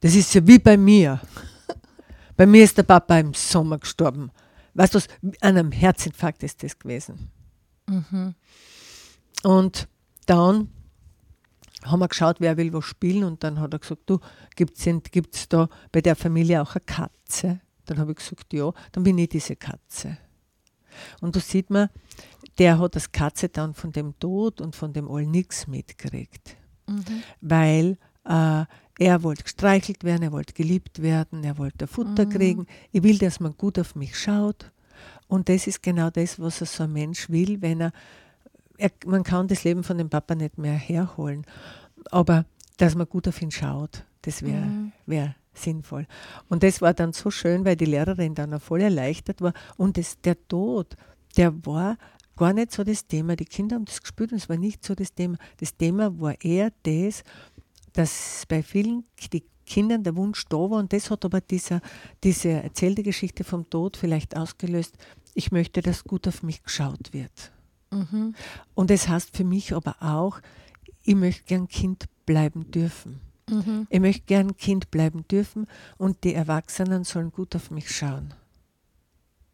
das 0.00 0.14
ist 0.14 0.34
ja 0.34 0.46
wie 0.46 0.58
bei 0.58 0.76
mir. 0.76 1.20
bei 2.36 2.46
mir 2.46 2.64
ist 2.64 2.76
der 2.78 2.82
Papa 2.84 3.18
im 3.18 3.34
Sommer 3.34 3.78
gestorben. 3.78 4.30
Weißt 4.74 4.94
du 4.94 4.98
was, 4.98 5.08
an 5.40 5.56
einem 5.56 5.72
Herzinfarkt 5.72 6.42
ist 6.42 6.62
das 6.62 6.78
gewesen. 6.78 7.30
Mhm. 7.86 8.34
Und 9.42 9.88
dann 10.26 10.68
haben 11.84 12.00
wir 12.00 12.08
geschaut, 12.08 12.36
wer 12.40 12.56
will 12.56 12.72
was 12.72 12.84
spielen 12.84 13.24
und 13.24 13.42
dann 13.44 13.60
hat 13.60 13.72
er 13.72 13.78
gesagt, 13.78 14.02
du, 14.06 14.18
gibt 14.56 14.78
es 14.78 15.48
da 15.48 15.68
bei 15.92 16.00
der 16.00 16.16
Familie 16.16 16.62
auch 16.62 16.74
eine 16.74 16.84
Katze? 16.84 17.60
Dann 17.86 17.98
habe 17.98 18.12
ich 18.12 18.18
gesagt, 18.18 18.52
ja, 18.52 18.72
dann 18.92 19.04
bin 19.04 19.18
ich 19.18 19.30
diese 19.30 19.56
Katze. 19.56 20.18
Und 21.20 21.36
da 21.36 21.40
sieht 21.40 21.70
man, 21.70 21.88
der 22.58 22.78
hat 22.78 22.96
das 22.96 23.12
Katze 23.12 23.48
dann 23.48 23.74
von 23.74 23.92
dem 23.92 24.18
Tod 24.18 24.60
und 24.60 24.74
von 24.76 24.92
dem 24.92 25.10
All 25.10 25.26
nichts 25.26 25.66
mitgekriegt. 25.66 26.56
Mhm. 26.90 27.04
weil 27.42 27.98
äh, 28.24 28.64
er 28.98 29.22
wollte 29.22 29.42
gestreichelt 29.42 30.04
werden, 30.04 30.22
er 30.22 30.32
wollte 30.32 30.54
geliebt 30.54 31.02
werden, 31.02 31.44
er 31.44 31.58
wollte 31.58 31.86
Futter 31.86 32.24
Mhm. 32.24 32.30
kriegen. 32.30 32.66
Ich 32.92 33.02
will, 33.02 33.18
dass 33.18 33.40
man 33.40 33.54
gut 33.58 33.78
auf 33.78 33.94
mich 33.94 34.18
schaut. 34.18 34.72
Und 35.28 35.50
das 35.50 35.66
ist 35.66 35.82
genau 35.82 36.08
das, 36.08 36.40
was 36.40 36.58
so 36.60 36.84
ein 36.84 36.92
Mensch 36.94 37.28
will, 37.28 37.60
wenn 37.60 37.80
er, 37.82 37.92
er 38.78 38.90
man 39.04 39.22
kann 39.22 39.48
das 39.48 39.64
Leben 39.64 39.84
von 39.84 39.98
dem 39.98 40.08
Papa 40.08 40.34
nicht 40.34 40.56
mehr 40.56 40.72
herholen, 40.72 41.44
aber 42.10 42.46
dass 42.78 42.94
man 42.94 43.06
gut 43.06 43.28
auf 43.28 43.42
ihn 43.42 43.50
schaut, 43.50 44.04
das 44.22 44.42
wäre 44.42 44.64
Mhm. 44.64 44.92
wär 45.04 45.34
sinnvoll. 45.52 46.06
Und 46.48 46.62
das 46.62 46.80
war 46.80 46.94
dann 46.94 47.12
so 47.12 47.30
schön, 47.30 47.64
weil 47.66 47.76
die 47.76 47.84
Lehrerin 47.84 48.34
dann 48.34 48.54
auch 48.54 48.62
voll 48.62 48.80
erleichtert 48.80 49.42
war. 49.42 49.52
Und 49.76 49.98
das, 49.98 50.18
der 50.22 50.36
Tod, 50.48 50.96
der 51.36 51.52
war 51.66 51.98
gar 52.38 52.52
nicht 52.52 52.72
so 52.72 52.84
das 52.84 53.06
Thema. 53.06 53.36
Die 53.36 53.44
Kinder 53.44 53.76
haben 53.76 53.84
das 53.84 54.00
gespürt 54.00 54.32
und 54.32 54.38
es 54.38 54.48
war 54.48 54.56
nicht 54.56 54.84
so 54.84 54.94
das 54.94 55.12
Thema. 55.12 55.36
Das 55.58 55.76
Thema 55.76 56.18
war 56.20 56.40
eher 56.42 56.72
das, 56.84 57.24
dass 57.92 58.44
bei 58.48 58.62
vielen 58.62 59.04
die 59.32 59.44
Kindern 59.66 60.02
der 60.02 60.16
Wunsch 60.16 60.44
da 60.48 60.56
war 60.56 60.78
und 60.78 60.92
das 60.92 61.10
hat 61.10 61.24
aber 61.24 61.40
dieser, 61.40 61.80
diese 62.24 62.48
erzählte 62.48 63.02
Geschichte 63.02 63.44
vom 63.44 63.68
Tod 63.68 63.96
vielleicht 63.96 64.36
ausgelöst. 64.36 64.96
Ich 65.34 65.52
möchte, 65.52 65.82
dass 65.82 66.04
gut 66.04 66.26
auf 66.26 66.42
mich 66.42 66.62
geschaut 66.62 67.12
wird. 67.12 67.52
Mhm. 67.90 68.34
Und 68.74 68.90
das 68.90 69.08
heißt 69.08 69.36
für 69.36 69.44
mich 69.44 69.74
aber 69.74 69.96
auch, 70.00 70.40
ich 71.02 71.14
möchte 71.14 71.44
gern 71.44 71.68
Kind 71.68 72.06
bleiben 72.24 72.70
dürfen. 72.70 73.20
Mhm. 73.48 73.86
Ich 73.90 74.00
möchte 74.00 74.24
gern 74.26 74.56
Kind 74.56 74.90
bleiben 74.90 75.26
dürfen 75.28 75.66
und 75.96 76.24
die 76.24 76.34
Erwachsenen 76.34 77.04
sollen 77.04 77.30
gut 77.30 77.54
auf 77.56 77.70
mich 77.70 77.90
schauen. 77.90 78.34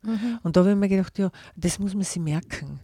Mhm. 0.04 0.38
Und 0.42 0.56
da 0.56 0.60
habe 0.60 0.70
ich 0.70 0.76
mir 0.76 0.88
gedacht, 0.88 1.18
ja, 1.18 1.30
das 1.56 1.78
muss 1.78 1.94
man 1.94 2.04
sich 2.04 2.22
merken. 2.22 2.80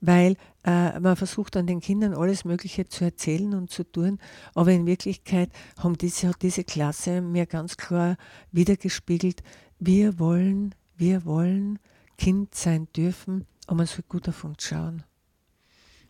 Weil 0.00 0.36
äh, 0.64 0.98
man 0.98 1.16
versucht 1.16 1.56
an 1.56 1.66
den 1.66 1.80
Kindern 1.80 2.14
alles 2.14 2.44
Mögliche 2.44 2.88
zu 2.88 3.04
erzählen 3.04 3.52
und 3.54 3.70
zu 3.70 3.84
tun, 3.84 4.18
aber 4.54 4.72
in 4.72 4.86
Wirklichkeit 4.86 5.50
haben 5.78 5.98
diese, 5.98 6.28
hat 6.28 6.40
diese 6.40 6.64
Klasse 6.64 7.20
mir 7.20 7.46
ganz 7.46 7.76
klar 7.76 8.16
wiedergespiegelt, 8.50 9.42
wir 9.78 10.18
wollen, 10.18 10.74
wir 10.96 11.24
wollen 11.24 11.78
Kind 12.16 12.54
sein 12.54 12.88
dürfen 12.96 13.46
und 13.66 13.76
man 13.76 13.86
soll 13.86 14.04
gut 14.08 14.28
auf 14.28 14.44
uns 14.44 14.62
schauen. 14.62 15.04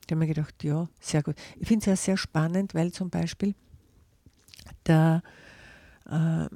Da 0.06 0.14
habe 0.14 0.24
ich 0.24 0.28
mir 0.28 0.34
gedacht, 0.34 0.64
ja, 0.64 0.88
sehr 1.00 1.22
gut. 1.22 1.36
Ich 1.58 1.68
finde 1.68 1.90
es 1.90 1.98
auch 1.98 2.02
sehr 2.02 2.16
spannend, 2.16 2.74
weil 2.74 2.92
zum 2.92 3.10
Beispiel 3.10 3.54
der 4.86 5.22
äh, 6.10 6.48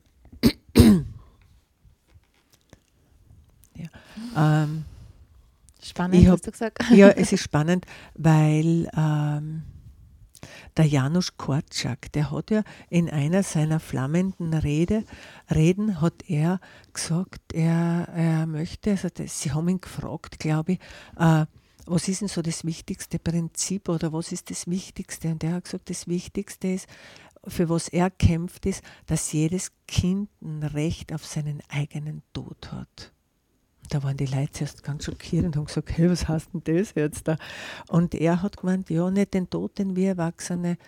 ja, 3.76 4.62
ähm, 4.64 4.84
Spannend, 5.82 6.26
hab- 6.26 6.34
hast 6.34 6.46
du 6.46 6.50
gesagt. 6.50 6.84
ja, 6.90 7.10
es 7.10 7.32
ist 7.32 7.42
spannend, 7.42 7.86
weil 8.14 8.88
ähm, 8.96 9.64
der 10.76 10.86
Janusz 10.86 11.36
Korczak, 11.36 12.10
der 12.12 12.30
hat 12.30 12.50
ja 12.50 12.62
in 12.88 13.10
einer 13.10 13.42
seiner 13.42 13.80
flammenden 13.80 14.54
Rede, 14.54 15.04
Reden 15.54 16.00
hat 16.00 16.28
er 16.28 16.60
gesagt, 16.92 17.52
er, 17.52 18.08
er 18.14 18.46
möchte, 18.46 18.90
also 18.92 19.08
das, 19.12 19.40
sie 19.40 19.52
haben 19.52 19.68
ihn 19.68 19.80
gefragt, 19.80 20.38
glaube 20.38 20.72
ich, 20.72 20.78
äh, 21.18 21.46
was 21.86 22.08
ist 22.08 22.22
denn 22.22 22.28
so 22.28 22.40
das 22.40 22.64
wichtigste 22.64 23.18
Prinzip 23.18 23.88
oder 23.90 24.12
was 24.12 24.32
ist 24.32 24.50
das 24.50 24.66
Wichtigste? 24.66 25.28
Und 25.28 25.44
er 25.44 25.52
hat 25.52 25.64
gesagt, 25.64 25.90
das 25.90 26.08
Wichtigste 26.08 26.68
ist, 26.68 26.86
für 27.46 27.68
was 27.68 27.88
er 27.88 28.10
kämpft, 28.10 28.64
ist, 28.64 28.82
dass 29.06 29.32
jedes 29.32 29.70
Kind 29.86 30.30
ein 30.42 30.62
Recht 30.62 31.12
auf 31.12 31.26
seinen 31.26 31.60
eigenen 31.68 32.22
Tod 32.32 32.72
hat. 32.72 33.12
Da 33.94 34.02
waren 34.02 34.16
die 34.16 34.26
Leute 34.26 34.50
zuerst 34.50 34.82
ganz 34.82 35.04
schockiert 35.04 35.44
und 35.44 35.54
haben 35.54 35.66
gesagt, 35.66 35.96
hey, 35.96 36.10
was 36.10 36.26
heißt 36.26 36.48
denn 36.52 36.62
das 36.64 36.94
jetzt 36.96 37.28
da? 37.28 37.36
Und 37.86 38.12
er 38.12 38.42
hat 38.42 38.56
gemeint, 38.56 38.90
ja, 38.90 39.08
nicht 39.08 39.34
den 39.34 39.48
Tod, 39.48 39.78
den 39.78 39.94
wir 39.94 40.08
Erwachsene 40.08 40.78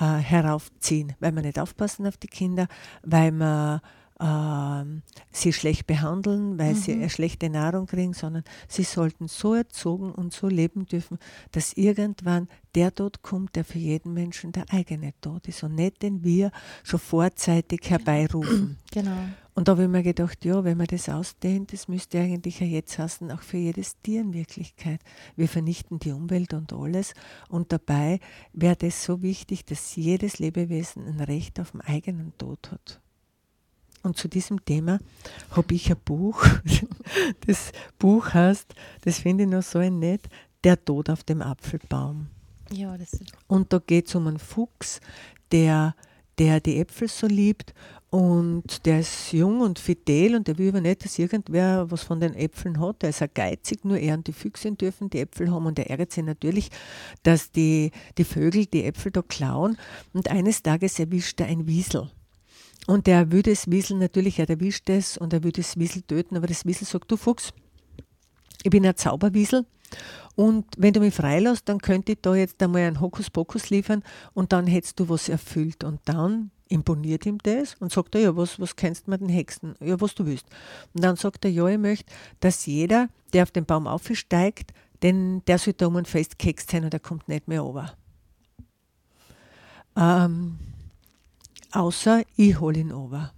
äh, 0.00 0.04
heraufziehen, 0.04 1.12
weil 1.20 1.30
wir 1.30 1.42
nicht 1.42 1.60
aufpassen 1.60 2.08
auf 2.08 2.16
die 2.16 2.26
Kinder, 2.26 2.66
weil 3.04 3.30
wir 3.30 3.80
äh, 4.18 4.84
sie 5.30 5.52
schlecht 5.52 5.86
behandeln, 5.86 6.58
weil 6.58 6.74
mhm. 6.74 6.78
sie 6.78 6.92
eine 6.94 7.08
schlechte 7.08 7.48
Nahrung 7.48 7.86
kriegen, 7.86 8.14
sondern 8.14 8.42
sie 8.66 8.82
sollten 8.82 9.28
so 9.28 9.54
erzogen 9.54 10.10
und 10.10 10.32
so 10.32 10.48
leben 10.48 10.86
dürfen, 10.86 11.18
dass 11.52 11.74
irgendwann 11.74 12.48
der 12.74 12.92
Tod 12.92 13.22
kommt, 13.22 13.54
der 13.54 13.64
für 13.64 13.78
jeden 13.78 14.12
Menschen 14.12 14.50
der 14.50 14.64
eigene 14.70 15.12
Tod 15.20 15.46
ist 15.46 15.62
und 15.62 15.76
nicht 15.76 16.02
den 16.02 16.24
wir 16.24 16.50
schon 16.82 16.98
vorzeitig 16.98 17.88
herbeirufen. 17.88 18.76
Genau. 18.92 19.28
Und 19.60 19.68
da 19.68 19.72
habe 19.72 19.82
ich 19.82 19.88
mir 19.90 20.02
gedacht, 20.02 20.42
ja, 20.46 20.64
wenn 20.64 20.78
man 20.78 20.86
das 20.86 21.10
ausdehnt, 21.10 21.74
das 21.74 21.86
müsste 21.86 22.18
eigentlich 22.18 22.60
ja 22.60 22.66
jetzt 22.66 22.98
heißen, 22.98 23.30
auch 23.30 23.42
für 23.42 23.58
jedes 23.58 24.00
Tier 24.00 24.22
in 24.22 24.32
Wirklichkeit. 24.32 25.02
Wir 25.36 25.48
vernichten 25.48 25.98
die 25.98 26.12
Umwelt 26.12 26.54
und 26.54 26.72
alles. 26.72 27.12
Und 27.50 27.70
dabei 27.70 28.20
wäre 28.54 28.76
das 28.76 29.04
so 29.04 29.20
wichtig, 29.20 29.66
dass 29.66 29.96
jedes 29.96 30.38
Lebewesen 30.38 31.06
ein 31.06 31.20
Recht 31.20 31.60
auf 31.60 31.72
den 31.72 31.82
eigenen 31.82 32.32
Tod 32.38 32.72
hat. 32.72 33.02
Und 34.02 34.16
zu 34.16 34.28
diesem 34.28 34.64
Thema 34.64 34.98
habe 35.50 35.74
ich 35.74 35.90
ein 35.90 36.00
Buch. 36.06 36.42
Das 37.46 37.72
Buch 37.98 38.32
heißt, 38.32 38.74
das 39.02 39.18
finde 39.18 39.44
ich 39.44 39.50
noch 39.50 39.62
so 39.62 39.80
nett, 39.80 40.22
Der 40.64 40.82
Tod 40.82 41.10
auf 41.10 41.22
dem 41.22 41.42
Apfelbaum. 41.42 42.28
Ja, 42.72 42.96
das 42.96 43.12
ist 43.12 43.34
und 43.46 43.74
da 43.74 43.78
geht 43.78 44.08
es 44.08 44.14
um 44.14 44.26
einen 44.26 44.38
Fuchs, 44.38 45.02
der, 45.52 45.94
der 46.38 46.60
die 46.60 46.78
Äpfel 46.78 47.08
so 47.08 47.26
liebt 47.26 47.74
und 48.10 48.86
der 48.86 49.00
ist 49.00 49.32
jung 49.32 49.60
und 49.60 49.78
fidel 49.78 50.34
und 50.34 50.48
der 50.48 50.58
will 50.58 50.70
aber 50.70 50.80
nicht, 50.80 51.04
dass 51.04 51.18
irgendwer 51.18 51.88
was 51.90 52.02
von 52.02 52.18
den 52.18 52.34
Äpfeln 52.34 52.80
hat. 52.80 53.02
Der 53.02 53.10
ist 53.10 53.22
auch 53.22 53.32
geizig, 53.32 53.84
nur 53.84 53.98
er 53.98 54.14
und 54.14 54.26
die 54.26 54.32
Füchse 54.32 54.72
dürfen 54.72 55.10
die 55.10 55.20
Äpfel 55.20 55.50
haben 55.50 55.66
und 55.66 55.78
er 55.78 55.90
ärgert 55.90 56.10
sich 56.10 56.24
natürlich, 56.24 56.70
dass 57.22 57.52
die, 57.52 57.92
die 58.18 58.24
Vögel 58.24 58.66
die 58.66 58.84
Äpfel 58.84 59.12
da 59.12 59.22
klauen. 59.22 59.78
Und 60.12 60.28
eines 60.28 60.62
Tages 60.62 60.98
erwischt 60.98 61.40
er 61.40 61.46
ein 61.46 61.68
Wiesel. 61.68 62.10
Und 62.88 63.06
der 63.06 63.30
will 63.30 63.42
das 63.42 63.70
Wiesel 63.70 63.96
natürlich, 63.98 64.40
er 64.40 64.50
erwischt 64.50 64.90
es 64.90 65.16
und 65.16 65.32
er 65.32 65.44
will 65.44 65.52
das 65.52 65.78
Wiesel 65.78 66.02
töten, 66.02 66.36
aber 66.36 66.48
das 66.48 66.66
Wiesel 66.66 66.88
sagt, 66.88 67.12
du 67.12 67.16
Fuchs, 67.16 67.52
ich 68.64 68.70
bin 68.70 68.84
ein 68.84 68.96
Zauberwiesel 68.96 69.66
und 70.34 70.66
wenn 70.78 70.92
du 70.92 71.00
mich 71.00 71.14
freilässt, 71.14 71.68
dann 71.68 71.78
könnte 71.78 72.12
ich 72.12 72.18
da 72.22 72.34
jetzt 72.34 72.62
einmal 72.62 72.82
einen 72.82 73.00
Hokuspokus 73.00 73.70
liefern 73.70 74.02
und 74.32 74.52
dann 74.52 74.66
hättest 74.66 74.98
du 74.98 75.08
was 75.08 75.28
erfüllt. 75.28 75.84
Und 75.84 76.00
dann 76.04 76.50
imponiert 76.70 77.26
ihm 77.26 77.38
das 77.38 77.74
und 77.80 77.92
sagt 77.92 78.14
er, 78.14 78.20
ja, 78.20 78.36
was, 78.36 78.58
was 78.58 78.76
kennst 78.76 79.06
du 79.06 79.10
mit 79.10 79.20
den 79.20 79.28
Hexen? 79.28 79.74
Ja, 79.80 80.00
was 80.00 80.14
du 80.14 80.24
willst. 80.24 80.46
Und 80.94 81.04
dann 81.04 81.16
sagt 81.16 81.44
er, 81.44 81.50
ja, 81.50 81.66
ich 81.66 81.78
möchte, 81.78 82.10
dass 82.40 82.64
jeder, 82.66 83.08
der 83.32 83.42
auf 83.42 83.50
den 83.50 83.66
Baum 83.66 83.86
aufsteigt, 83.86 84.72
denn 85.02 85.42
der 85.46 85.58
sollte 85.58 85.86
um 85.86 85.96
ein 85.96 86.04
Fest 86.04 86.38
gehext 86.38 86.70
sein 86.70 86.84
und 86.84 86.94
er 86.94 87.00
kommt 87.00 87.28
nicht 87.28 87.48
mehr 87.48 87.60
runter. 87.60 87.96
Ähm, 89.96 90.58
außer 91.72 92.22
ich 92.36 92.60
hole 92.60 92.78
ihn 92.78 92.92
over. 92.92 93.32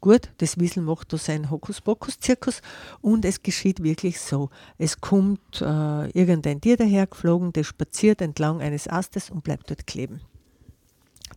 Gut, 0.00 0.30
das 0.38 0.58
Wiesel 0.58 0.82
macht 0.82 1.12
da 1.12 1.18
seinen 1.18 1.48
Hokuspokus-Zirkus 1.48 2.60
und 3.02 3.24
es 3.24 3.42
geschieht 3.42 3.84
wirklich 3.84 4.20
so. 4.20 4.50
Es 4.76 5.00
kommt 5.00 5.60
äh, 5.60 6.10
irgendein 6.10 6.60
Tier 6.60 6.76
dahergeflogen, 6.76 7.52
das 7.52 7.68
spaziert 7.68 8.20
entlang 8.20 8.60
eines 8.60 8.88
Astes 8.88 9.30
und 9.30 9.44
bleibt 9.44 9.70
dort 9.70 9.86
kleben. 9.86 10.20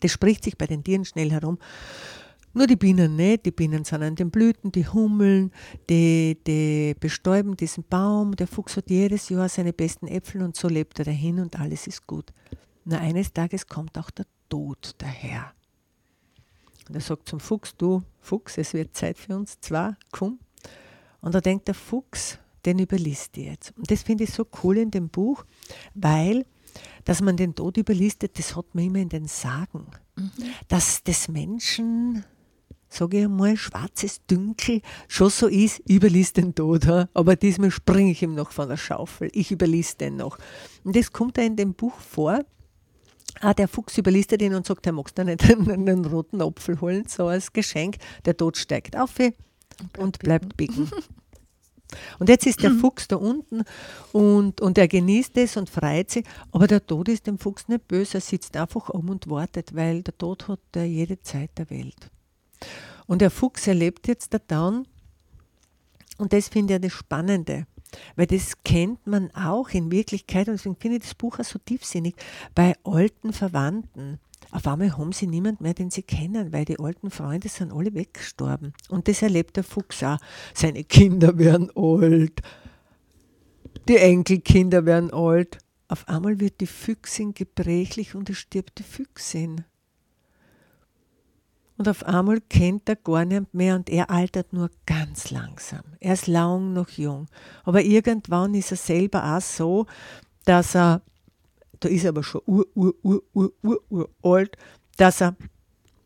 Das 0.05 0.11
spricht 0.11 0.43
sich 0.43 0.55
bei 0.55 0.67
den 0.67 0.83
Tieren 0.83 1.03
schnell 1.03 1.31
herum. 1.31 1.57
Nur 2.53 2.67
die 2.67 2.75
Bienen 2.75 3.15
nicht, 3.15 3.43
die 3.47 3.51
Bienen 3.51 3.85
sind 3.85 4.03
an 4.03 4.15
den 4.15 4.29
Blüten, 4.29 4.71
die 4.71 4.87
hummeln, 4.87 5.51
die, 5.89 6.37
die 6.45 6.95
bestäuben 6.99 7.57
diesen 7.57 7.83
Baum. 7.85 8.35
Der 8.35 8.45
Fuchs 8.45 8.77
hat 8.77 8.91
jedes 8.91 9.29
Jahr 9.29 9.49
seine 9.49 9.73
besten 9.73 10.07
Äpfel 10.07 10.43
und 10.43 10.55
so 10.55 10.67
lebt 10.67 10.99
er 10.99 11.05
dahin 11.05 11.39
und 11.39 11.59
alles 11.59 11.87
ist 11.87 12.05
gut. 12.05 12.31
Nur 12.83 12.99
eines 12.99 13.33
Tages 13.33 13.65
kommt 13.65 13.97
auch 13.97 14.11
der 14.11 14.27
Tod 14.47 14.93
daher. 14.99 15.53
Und 16.87 16.93
er 16.93 17.01
sagt 17.01 17.27
zum 17.27 17.39
Fuchs, 17.39 17.75
du 17.75 18.03
Fuchs, 18.21 18.59
es 18.59 18.75
wird 18.75 18.95
Zeit 18.95 19.17
für 19.17 19.35
uns 19.35 19.59
zwei, 19.59 19.95
komm. 20.11 20.37
Und 21.19 21.33
da 21.33 21.41
denkt 21.41 21.67
der 21.67 21.73
Fuchs, 21.73 22.37
den 22.63 22.77
überliest 22.77 23.35
die 23.37 23.45
jetzt. 23.45 23.73
Und 23.75 23.89
das 23.89 24.03
finde 24.03 24.25
ich 24.25 24.29
so 24.29 24.45
cool 24.61 24.77
in 24.77 24.91
dem 24.91 25.09
Buch, 25.09 25.45
weil, 25.95 26.45
dass 27.05 27.21
man 27.21 27.37
den 27.37 27.55
Tod 27.55 27.77
überlistet, 27.77 28.37
das 28.37 28.55
hat 28.55 28.65
man 28.73 28.85
immer 28.85 28.99
in 28.99 29.09
den 29.09 29.27
Sagen. 29.27 29.87
Mhm. 30.15 30.31
Dass 30.67 31.03
des 31.03 31.27
Menschen, 31.27 32.25
sage 32.89 33.19
ich 33.19 33.25
einmal, 33.25 33.55
schwarzes 33.55 34.25
Dünkel 34.25 34.81
schon 35.07 35.29
so 35.29 35.47
ist, 35.47 35.81
überliest 35.89 36.37
den 36.37 36.53
Tod. 36.53 36.87
Aber 37.13 37.35
diesmal 37.35 37.71
springe 37.71 38.11
ich 38.11 38.21
ihm 38.21 38.35
noch 38.35 38.51
von 38.51 38.67
der 38.67 38.77
Schaufel. 38.77 39.29
Ich 39.33 39.51
überliest 39.51 40.01
den 40.01 40.17
noch. 40.17 40.37
Und 40.83 40.95
das 40.95 41.11
kommt 41.11 41.37
da 41.37 41.41
in 41.41 41.55
dem 41.55 41.73
Buch 41.73 41.97
vor, 41.99 42.41
Ah, 43.41 43.53
der 43.53 43.67
Fuchs 43.67 43.97
überlistet 43.97 44.41
ihn 44.41 44.55
und 44.55 44.65
sagt, 44.65 44.85
er 44.87 44.93
magst 44.93 45.17
du 45.17 45.25
nicht 45.25 45.43
einen, 45.51 45.69
einen, 45.69 46.05
roten 46.05 46.41
Apfel 46.41 46.79
holen, 46.79 47.05
so 47.07 47.27
als 47.27 47.51
Geschenk. 47.51 47.97
Der 48.23 48.37
Tod 48.37 48.55
steigt 48.55 48.95
auf 48.97 49.11
und 49.97 50.19
bleibt 50.19 50.55
biegen. 50.55 50.89
Und 52.19 52.29
jetzt 52.29 52.45
ist 52.45 52.63
der 52.63 52.71
Fuchs 52.71 53.07
da 53.07 53.15
unten 53.15 53.63
und, 54.11 54.61
und 54.61 54.77
er 54.77 54.87
genießt 54.87 55.37
es 55.37 55.57
und 55.57 55.69
freut 55.69 56.11
sich, 56.11 56.25
aber 56.51 56.67
der 56.67 56.85
Tod 56.85 57.09
ist 57.09 57.27
dem 57.27 57.37
Fuchs 57.37 57.67
nicht 57.67 57.87
böse, 57.87 58.17
er 58.17 58.21
sitzt 58.21 58.57
einfach 58.57 58.89
um 58.89 59.09
und 59.09 59.29
wartet, 59.29 59.75
weil 59.75 60.01
der 60.01 60.17
Tod 60.17 60.47
hat 60.47 60.59
jede 60.75 61.21
Zeit 61.21 61.51
der 61.57 61.69
Welt. 61.69 62.09
Und 63.07 63.21
der 63.21 63.31
Fuchs 63.31 63.67
erlebt 63.67 64.07
jetzt 64.07 64.33
da 64.33 64.39
dann, 64.47 64.87
und 66.17 66.33
das 66.33 66.47
finde 66.47 66.73
ich 66.73 66.75
ja 66.75 66.79
das 66.79 66.93
Spannende, 66.93 67.67
weil 68.15 68.27
das 68.27 68.53
kennt 68.63 69.05
man 69.05 69.31
auch 69.35 69.69
in 69.69 69.91
Wirklichkeit, 69.91 70.47
und 70.47 70.55
deswegen 70.55 70.75
finde 70.75 70.97
ich 70.97 71.03
das 71.03 71.15
Buch 71.15 71.39
auch 71.39 71.43
so 71.43 71.59
tiefsinnig, 71.59 72.15
bei 72.53 72.75
alten 72.83 73.31
Verwandten. 73.33 74.19
Auf 74.55 74.67
einmal 74.67 74.97
haben 74.97 75.11
sie 75.11 75.27
niemand 75.27 75.59
mehr, 75.59 75.73
den 75.73 75.91
sie 75.91 76.01
kennen, 76.01 76.53
weil 76.53 76.63
die 76.63 76.79
alten 76.79 77.11
Freunde 77.11 77.49
sind 77.49 77.73
alle 77.73 77.93
weggestorben. 77.93 78.71
Und 78.87 79.09
das 79.09 79.21
erlebt 79.21 79.57
der 79.57 79.65
Fuchs 79.65 80.01
auch. 80.01 80.17
Seine 80.53 80.85
Kinder 80.85 81.37
werden 81.37 81.69
alt, 81.75 82.41
die 83.89 83.97
Enkelkinder 83.97 84.85
werden 84.85 85.11
alt. 85.11 85.57
Auf 85.89 86.07
einmal 86.07 86.39
wird 86.39 86.61
die 86.61 86.67
Füchsin 86.67 87.33
gebrechlich 87.33 88.15
und 88.15 88.29
es 88.29 88.37
stirbt 88.37 88.79
die 88.79 88.83
Füchsin. 88.83 89.65
Und 91.77 91.89
auf 91.89 92.05
einmal 92.05 92.39
kennt 92.39 92.87
er 92.87 92.95
gar 92.95 93.25
nicht 93.25 93.53
mehr 93.53 93.75
und 93.75 93.89
er 93.89 94.09
altert 94.09 94.53
nur 94.53 94.71
ganz 94.85 95.31
langsam. 95.31 95.83
Er 95.99 96.13
ist 96.13 96.27
lang 96.27 96.71
noch 96.71 96.91
jung. 96.91 97.27
Aber 97.65 97.83
irgendwann 97.83 98.53
ist 98.53 98.71
er 98.71 98.77
selber 98.77 99.35
auch 99.35 99.41
so, 99.41 99.85
dass 100.45 100.75
er, 100.75 101.01
da 101.85 101.91
ist 101.91 102.03
er 102.03 102.09
aber 102.09 102.23
schon 102.23 102.41
ur, 102.47 102.65
ur, 102.73 102.95
ur, 103.03 103.21
ur, 103.35 103.53
ur, 103.61 103.83
ur 103.91 104.09
alt, 104.23 104.57
dass 104.97 105.21
er 105.21 105.35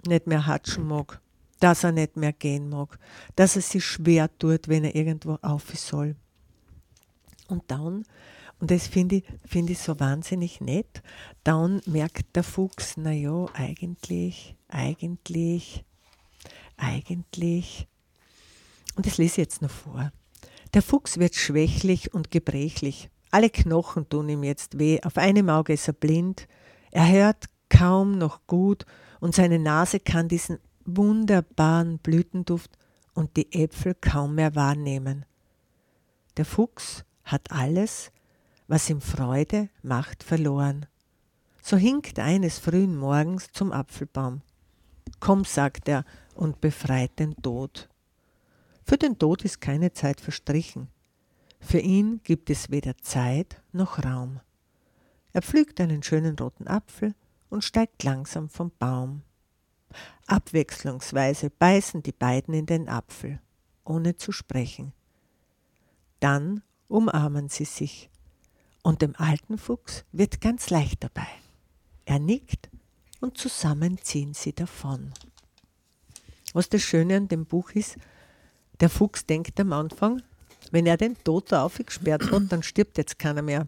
nicht 0.05 0.27
mehr 0.27 0.45
hatschen 0.45 0.85
mag, 0.85 1.21
dass 1.61 1.85
er 1.85 1.93
nicht 1.93 2.17
mehr 2.17 2.33
gehen 2.33 2.67
mag, 2.67 2.99
dass 3.37 3.55
er 3.55 3.61
sich 3.61 3.85
schwer 3.85 4.29
tut, 4.39 4.67
wenn 4.67 4.83
er 4.83 4.93
irgendwo 4.93 5.37
auf 5.41 5.69
soll. 5.77 6.17
Und 7.47 7.63
dann 7.67 8.03
und 8.59 8.71
das 8.71 8.87
finde 8.87 9.15
ich, 9.15 9.23
find 9.45 9.69
ich 9.69 9.79
so 9.79 9.97
wahnsinnig 10.01 10.59
nett. 10.59 11.01
Dann 11.45 11.81
merkt 11.85 12.35
der 12.35 12.43
Fuchs, 12.43 12.97
naja, 12.97 13.45
eigentlich, 13.53 14.57
eigentlich, 14.67 15.85
eigentlich. 16.75 17.87
Und 18.97 19.05
das 19.05 19.17
lese 19.17 19.35
ich 19.35 19.37
jetzt 19.37 19.61
noch 19.61 19.71
vor. 19.71 20.11
Der 20.73 20.81
Fuchs 20.81 21.19
wird 21.19 21.35
schwächlich 21.35 22.13
und 22.13 22.31
gebrechlich. 22.31 23.09
Alle 23.31 23.49
Knochen 23.49 24.09
tun 24.09 24.29
ihm 24.29 24.43
jetzt 24.43 24.79
weh. 24.79 24.99
Auf 25.03 25.17
einem 25.17 25.49
Auge 25.49 25.73
ist 25.73 25.87
er 25.87 25.93
blind. 25.93 26.47
Er 26.91 27.09
hört 27.09 27.45
kaum 27.69 28.17
noch 28.17 28.47
gut 28.47 28.85
und 29.19 29.35
seine 29.35 29.59
Nase 29.59 29.99
kann 29.99 30.27
diesen 30.27 30.59
wunderbaren 30.85 31.99
Blütenduft 31.99 32.71
und 33.13 33.37
die 33.37 33.51
Äpfel 33.51 33.95
kaum 33.95 34.35
mehr 34.35 34.55
wahrnehmen. 34.55 35.25
Der 36.37 36.45
Fuchs 36.45 37.03
hat 37.23 37.51
alles, 37.51 38.11
was 38.67 38.89
ihm 38.89 39.01
Freude 39.01 39.69
macht, 39.83 40.23
verloren. 40.23 40.85
So 41.61 41.77
hinkt 41.77 42.17
eines 42.17 42.57
frühen 42.57 42.95
Morgens 42.95 43.51
zum 43.51 43.71
Apfelbaum. 43.71 44.41
Komm, 45.19 45.43
sagt 45.43 45.87
er 45.89 46.05
und 46.33 46.61
befreit 46.61 47.19
den 47.19 47.35
Tod. 47.41 47.89
Für 48.85 48.97
den 48.97 49.19
Tod 49.19 49.43
ist 49.43 49.61
keine 49.61 49.93
Zeit 49.93 50.21
verstrichen. 50.21 50.87
Für 51.59 51.79
ihn 51.79 52.21
gibt 52.23 52.49
es 52.49 52.71
weder 52.71 52.97
Zeit 52.97 53.61
noch 53.71 54.03
Raum. 54.03 54.39
Er 55.33 55.41
pflückt 55.41 55.79
einen 55.79 56.01
schönen 56.01 56.37
roten 56.37 56.67
Apfel 56.67 57.13
und 57.49 57.63
steigt 57.63 58.03
langsam 58.03 58.49
vom 58.49 58.71
Baum. 58.79 59.23
Abwechslungsweise 60.27 61.49
beißen 61.49 62.03
die 62.03 62.11
beiden 62.11 62.53
in 62.53 62.65
den 62.65 62.89
Apfel, 62.89 63.39
ohne 63.83 64.15
zu 64.15 64.31
sprechen. 64.31 64.93
Dann 66.19 66.63
umarmen 66.87 67.49
sie 67.49 67.65
sich 67.65 68.09
und 68.83 69.01
dem 69.01 69.15
alten 69.15 69.57
Fuchs 69.57 70.05
wird 70.11 70.41
ganz 70.41 70.69
leicht 70.69 71.03
dabei. 71.03 71.27
Er 72.05 72.19
nickt 72.19 72.69
und 73.19 73.37
zusammen 73.37 73.97
ziehen 74.01 74.33
sie 74.33 74.53
davon. 74.53 75.13
Was 76.53 76.69
das 76.69 76.81
Schöne 76.81 77.17
an 77.17 77.27
dem 77.27 77.45
Buch 77.45 77.71
ist, 77.71 77.97
der 78.79 78.89
Fuchs 78.89 79.25
denkt 79.25 79.59
am 79.59 79.73
Anfang, 79.73 80.23
wenn 80.71 80.85
er 80.85 80.97
den 80.97 81.17
Tod 81.23 81.53
aufgesperrt 81.53 82.31
hat, 82.31 82.43
dann 82.51 82.63
stirbt 82.63 82.97
jetzt 82.97 83.19
keiner 83.19 83.41
mehr. 83.41 83.67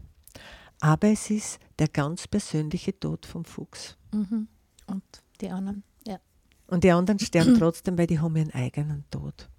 Aber 0.79 1.07
es 1.09 1.29
ist 1.29 1.59
der 1.79 1.87
ganz 1.87 2.27
persönliche 2.27 2.99
Tod 2.99 3.25
vom 3.25 3.45
Fuchs. 3.45 3.97
Mhm. 4.13 4.47
Und 4.87 5.03
die 5.39 5.49
anderen, 5.49 5.83
ja. 6.05 6.19
Und 6.67 6.83
die 6.83 6.91
anderen 6.91 7.19
sterben 7.19 7.57
trotzdem, 7.57 7.97
weil 7.97 8.07
die 8.07 8.19
haben 8.19 8.35
ihren 8.35 8.51
eigenen 8.51 9.05
Tod. 9.11 9.49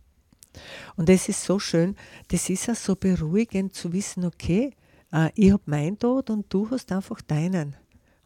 Und 0.97 1.09
das 1.09 1.29
ist 1.29 1.45
so 1.45 1.59
schön, 1.59 1.97
das 2.29 2.51
ist 2.51 2.67
ja 2.67 2.75
so 2.75 2.97
beruhigend 2.97 3.75
zu 3.75 3.93
wissen, 3.93 4.25
okay, 4.25 4.75
äh, 5.13 5.31
ich 5.35 5.53
habe 5.53 5.63
meinen 5.67 5.99
Tod 5.99 6.31
und 6.31 6.53
du 6.53 6.71
hast 6.71 6.93
einfach 6.93 7.21
deinen. 7.23 7.77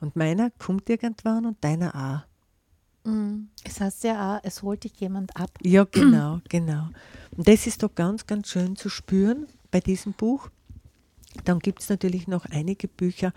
Und 0.00 0.16
meiner 0.16 0.50
kommt 0.50 0.88
irgendwann 0.90 1.46
und 1.46 1.62
deiner 1.62 1.94
auch. 1.94 2.35
Es 3.64 3.80
heißt 3.80 4.04
ja 4.04 4.36
auch, 4.36 4.40
es 4.42 4.62
holt 4.62 4.84
dich 4.84 4.98
jemand 4.98 5.36
ab. 5.36 5.50
Ja, 5.62 5.84
genau, 5.84 6.40
genau. 6.48 6.88
Und 7.36 7.46
das 7.46 7.66
ist 7.66 7.82
doch 7.82 7.94
ganz, 7.94 8.26
ganz 8.26 8.48
schön 8.48 8.76
zu 8.76 8.88
spüren 8.88 9.46
bei 9.70 9.80
diesem 9.80 10.12
Buch. 10.12 10.48
Dann 11.44 11.58
gibt 11.58 11.82
es 11.82 11.88
natürlich 11.88 12.26
noch 12.26 12.46
einige 12.46 12.88
Bücher, 12.88 13.32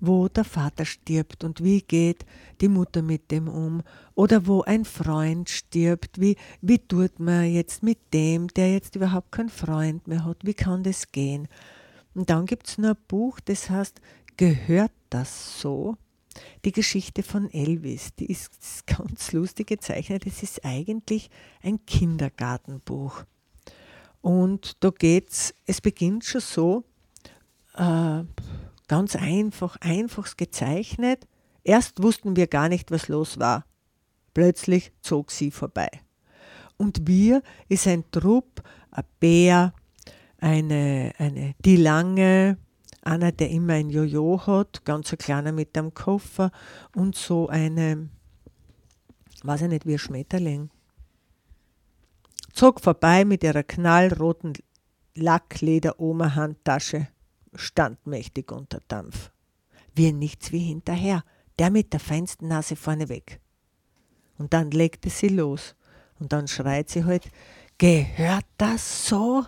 wo 0.00 0.28
der 0.28 0.44
Vater 0.44 0.84
stirbt 0.84 1.44
und 1.44 1.62
wie 1.62 1.80
geht 1.82 2.24
die 2.60 2.68
Mutter 2.68 3.02
mit 3.02 3.30
dem 3.30 3.48
um 3.48 3.82
oder 4.14 4.46
wo 4.46 4.62
ein 4.62 4.84
Freund 4.84 5.48
stirbt, 5.48 6.20
wie, 6.20 6.36
wie 6.60 6.78
tut 6.78 7.18
man 7.18 7.50
jetzt 7.50 7.82
mit 7.82 7.98
dem, 8.12 8.48
der 8.48 8.72
jetzt 8.72 8.96
überhaupt 8.96 9.32
keinen 9.32 9.48
Freund 9.48 10.06
mehr 10.06 10.24
hat, 10.24 10.38
wie 10.44 10.54
kann 10.54 10.82
das 10.82 11.10
gehen? 11.10 11.48
Und 12.14 12.30
dann 12.30 12.46
gibt 12.46 12.68
es 12.68 12.78
noch 12.78 12.90
ein 12.90 12.96
Buch, 13.08 13.40
das 13.40 13.70
heißt, 13.70 14.00
gehört 14.36 14.92
das 15.10 15.60
so? 15.60 15.96
Die 16.64 16.72
Geschichte 16.72 17.22
von 17.22 17.50
Elvis, 17.50 18.14
die 18.14 18.26
ist 18.26 18.86
ganz 18.86 19.32
lustig 19.32 19.68
gezeichnet. 19.68 20.26
Es 20.26 20.42
ist 20.42 20.64
eigentlich 20.64 21.30
ein 21.62 21.84
Kindergartenbuch. 21.86 23.24
Und 24.20 24.82
da 24.82 24.90
geht's, 24.90 25.54
es 25.66 25.80
beginnt 25.80 26.24
schon 26.24 26.40
so, 26.40 26.84
äh, 27.74 28.24
ganz 28.88 29.16
einfach, 29.16 29.76
einfach 29.80 30.36
gezeichnet. 30.36 31.26
Erst 31.62 32.02
wussten 32.02 32.36
wir 32.36 32.46
gar 32.46 32.68
nicht, 32.68 32.90
was 32.90 33.08
los 33.08 33.38
war. 33.38 33.64
Plötzlich 34.32 34.92
zog 35.00 35.30
sie 35.30 35.50
vorbei. 35.50 35.88
Und 36.76 37.06
wir 37.06 37.42
ist 37.68 37.86
ein 37.86 38.04
Trupp, 38.10 38.62
ein 38.90 39.04
Bär, 39.20 39.74
eine, 40.38 41.12
eine, 41.18 41.54
die 41.64 41.76
Lange, 41.76 42.58
einer, 43.06 43.32
der 43.32 43.50
immer 43.50 43.74
ein 43.74 43.90
Jojo 43.90 44.46
hat, 44.46 44.84
ganz 44.84 45.12
ein 45.12 45.18
kleiner 45.18 45.52
mit 45.52 45.76
einem 45.76 45.94
Koffer 45.94 46.50
und 46.94 47.14
so 47.16 47.48
eine, 47.48 48.08
weiß 49.42 49.62
ich 49.62 49.68
nicht, 49.68 49.86
wie 49.86 49.94
ein 49.94 49.98
Schmetterling. 49.98 50.70
Zog 52.52 52.80
vorbei 52.80 53.24
mit 53.24 53.42
ihrer 53.42 53.62
knallroten 53.62 54.54
Lackleder-Oma-Handtasche 55.16 57.08
stand 57.54 58.06
mächtig 58.06 58.50
unter 58.52 58.80
Dampf. 58.88 59.30
Wir 59.94 60.12
nichts 60.12 60.52
wie 60.52 60.58
hinterher, 60.58 61.24
der 61.58 61.70
mit 61.70 61.92
der 61.92 62.00
feinsten 62.00 62.48
Nase 62.48 62.76
vorne 62.76 63.08
weg. 63.08 63.40
Und 64.38 64.52
dann 64.52 64.70
legte 64.70 65.10
sie 65.10 65.28
los. 65.28 65.76
Und 66.18 66.32
dann 66.32 66.48
schreit 66.48 66.90
sie 66.90 67.04
halt, 67.04 67.30
gehört 67.78 68.46
das 68.56 69.08
so? 69.08 69.44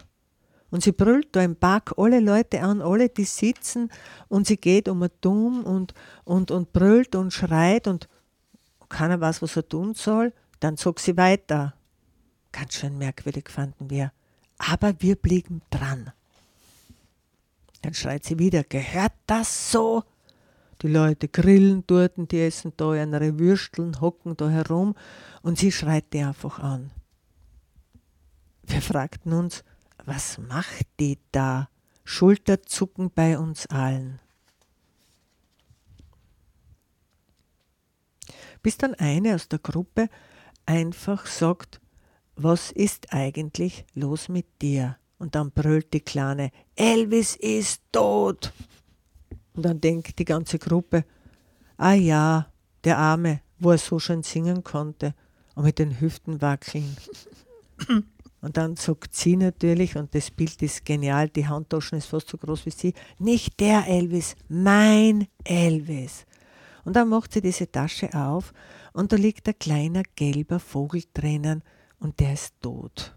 Und 0.70 0.82
sie 0.82 0.92
brüllt 0.92 1.28
da 1.32 1.42
im 1.42 1.56
Park 1.56 1.94
alle 1.96 2.20
Leute 2.20 2.62
an, 2.62 2.82
alle, 2.82 3.08
die 3.08 3.24
sitzen, 3.24 3.90
und 4.28 4.46
sie 4.46 4.56
geht 4.56 4.88
um 4.88 5.02
ein 5.02 5.10
Dumm 5.20 5.64
und, 5.64 5.94
und, 6.24 6.50
und 6.50 6.72
brüllt 6.72 7.14
und 7.14 7.32
schreit 7.32 7.86
und 7.86 8.08
keiner 8.88 9.20
weiß, 9.20 9.42
was 9.42 9.56
er 9.56 9.68
tun 9.68 9.94
soll. 9.94 10.32
Dann 10.60 10.76
zog 10.76 11.00
sie 11.00 11.16
weiter. 11.16 11.74
Ganz 12.52 12.74
schön 12.74 12.98
merkwürdig 12.98 13.48
fanden 13.48 13.90
wir. 13.90 14.12
Aber 14.58 14.94
wir 15.00 15.16
blieben 15.16 15.62
dran. 15.70 16.12
Dann 17.82 17.94
schreit 17.94 18.24
sie 18.24 18.38
wieder, 18.38 18.64
gehört 18.64 19.12
das 19.26 19.70
so? 19.70 20.02
Die 20.82 20.88
Leute 20.88 21.28
grillen 21.28 21.84
dort, 21.86 22.12
die 22.30 22.40
essen 22.40 22.72
da 22.76 22.94
ihre 22.94 23.38
Würsteln, 23.38 24.00
hocken 24.00 24.36
da 24.36 24.48
herum 24.48 24.94
und 25.42 25.58
sie 25.58 25.72
schreit 25.72 26.12
die 26.12 26.22
einfach 26.22 26.58
an. 26.58 26.90
Wir 28.64 28.82
fragten 28.82 29.32
uns, 29.32 29.64
was 30.07 30.38
macht 30.38 30.86
die 31.00 31.18
da? 31.32 31.68
Schulterzucken 32.04 33.11
bei 33.11 33.36
uns 33.36 33.66
allen. 33.66 34.20
Bis 38.62 38.78
dann 38.78 38.94
eine 38.94 39.34
aus 39.34 39.48
der 39.48 39.59
Gruppe 39.59 40.09
einfach 40.64 41.26
sagt, 41.26 41.80
was 42.36 42.70
ist 42.70 43.12
eigentlich 43.12 43.84
los 43.94 44.28
mit 44.28 44.46
dir? 44.62 44.98
Und 45.18 45.34
dann 45.34 45.50
brüllt 45.50 45.92
die 45.92 46.00
Kleine, 46.00 46.50
Elvis 46.74 47.34
ist 47.36 47.82
tot. 47.90 48.52
Und 49.54 49.64
dann 49.64 49.80
denkt 49.80 50.18
die 50.18 50.24
ganze 50.24 50.59
Gruppe, 50.59 51.04
ah 51.76 51.94
ja, 51.94 52.52
der 52.84 52.98
Arme, 52.98 53.40
wo 53.59 53.70
er 53.70 53.78
so 53.78 53.98
schön 53.98 54.22
singen 54.22 54.62
konnte 54.62 55.14
und 55.54 55.64
mit 55.64 55.78
den 55.78 56.00
Hüften 56.00 56.40
wackeln. 56.40 56.96
Und 58.41 58.57
dann 58.57 58.76
sagt 58.76 59.14
sie 59.14 59.37
natürlich, 59.37 59.97
und 59.97 60.14
das 60.14 60.30
Bild 60.30 60.61
ist 60.62 60.84
genial, 60.84 61.28
die 61.28 61.47
Handtaschen 61.47 61.99
ist 61.99 62.07
fast 62.07 62.28
so 62.28 62.37
groß 62.37 62.66
wie 62.66 62.70
sie, 62.70 62.95
nicht 63.18 63.59
der 63.59 63.87
Elvis, 63.87 64.37
mein 64.49 65.26
Elvis. 65.45 66.26
Und 66.84 66.95
dann 66.95 67.09
macht 67.09 67.32
sie 67.32 67.41
diese 67.41 67.70
Tasche 67.70 68.12
auf 68.14 68.53
und 68.93 69.12
da 69.12 69.16
liegt 69.16 69.49
ein 69.49 69.59
kleiner 69.59 70.03
gelber 70.14 70.61
Vogel 70.61 71.03
drinnen 71.12 71.62
und 71.99 72.20
der 72.20 72.34
ist 72.34 72.55
tot. 72.61 73.16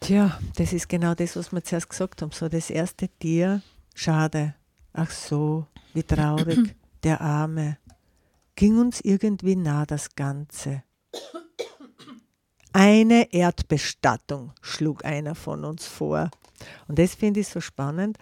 Tja, 0.00 0.38
das 0.56 0.72
ist 0.72 0.88
genau 0.88 1.14
das, 1.14 1.34
was 1.36 1.52
wir 1.52 1.64
zuerst 1.64 1.88
gesagt 1.88 2.22
haben. 2.22 2.30
So 2.32 2.48
das 2.48 2.70
erste 2.70 3.08
Tier, 3.08 3.62
schade. 3.94 4.54
Ach 4.92 5.10
so, 5.10 5.66
wie 5.94 6.02
traurig, 6.02 6.76
der 7.02 7.20
Arme. 7.20 7.78
Ging 8.54 8.78
uns 8.78 9.00
irgendwie 9.00 9.56
nah 9.56 9.84
das 9.86 10.14
Ganze. 10.14 10.82
Eine 12.72 13.32
Erdbestattung, 13.32 14.52
schlug 14.60 15.04
einer 15.04 15.34
von 15.34 15.64
uns 15.64 15.86
vor. 15.86 16.30
Und 16.88 16.98
das 16.98 17.14
finde 17.14 17.40
ich 17.40 17.48
so 17.48 17.60
spannend, 17.60 18.18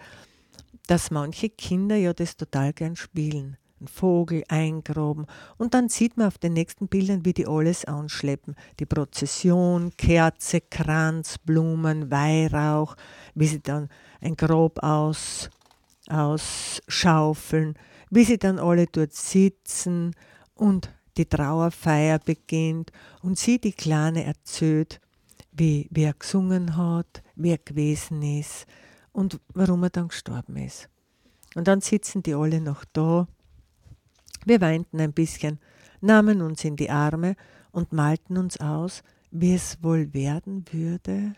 dass 0.87 1.11
manche 1.11 1.49
Kinder 1.49 1.95
ja 1.95 2.13
das 2.13 2.37
total 2.37 2.71
gern 2.73 2.95
spielen 2.95 3.57
ein 3.81 3.87
Vogel 3.87 4.43
eingraben. 4.47 5.25
Und 5.57 5.73
dann 5.73 5.89
sieht 5.89 6.17
man 6.17 6.27
auf 6.27 6.37
den 6.37 6.53
nächsten 6.53 6.87
Bildern, 6.87 7.25
wie 7.25 7.33
die 7.33 7.47
alles 7.47 7.85
anschleppen. 7.85 8.55
Die 8.79 8.85
Prozession, 8.85 9.91
Kerze, 9.97 10.61
Kranz, 10.61 11.37
Blumen, 11.37 12.09
Weihrauch, 12.11 12.95
wie 13.33 13.47
sie 13.47 13.61
dann 13.61 13.89
ein 14.21 14.35
Grab 14.35 14.81
aus, 14.83 15.49
ausschaufeln, 16.09 17.75
wie 18.09 18.23
sie 18.23 18.37
dann 18.37 18.59
alle 18.59 18.87
dort 18.87 19.13
sitzen 19.13 20.15
und 20.53 20.89
die 21.17 21.25
Trauerfeier 21.25 22.19
beginnt 22.19 22.91
und 23.21 23.37
sie, 23.37 23.59
die 23.59 23.73
Kleine, 23.73 24.23
erzählt, 24.23 24.99
wie, 25.51 25.87
wie 25.91 26.03
er 26.03 26.13
gesungen 26.13 26.75
hat, 26.75 27.23
wie 27.35 27.51
er 27.51 27.57
gewesen 27.57 28.21
ist 28.21 28.65
und 29.11 29.39
warum 29.53 29.83
er 29.83 29.89
dann 29.89 30.09
gestorben 30.09 30.57
ist. 30.57 30.89
Und 31.55 31.67
dann 31.67 31.81
sitzen 31.81 32.21
die 32.21 32.35
alle 32.35 32.59
noch 32.59 32.83
da 32.91 33.27
wir 34.45 34.61
weinten 34.61 35.01
ein 35.01 35.11
bisschen, 35.11 35.59
nahmen 36.01 36.41
uns 36.41 36.63
in 36.63 36.75
die 36.75 36.91
Arme 36.91 37.35
und 37.71 37.91
malten 37.91 38.37
uns 38.37 38.59
aus, 38.59 39.03
wie 39.31 39.55
es 39.55 39.83
wohl 39.83 40.13
werden 40.13 40.65
würde. 40.71 41.35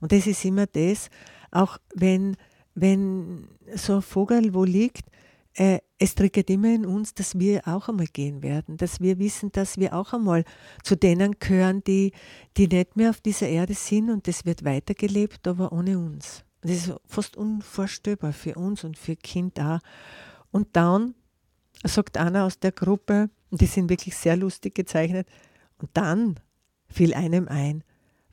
Und 0.00 0.12
das 0.12 0.28
ist 0.28 0.44
immer 0.44 0.66
das, 0.66 1.10
auch 1.50 1.78
wenn, 1.94 2.36
wenn 2.74 3.48
so 3.74 3.96
ein 3.96 4.02
Vogel 4.02 4.54
wo 4.54 4.62
liegt, 4.62 5.10
äh, 5.58 5.80
es 5.98 6.14
triggert 6.14 6.48
immer 6.50 6.72
in 6.72 6.86
uns, 6.86 7.14
dass 7.14 7.36
wir 7.36 7.66
auch 7.66 7.88
einmal 7.88 8.06
gehen 8.06 8.44
werden, 8.44 8.76
dass 8.76 9.00
wir 9.00 9.18
wissen, 9.18 9.50
dass 9.50 9.76
wir 9.76 9.92
auch 9.92 10.12
einmal 10.12 10.44
zu 10.84 10.96
denen 10.96 11.40
gehören, 11.40 11.82
die, 11.82 12.12
die 12.56 12.68
nicht 12.68 12.96
mehr 12.96 13.10
auf 13.10 13.20
dieser 13.20 13.48
Erde 13.48 13.74
sind 13.74 14.08
und 14.08 14.28
das 14.28 14.44
wird 14.44 14.64
weitergelebt, 14.64 15.48
aber 15.48 15.72
ohne 15.72 15.98
uns. 15.98 16.44
Das 16.60 16.70
ist 16.70 16.92
fast 17.06 17.36
unvorstellbar 17.36 18.32
für 18.32 18.54
uns 18.54 18.84
und 18.84 18.96
für 18.96 19.16
Kind 19.16 19.58
auch. 19.58 19.80
Und 20.52 20.68
dann 20.74 21.14
sagt 21.82 22.18
einer 22.18 22.44
aus 22.44 22.60
der 22.60 22.72
Gruppe, 22.72 23.28
und 23.50 23.60
die 23.60 23.66
sind 23.66 23.90
wirklich 23.90 24.16
sehr 24.16 24.36
lustig 24.36 24.76
gezeichnet, 24.76 25.28
und 25.78 25.90
dann 25.94 26.38
fiel 26.88 27.14
einem 27.14 27.48
ein, 27.48 27.82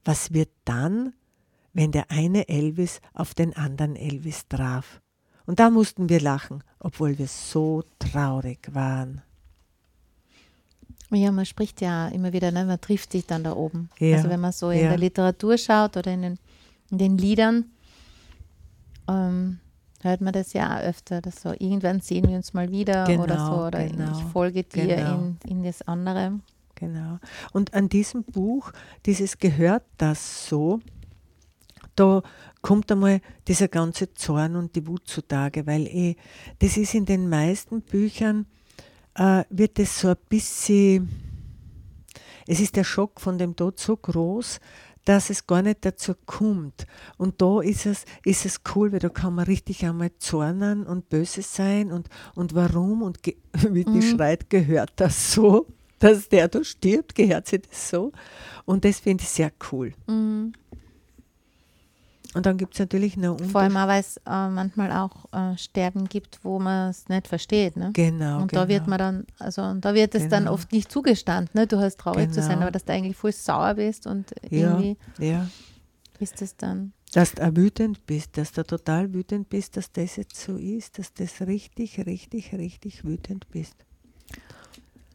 was 0.03 0.32
wird 0.32 0.49
dann, 0.63 1.13
wenn 1.73 1.91
der 1.91 2.11
eine 2.11 2.47
Elvis 2.49 3.01
auf 3.13 3.34
den 3.34 3.55
anderen 3.55 3.95
Elvis 3.95 4.47
traf? 4.47 5.01
Und 5.45 5.59
da 5.59 5.69
mussten 5.69 6.09
wir 6.09 6.19
lachen, 6.19 6.63
obwohl 6.79 7.17
wir 7.17 7.27
so 7.27 7.83
traurig 7.99 8.59
waren. 8.73 9.21
Ja, 11.11 11.31
man 11.31 11.45
spricht 11.45 11.81
ja 11.81 12.07
immer 12.07 12.33
wieder, 12.33 12.51
ne? 12.51 12.65
man 12.65 12.81
trifft 12.81 13.11
sich 13.11 13.25
dann 13.25 13.43
da 13.43 13.55
oben. 13.55 13.89
Ja, 13.99 14.17
also 14.17 14.29
wenn 14.29 14.39
man 14.39 14.51
so 14.51 14.71
in 14.71 14.81
ja. 14.81 14.89
der 14.89 14.97
Literatur 14.97 15.57
schaut 15.57 15.97
oder 15.97 16.11
in 16.11 16.21
den, 16.21 16.39
in 16.89 16.97
den 16.97 17.17
Liedern, 17.17 17.65
ähm, 19.07 19.59
hört 20.01 20.21
man 20.21 20.33
das 20.33 20.53
ja 20.53 20.77
auch 20.77 20.83
öfter, 20.83 21.21
dass 21.21 21.41
so 21.41 21.51
irgendwann 21.51 22.01
sehen 22.01 22.27
wir 22.27 22.35
uns 22.35 22.53
mal 22.53 22.71
wieder 22.71 23.05
genau, 23.05 23.23
oder 23.23 23.45
so 23.45 23.65
oder 23.67 23.87
genau, 23.87 24.17
ich 24.17 24.23
folge 24.25 24.63
dir 24.63 24.95
genau. 24.95 25.15
in, 25.15 25.37
in 25.47 25.63
das 25.63 25.81
andere. 25.83 26.39
Genau. 26.75 27.19
Und 27.53 27.73
an 27.73 27.87
diesem 27.87 28.23
Buch, 28.23 28.71
dieses 29.05 29.37
gehört 29.37 29.83
das 29.97 30.47
so, 30.47 30.81
da 31.95 32.23
kommt 32.61 32.91
einmal 32.91 33.21
dieser 33.47 33.67
ganze 33.67 34.13
Zorn 34.13 34.55
und 34.55 34.75
die 34.75 34.87
Wut 34.87 35.07
zutage, 35.07 35.65
weil 35.67 35.87
eh, 35.87 36.15
das 36.59 36.77
ist 36.77 36.93
in 36.93 37.05
den 37.05 37.29
meisten 37.29 37.81
Büchern, 37.81 38.47
äh, 39.15 39.43
wird 39.49 39.79
es 39.79 39.99
so 39.99 40.09
ein 40.09 40.17
bisschen, 40.29 41.09
es 42.47 42.59
ist 42.59 42.75
der 42.75 42.83
Schock 42.83 43.21
von 43.21 43.37
dem 43.37 43.55
Tod 43.55 43.79
so 43.79 43.95
groß, 43.95 44.59
dass 45.05 45.29
es 45.29 45.45
gar 45.45 45.61
nicht 45.61 45.85
dazu 45.85 46.13
kommt. 46.25 46.87
Und 47.17 47.41
da 47.41 47.61
ist 47.61 47.85
es, 47.85 48.05
ist 48.23 48.45
es 48.45 48.61
cool, 48.75 48.91
weil 48.91 48.99
da 48.99 49.09
kann 49.09 49.35
man 49.35 49.45
richtig 49.45 49.85
einmal 49.85 50.11
zornen 50.17 50.85
und 50.85 51.09
böse 51.09 51.43
sein 51.43 51.91
und, 51.91 52.09
und 52.33 52.55
warum 52.55 53.03
und 53.03 53.19
wie 53.53 53.85
die 53.85 53.91
mhm. 53.91 54.01
schreit, 54.01 54.49
gehört 54.49 54.93
das 54.95 55.33
so, 55.33 55.67
dass 55.99 56.27
der 56.27 56.47
da 56.47 56.63
stirbt, 56.63 57.15
gehört 57.15 57.47
sich 57.47 57.61
das 57.61 57.89
so. 57.89 58.11
Und 58.65 58.83
das 58.83 58.99
finde 58.99 59.23
ich 59.23 59.29
sehr 59.29 59.51
cool. 59.71 59.93
Mhm. 60.07 60.53
Und 62.36 62.45
dann 62.45 62.57
gibt 62.57 62.73
es 62.73 62.79
natürlich 62.79 63.15
noch 63.15 63.39
Vor 63.39 63.61
allem 63.61 63.77
auch, 63.77 63.88
weil 63.88 64.01
es 64.01 64.17
äh, 64.17 64.49
manchmal 64.49 64.91
auch 64.91 65.31
äh, 65.31 65.57
Sterben 65.57 66.09
gibt, 66.09 66.39
wo 66.43 66.59
man 66.59 66.89
es 66.89 67.07
nicht 67.07 67.29
versteht. 67.29 67.77
Ne? 67.77 67.91
Genau. 67.93 68.41
Und 68.41 68.51
genau. 68.51 68.63
da 68.63 68.67
wird 68.67 68.83
genau. 68.83 68.89
man 68.89 68.99
dann, 68.99 69.25
also 69.39 69.61
und 69.61 69.86
da 69.86 69.93
wird 69.93 70.13
es 70.15 70.23
genau. 70.23 70.36
dann 70.36 70.47
oft 70.49 70.73
nicht 70.73 70.91
zugestanden. 70.91 71.51
Ne? 71.53 71.65
Du 71.65 71.79
hast 71.79 71.97
traurig 71.97 72.25
genau. 72.25 72.33
zu 72.33 72.41
sein, 72.41 72.55
genau. 72.55 72.63
aber 72.63 72.71
dass 72.71 72.83
du 72.83 72.91
eigentlich 72.91 73.15
voll 73.15 73.31
sauer 73.31 73.75
bist 73.75 74.05
und 74.05 74.33
irgendwie 74.51 74.97
ja, 75.17 75.25
ja. 75.25 75.47
ist 76.19 76.41
es 76.41 76.57
dann. 76.57 76.91
Dass 77.13 77.31
du 77.31 77.55
wütend 77.55 78.05
bist, 78.05 78.38
dass 78.38 78.51
du 78.51 78.65
total 78.65 79.13
wütend 79.13 79.47
bist, 79.47 79.77
dass 79.77 79.89
das 79.93 80.17
jetzt 80.17 80.36
so 80.36 80.57
ist, 80.57 80.99
dass 80.99 81.13
das 81.13 81.39
richtig, 81.39 82.05
richtig, 82.05 82.51
richtig 82.51 83.05
wütend 83.05 83.49
bist. 83.49 83.75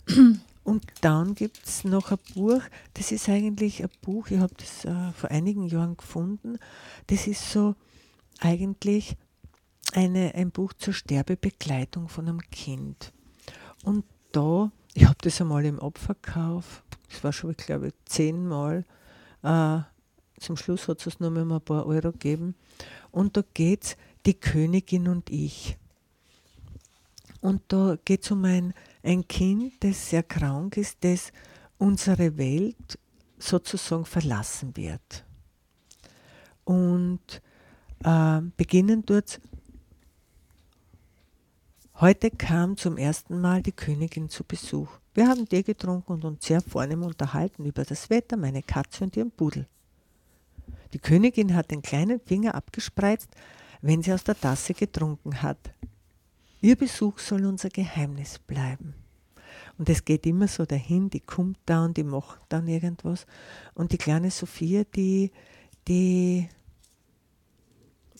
Und 0.71 0.85
dann 1.01 1.35
gibt 1.35 1.67
es 1.67 1.83
noch 1.83 2.13
ein 2.13 2.19
Buch, 2.33 2.63
das 2.95 3.11
ist 3.11 3.29
eigentlich 3.29 3.83
ein 3.83 3.91
Buch, 4.03 4.29
ich 4.31 4.39
habe 4.39 4.55
das 4.57 4.85
äh, 4.85 5.11
vor 5.15 5.29
einigen 5.29 5.67
Jahren 5.67 5.97
gefunden. 5.97 6.61
Das 7.09 7.27
ist 7.27 7.51
so 7.51 7.75
eigentlich 8.39 9.17
eine, 9.95 10.33
ein 10.37 10.53
Buch 10.53 10.73
zur 10.75 10.95
Sterbebegleitung 10.95 12.09
von 12.09 12.29
einem 12.29 12.41
Kind. 12.53 13.13
Und 13.83 14.05
da, 14.31 14.71
ich 14.95 15.07
habe 15.07 15.19
das 15.23 15.41
einmal 15.41 15.65
im 15.67 15.81
Abverkauf, 15.81 16.85
das 17.09 17.25
war 17.25 17.33
schon, 17.33 17.51
ich 17.51 17.57
glaube, 17.57 17.93
zehnmal. 18.05 18.85
Äh, 19.43 19.81
zum 20.39 20.57
Schluss 20.57 20.87
hat 20.87 21.05
es 21.05 21.19
nur 21.19 21.31
mehr 21.31 21.43
ein 21.47 21.61
paar 21.63 21.85
Euro 21.85 22.13
gegeben. 22.13 22.55
Und 23.11 23.37
da 23.37 23.43
geht 23.55 23.83
es, 23.83 23.97
die 24.25 24.35
Königin 24.35 25.09
und 25.09 25.31
ich. 25.31 25.77
Und 27.41 27.61
da 27.67 27.99
geht 28.05 28.23
es 28.23 28.31
um 28.31 28.45
ein 28.45 28.73
ein 29.03 29.27
Kind, 29.27 29.75
das 29.81 30.11
sehr 30.11 30.23
krank 30.23 30.77
ist, 30.77 30.99
das 31.01 31.33
unsere 31.79 32.37
Welt 32.37 32.99
sozusagen 33.39 34.05
verlassen 34.05 34.77
wird. 34.77 35.25
Und 36.65 37.41
äh, 38.05 38.41
beginnen 38.57 39.05
dort, 39.05 39.41
heute 41.97 42.31
kam 42.31 42.77
zum 42.77 42.97
ersten 42.97 43.41
Mal 43.41 43.63
die 43.63 43.73
Königin 43.73 44.29
zu 44.29 44.45
Besuch. 44.45 44.91
Wir 45.15 45.27
haben 45.27 45.49
Tee 45.49 45.63
getrunken 45.63 46.13
und 46.13 46.25
uns 46.25 46.47
sehr 46.47 46.61
vornehm 46.61 47.03
unterhalten 47.03 47.65
über 47.65 47.85
das 47.85 48.11
Wetter, 48.11 48.37
meine 48.37 48.63
Katze 48.63 49.05
und 49.05 49.17
ihren 49.17 49.31
Pudel. 49.31 49.67
Die 50.93 50.99
Königin 50.99 51.55
hat 51.55 51.71
den 51.71 51.83
kleinen 51.83 52.21
Finger 52.21 52.55
abgespreizt, 52.55 53.31
wenn 53.81 54.03
sie 54.03 54.13
aus 54.13 54.25
der 54.25 54.39
Tasse 54.39 54.75
getrunken 54.75 55.43
hat. 55.43 55.59
Ihr 56.61 56.77
Besuch 56.77 57.19
soll 57.19 57.47
unser 57.47 57.71
Geheimnis 57.71 58.39
bleiben. 58.39 58.95
Und 59.79 59.89
es 59.89 60.05
geht 60.05 60.27
immer 60.27 60.47
so 60.47 60.67
dahin, 60.67 61.09
die 61.09 61.21
kommt 61.21 61.59
da 61.65 61.85
und 61.87 61.97
die 61.97 62.05
macht 62.05 62.41
dann 62.51 62.69
irgendwas. 62.69 63.27
Und 63.75 63.93
die 63.93 63.99
kleine 63.99 64.31
Sophia, 64.31 64.85
die, 64.85 65.31
die, 65.89 66.49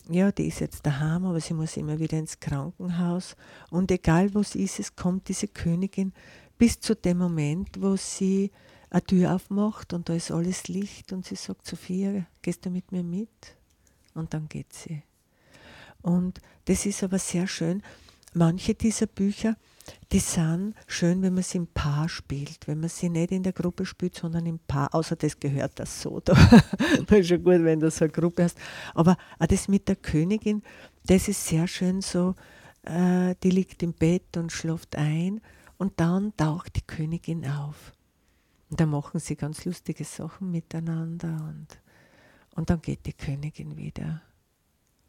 ja, 0.09 0.31
die 0.31 0.47
ist 0.47 0.59
jetzt 0.59 0.85
daheim, 0.85 1.25
aber 1.25 1.39
sie 1.39 1.53
muss 1.53 1.77
immer 1.77 1.99
wieder 1.99 2.17
ins 2.17 2.39
Krankenhaus. 2.39 3.35
Und 3.69 3.91
egal 3.91 4.33
was 4.33 4.55
ist, 4.55 4.79
es 4.79 4.95
kommt 4.95 5.27
diese 5.27 5.47
Königin 5.47 6.13
bis 6.57 6.79
zu 6.79 6.95
dem 6.95 7.19
Moment, 7.19 7.79
wo 7.79 7.95
sie 7.95 8.51
eine 8.89 9.03
Tür 9.03 9.35
aufmacht 9.35 9.93
und 9.93 10.09
da 10.09 10.13
ist 10.13 10.31
alles 10.31 10.67
Licht 10.67 11.13
und 11.13 11.25
sie 11.25 11.35
sagt, 11.35 11.65
Sophia, 11.65 12.25
gehst 12.41 12.65
du 12.65 12.69
mit 12.69 12.91
mir 12.91 13.03
mit? 13.03 13.55
Und 14.13 14.33
dann 14.33 14.49
geht 14.49 14.73
sie. 14.73 15.03
Und 16.01 16.41
das 16.65 16.85
ist 16.85 17.03
aber 17.03 17.19
sehr 17.19 17.47
schön, 17.47 17.81
manche 18.33 18.75
dieser 18.75 19.07
Bücher, 19.07 19.55
die 20.11 20.19
sind 20.19 20.75
schön, 20.87 21.21
wenn 21.21 21.33
man 21.33 21.43
sie 21.43 21.57
im 21.57 21.67
Paar 21.67 22.07
spielt, 22.09 22.67
wenn 22.67 22.79
man 22.79 22.89
sie 22.89 23.09
nicht 23.09 23.31
in 23.31 23.43
der 23.43 23.53
Gruppe 23.53 23.85
spielt, 23.85 24.15
sondern 24.15 24.45
im 24.45 24.59
Paar, 24.59 24.93
außer 24.93 25.15
das 25.15 25.39
gehört 25.39 25.79
das 25.79 26.01
so. 26.01 26.19
Da, 26.25 26.33
da 27.07 27.15
ist 27.15 27.27
schon 27.27 27.43
gut, 27.43 27.63
wenn 27.63 27.79
du 27.79 27.89
so 27.89 28.05
eine 28.05 28.11
Gruppe 28.11 28.43
hast. 28.43 28.57
Aber 28.93 29.17
auch 29.39 29.45
das 29.47 29.67
mit 29.67 29.87
der 29.87 29.95
Königin, 29.95 30.61
das 31.05 31.27
ist 31.27 31.45
sehr 31.47 31.67
schön 31.67 32.01
so, 32.01 32.35
äh, 32.83 33.35
die 33.43 33.51
liegt 33.51 33.83
im 33.83 33.93
Bett 33.93 34.37
und 34.37 34.51
schläft 34.51 34.95
ein 34.95 35.41
und 35.77 35.99
dann 35.99 36.35
taucht 36.37 36.75
die 36.75 36.85
Königin 36.85 37.45
auf. 37.47 37.93
Und 38.69 38.79
da 38.79 38.85
machen 38.85 39.19
sie 39.19 39.35
ganz 39.35 39.65
lustige 39.65 40.05
Sachen 40.05 40.51
miteinander 40.51 41.49
und, 41.49 41.67
und 42.55 42.69
dann 42.69 42.81
geht 42.81 43.05
die 43.05 43.13
Königin 43.13 43.77
wieder. 43.77 44.21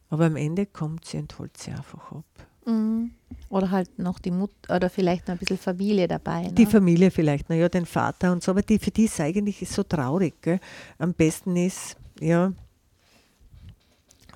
Aber 0.08 0.26
am 0.26 0.36
Ende 0.36 0.66
kommt 0.66 1.04
sie 1.04 1.18
und 1.18 1.38
holt 1.38 1.56
sie 1.56 1.70
einfach 1.70 2.12
ab. 2.12 2.24
Mhm. 2.64 3.12
Oder 3.48 3.70
halt 3.70 3.98
noch 3.98 4.18
die 4.18 4.30
Mutter 4.30 4.76
oder 4.76 4.88
vielleicht 4.88 5.28
noch 5.28 5.34
ein 5.34 5.38
bisschen 5.38 5.58
Familie 5.58 6.08
dabei. 6.08 6.42
Ne? 6.42 6.52
Die 6.52 6.66
Familie 6.66 7.10
vielleicht, 7.10 7.48
naja, 7.48 7.68
den 7.68 7.86
Vater 7.86 8.32
und 8.32 8.42
so, 8.42 8.50
aber 8.50 8.62
die, 8.62 8.78
für 8.78 8.90
die 8.90 9.04
ist 9.04 9.20
eigentlich 9.20 9.68
so 9.68 9.82
traurig. 9.82 10.40
Gell? 10.40 10.60
Am 10.98 11.12
besten 11.12 11.56
ist, 11.56 11.96
ja, 12.20 12.52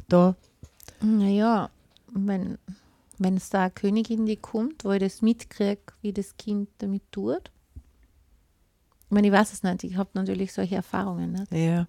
da. 0.09 0.37
Naja, 1.01 1.71
wenn, 2.13 2.59
wenn 3.19 3.37
es 3.37 3.51
da 3.51 3.63
eine 3.63 3.71
Königin 3.71 4.27
die 4.27 4.37
kommt, 4.37 4.85
wo 4.85 4.93
ich 4.93 5.01
das 5.01 5.23
mitkriege, 5.23 5.81
wie 6.03 6.13
das 6.13 6.37
Kind 6.37 6.69
damit 6.79 7.03
tut. 7.11 7.51
Ich 9.09 9.11
meine, 9.11 9.29
ich 9.29 9.33
weiß 9.33 9.53
es 9.53 9.63
nicht, 9.63 9.85
ich 9.85 9.97
habe 9.97 10.11
natürlich 10.15 10.53
solche 10.53 10.77
Erfahrungen. 10.77 11.33
Nicht? 11.33 11.53
Ja, 11.53 11.87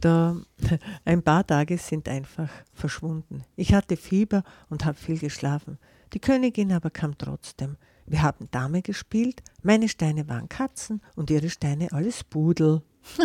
da, 0.00 0.36
ein 1.04 1.22
paar 1.22 1.46
Tage 1.46 1.78
sind 1.78 2.08
einfach 2.08 2.48
verschwunden. 2.72 3.44
Ich 3.56 3.74
hatte 3.74 3.96
Fieber 3.96 4.42
und 4.68 4.84
habe 4.84 4.96
viel 4.96 5.18
geschlafen. 5.18 5.78
Die 6.12 6.20
Königin 6.20 6.72
aber 6.72 6.90
kam 6.90 7.16
trotzdem. 7.18 7.76
Wir 8.06 8.22
haben 8.22 8.48
Dame 8.50 8.82
gespielt, 8.82 9.42
meine 9.62 9.88
Steine 9.88 10.28
waren 10.28 10.48
Katzen 10.48 11.00
und 11.16 11.30
ihre 11.30 11.48
Steine 11.50 11.92
alles 11.92 12.24
Pudel. 12.24 12.82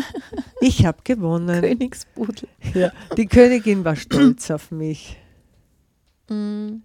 Ich 0.62 0.86
habe 0.86 1.00
gewonnen. 1.04 1.62
Königspudel. 1.62 2.50
Ja, 2.74 2.92
die 3.16 3.28
Königin 3.28 3.86
war 3.86 3.96
stolz 3.96 4.52
auf 4.52 4.72
mich. 4.72 5.18
Mm. 6.30 6.82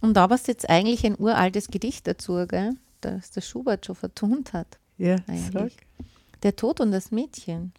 Und 0.00 0.14
da 0.14 0.28
war 0.28 0.36
es 0.36 0.48
jetzt 0.48 0.68
eigentlich 0.68 1.06
ein 1.06 1.16
uraltes 1.16 1.68
Gedicht 1.68 2.08
dazu, 2.08 2.44
gell? 2.48 2.74
das 3.02 3.30
der 3.30 3.40
Schubert 3.40 3.86
schon 3.86 3.96
vertont 3.96 4.52
hat. 4.52 4.78
Ja, 4.98 5.16
sag. 5.52 5.72
Der 6.42 6.56
Tod 6.56 6.80
und 6.80 6.92
das 6.92 7.10
Mädchen. 7.10 7.72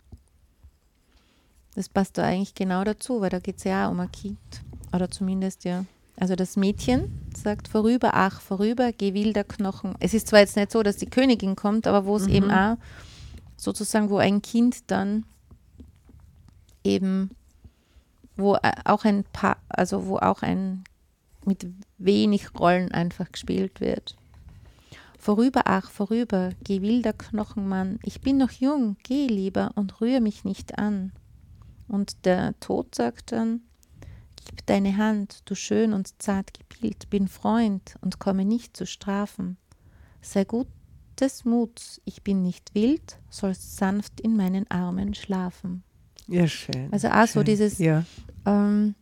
Das 1.75 1.89
passt 1.89 2.17
da 2.17 2.23
eigentlich 2.23 2.55
genau 2.55 2.83
dazu, 2.83 3.21
weil 3.21 3.29
da 3.29 3.39
geht 3.39 3.57
es 3.57 3.63
ja 3.63 3.87
auch 3.87 3.91
um 3.91 3.99
ein 3.99 4.11
Kind. 4.11 4.39
Oder 4.93 5.09
zumindest 5.09 5.63
ja. 5.63 5.85
Also 6.15 6.35
das 6.35 6.55
Mädchen 6.55 7.11
sagt 7.35 7.67
vorüber, 7.67 8.11
ach, 8.13 8.39
vorüber, 8.39 8.91
geh 8.91 9.13
wilder 9.13 9.43
Knochen. 9.43 9.95
Es 9.99 10.13
ist 10.13 10.27
zwar 10.27 10.41
jetzt 10.41 10.55
nicht 10.55 10.71
so, 10.71 10.83
dass 10.83 10.97
die 10.97 11.09
Königin 11.09 11.55
kommt, 11.55 11.87
aber 11.87 12.05
wo 12.05 12.15
es 12.15 12.27
mhm. 12.27 12.33
eben 12.33 12.51
auch 12.51 12.77
sozusagen, 13.57 14.09
wo 14.09 14.17
ein 14.17 14.41
Kind 14.41 14.91
dann 14.91 15.25
eben, 16.83 17.31
wo 18.35 18.57
auch 18.85 19.05
ein 19.05 19.23
Paar, 19.33 19.57
also 19.69 20.05
wo 20.05 20.17
auch 20.17 20.43
ein 20.43 20.83
mit 21.45 21.65
wenig 21.97 22.53
Rollen 22.57 22.91
einfach 22.91 23.31
gespielt 23.31 23.81
wird. 23.81 24.15
Vorüber, 25.17 25.63
ach, 25.65 25.89
vorüber, 25.89 26.51
geh 26.63 26.81
wilder 26.81 27.13
Knochenmann, 27.13 27.99
ich 28.03 28.21
bin 28.21 28.37
noch 28.37 28.51
jung, 28.51 28.97
geh 29.03 29.27
lieber 29.27 29.71
und 29.75 30.01
rühr 30.01 30.19
mich 30.19 30.43
nicht 30.43 30.77
an. 30.77 31.11
Und 31.87 32.25
der 32.25 32.59
Tod 32.59 32.95
sagt 32.95 33.31
dann, 33.31 33.61
Gib 34.45 34.65
deine 34.65 34.97
Hand, 34.97 35.41
du 35.45 35.55
schön 35.55 35.93
und 35.93 36.21
zart 36.21 36.53
gepielt, 36.53 37.09
bin 37.09 37.27
Freund 37.27 37.95
und 38.01 38.19
komme 38.19 38.45
nicht 38.45 38.75
zu 38.75 38.85
strafen. 38.85 39.57
Sei 40.21 40.43
gutes 40.43 41.45
Muts, 41.45 42.01
ich 42.05 42.23
bin 42.23 42.41
nicht 42.41 42.75
wild, 42.75 43.19
sollst 43.29 43.77
sanft 43.77 44.19
in 44.21 44.35
meinen 44.35 44.69
Armen 44.69 45.13
schlafen. 45.13 45.83
Ja, 46.27 46.47
schön. 46.47 46.91
Also 46.91 47.09
auch 47.09 47.27
schön. 47.27 47.27
so 47.27 47.43
dieses, 47.43 47.77
ja. 47.79 48.03
ähm, 48.45 48.95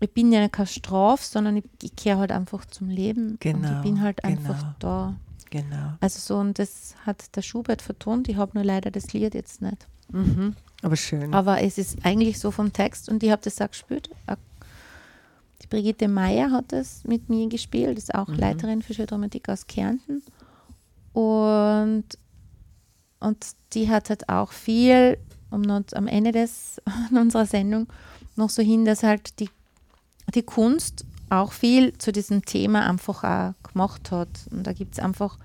ich 0.00 0.12
bin 0.12 0.32
ja 0.32 0.48
keine 0.48 0.66
Strafe, 0.66 1.24
sondern 1.24 1.56
ich, 1.56 1.64
ich 1.82 1.94
kehre 1.94 2.18
halt 2.18 2.32
einfach 2.32 2.64
zum 2.66 2.88
Leben. 2.88 3.36
Genau, 3.40 3.68
und 3.68 3.76
ich 3.76 3.82
bin 3.82 4.00
halt 4.00 4.24
einfach 4.24 4.58
genau. 4.58 4.74
da. 4.78 5.16
Genau. 5.50 5.92
Also 6.00 6.18
so, 6.18 6.40
und 6.40 6.58
das 6.58 6.94
hat 7.04 7.36
der 7.36 7.42
Schubert 7.42 7.82
vertont, 7.82 8.28
ich 8.28 8.36
habe 8.36 8.52
nur 8.54 8.64
leider 8.64 8.90
das 8.90 9.12
Lied 9.12 9.34
jetzt 9.34 9.60
nicht. 9.60 9.86
Mhm. 10.12 10.54
Aber 10.82 10.96
schön. 10.96 11.32
Aber 11.32 11.60
es 11.60 11.78
ist 11.78 12.04
eigentlich 12.04 12.38
so 12.38 12.50
vom 12.50 12.72
Text 12.72 13.08
und 13.08 13.22
ich 13.22 13.30
habe 13.30 13.42
das 13.42 13.60
auch 13.60 13.68
gespielt. 13.68 14.10
Die 15.62 15.66
Brigitte 15.66 16.08
Meyer 16.08 16.50
hat 16.50 16.72
das 16.72 17.04
mit 17.04 17.28
mir 17.28 17.48
gespielt, 17.48 17.98
ist 17.98 18.14
auch 18.14 18.28
mhm. 18.28 18.34
Leiterin 18.36 18.82
für 18.82 18.94
Schuldramatik 18.94 19.48
aus 19.48 19.66
Kärnten. 19.66 20.22
Und, 21.12 22.04
und 23.20 23.46
die 23.74 23.88
hat 23.88 24.10
halt 24.10 24.28
auch 24.28 24.52
viel 24.52 25.18
um 25.52 25.60
noch 25.60 25.82
am 25.92 26.08
Ende 26.08 26.32
des, 26.32 26.80
unserer 27.10 27.46
Sendung 27.46 27.86
noch 28.36 28.50
so 28.50 28.62
hin, 28.62 28.84
dass 28.84 29.02
halt 29.02 29.38
die, 29.38 29.50
die 30.34 30.42
Kunst 30.42 31.04
auch 31.28 31.52
viel 31.52 31.96
zu 31.98 32.12
diesem 32.12 32.44
Thema 32.44 32.88
einfach 32.88 33.22
auch 33.24 33.54
gemacht 33.62 34.10
hat. 34.10 34.28
Und 34.50 34.66
da 34.66 34.72
gibt 34.72 34.94
es 34.94 34.98
einfach 34.98 35.38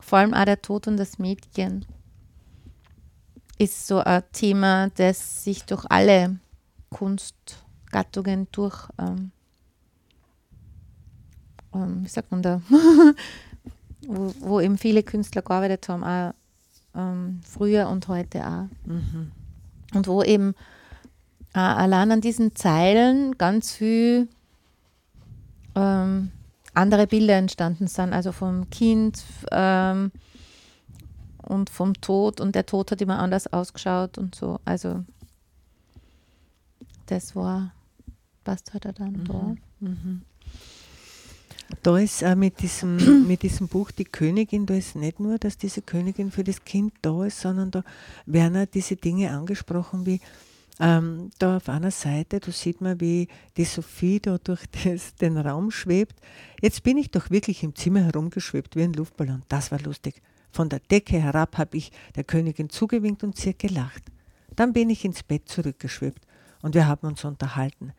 vor 0.00 0.18
allem 0.18 0.34
auch 0.34 0.44
der 0.44 0.60
Tod 0.60 0.86
und 0.86 0.96
das 0.96 1.18
Mädchen 1.18 1.84
ist 3.58 3.86
so 3.86 3.98
ein 3.98 4.22
Thema, 4.32 4.90
das 4.96 5.44
sich 5.44 5.64
durch 5.64 5.84
alle 5.88 6.36
Kunstgattungen 6.90 8.48
durch, 8.52 8.88
ähm, 8.98 9.30
ähm, 11.74 12.04
wie 12.04 12.08
sagt 12.08 12.30
man 12.30 12.42
da, 12.42 12.60
wo, 14.06 14.34
wo, 14.40 14.60
eben 14.60 14.78
viele 14.78 15.02
Künstler 15.02 15.42
gearbeitet 15.42 15.88
haben, 15.88 16.04
auch 16.04 16.34
ähm, 16.94 17.40
früher 17.44 17.88
und 17.88 18.08
heute 18.08 18.46
auch. 18.46 18.68
Mhm. 18.86 19.32
Und 19.94 20.06
wo 20.06 20.22
eben 20.22 20.54
äh, 21.54 21.58
allein 21.58 22.12
an 22.12 22.20
diesen 22.20 22.54
Zeilen 22.54 23.38
ganz 23.38 23.72
viel 23.72 24.28
ähm, 25.74 26.30
andere 26.74 27.06
Bilder 27.06 27.36
entstanden 27.36 27.86
sind, 27.86 28.12
also 28.12 28.32
vom 28.32 28.68
Kind 28.70 29.22
ähm, 29.50 30.12
und 31.46 31.70
vom 31.70 31.94
Tod 31.94 32.40
und 32.40 32.54
der 32.54 32.66
Tod 32.66 32.90
hat 32.90 33.00
immer 33.00 33.18
anders 33.18 33.52
ausgeschaut 33.52 34.18
und 34.18 34.34
so. 34.34 34.60
Also 34.64 35.04
das 37.06 37.34
war, 37.34 37.72
passt 38.44 38.72
halt 38.72 38.84
dann 38.98 39.12
mhm. 39.12 39.24
da. 39.24 39.54
Mhm. 39.80 40.22
Da 41.82 41.98
ist 41.98 42.24
auch 42.24 42.34
mit 42.34 42.60
diesem, 42.60 42.96
mit 43.26 43.42
diesem 43.42 43.68
Buch 43.68 43.90
Die 43.90 44.04
Königin, 44.04 44.66
da 44.66 44.74
ist 44.74 44.96
nicht 44.96 45.20
nur, 45.20 45.38
dass 45.38 45.56
diese 45.56 45.82
Königin 45.82 46.30
für 46.30 46.44
das 46.44 46.64
Kind 46.64 46.92
da 47.02 47.24
ist, 47.24 47.40
sondern 47.40 47.70
da 47.70 47.84
werden 48.26 48.56
auch 48.56 48.70
diese 48.72 48.96
Dinge 48.96 49.30
angesprochen 49.30 50.06
wie 50.06 50.20
ähm, 50.78 51.30
da 51.38 51.56
auf 51.56 51.68
einer 51.68 51.90
Seite, 51.90 52.38
da 52.38 52.52
sieht 52.52 52.82
man, 52.82 53.00
wie 53.00 53.28
die 53.56 53.64
Sophie 53.64 54.20
da 54.20 54.38
durch 54.38 54.62
das, 54.84 55.14
den 55.14 55.38
Raum 55.38 55.70
schwebt. 55.70 56.16
Jetzt 56.60 56.82
bin 56.82 56.98
ich 56.98 57.10
doch 57.10 57.30
wirklich 57.30 57.62
im 57.62 57.74
Zimmer 57.74 58.02
herumgeschwebt 58.04 58.76
wie 58.76 58.82
ein 58.82 58.92
Luftballon. 58.92 59.42
Das 59.48 59.72
war 59.72 59.80
lustig. 59.80 60.20
Von 60.56 60.70
der 60.70 60.80
Decke 60.80 61.20
herab 61.20 61.58
habe 61.58 61.76
ich 61.76 61.92
der 62.14 62.24
Königin 62.24 62.70
zugewinkt 62.70 63.22
und 63.22 63.36
sie 63.36 63.52
gelacht. 63.52 64.02
Dann 64.54 64.72
bin 64.72 64.88
ich 64.88 65.04
ins 65.04 65.22
Bett 65.22 65.50
zurückgeschwebt 65.50 66.26
und 66.62 66.74
wir 66.74 66.86
haben 66.86 67.06
uns 67.06 67.26
unterhalten. 67.26 67.92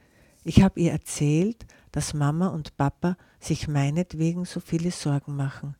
Ich 0.44 0.64
habe 0.64 0.80
ihr 0.80 0.92
erzählt, 0.92 1.68
dass 1.92 2.16
Mama 2.16 2.48
und 2.48 2.76
Papa 2.76 3.16
sich 3.40 3.68
meinetwegen 3.68 4.46
so 4.46 4.60
viele 4.60 4.90
Sorgen 4.90 5.36
machen 5.36 5.76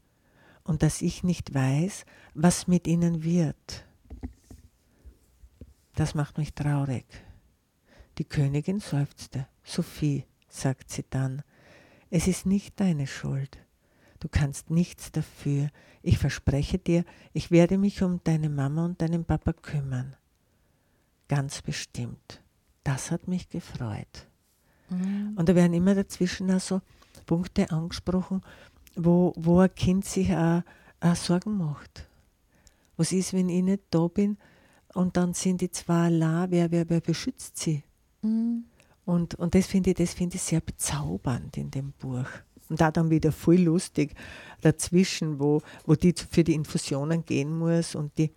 und 0.64 0.84
dass 0.84 1.02
ich 1.02 1.24
nicht 1.24 1.56
weiß, 1.56 2.06
was 2.36 2.68
mit 2.68 2.86
ihnen 2.86 3.24
wird. 3.24 3.88
Das 5.96 6.14
macht 6.14 6.38
mich 6.38 6.54
traurig. 6.54 7.08
Die 8.20 8.26
Königin 8.26 8.82
seufzte. 8.82 9.48
Sophie, 9.64 10.26
sagt 10.48 10.92
sie 10.92 11.06
dann, 11.10 11.42
es 12.12 12.28
ist 12.28 12.46
nicht 12.46 12.80
deine 12.80 13.08
Schuld. 13.08 13.58
Du 14.20 14.28
kannst 14.30 14.70
nichts 14.70 15.12
dafür. 15.12 15.70
Ich 16.02 16.18
verspreche 16.18 16.80
dir, 16.80 17.04
ich 17.34 17.52
werde 17.52 17.78
mich 17.78 18.02
um 18.02 18.22
deine 18.24 18.50
Mama 18.50 18.86
und 18.86 19.02
deinen 19.02 19.26
Papa 19.26 19.54
kümmern. 19.54 20.16
Ganz 21.28 21.62
bestimmt. 21.62 22.42
Das 22.84 23.12
hat 23.12 23.28
mich 23.28 23.50
gefreut. 23.50 24.28
Mhm. 24.90 25.34
Und 25.36 25.50
da 25.50 25.56
werden 25.56 25.74
immer 25.74 25.94
dazwischen 25.96 26.50
also 26.50 26.82
Punkte 27.26 27.70
angesprochen, 27.72 28.42
wo, 28.96 29.34
wo 29.36 29.60
ein 29.60 29.76
Kind 29.76 30.06
sich 30.06 30.34
auch, 30.34 30.64
auch 31.02 31.16
Sorgen 31.16 31.58
macht. 31.58 32.08
Was 32.96 33.12
ist, 33.12 33.34
wenn 33.34 33.50
ich 33.50 33.64
nicht 33.64 33.84
da 33.92 34.08
bin? 34.08 34.38
Und 34.94 35.18
dann 35.18 35.34
sind 35.34 35.62
die 35.62 35.70
zwei 35.70 36.10
la, 36.10 36.50
wer, 36.50 36.72
wer, 36.72 36.90
wer 36.90 37.02
beschützt 37.02 37.58
sie? 37.58 37.84
Mhm. 38.22 38.66
Und, 39.06 39.36
und 39.36 39.54
das 39.54 39.68
finde 39.68 39.92
ich, 39.92 40.10
find 40.10 40.34
ich 40.34 40.42
sehr 40.42 40.62
bezaubernd 40.62 41.58
in 41.58 41.72
dem 41.72 41.92
Buch. 41.94 42.28
Und 42.70 42.82
da 42.82 42.92
dann 42.92 43.10
wieder 43.10 43.32
voll 43.32 43.58
lustig 43.58 44.14
dazwischen, 44.62 45.40
wo, 45.40 45.62
wo 45.86 45.96
die 45.96 46.14
für 46.14 46.44
die 46.44 46.54
Infusionen 46.54 47.26
gehen 47.26 47.58
muss 47.58 47.96
und 47.96 48.18
die, 48.18 48.32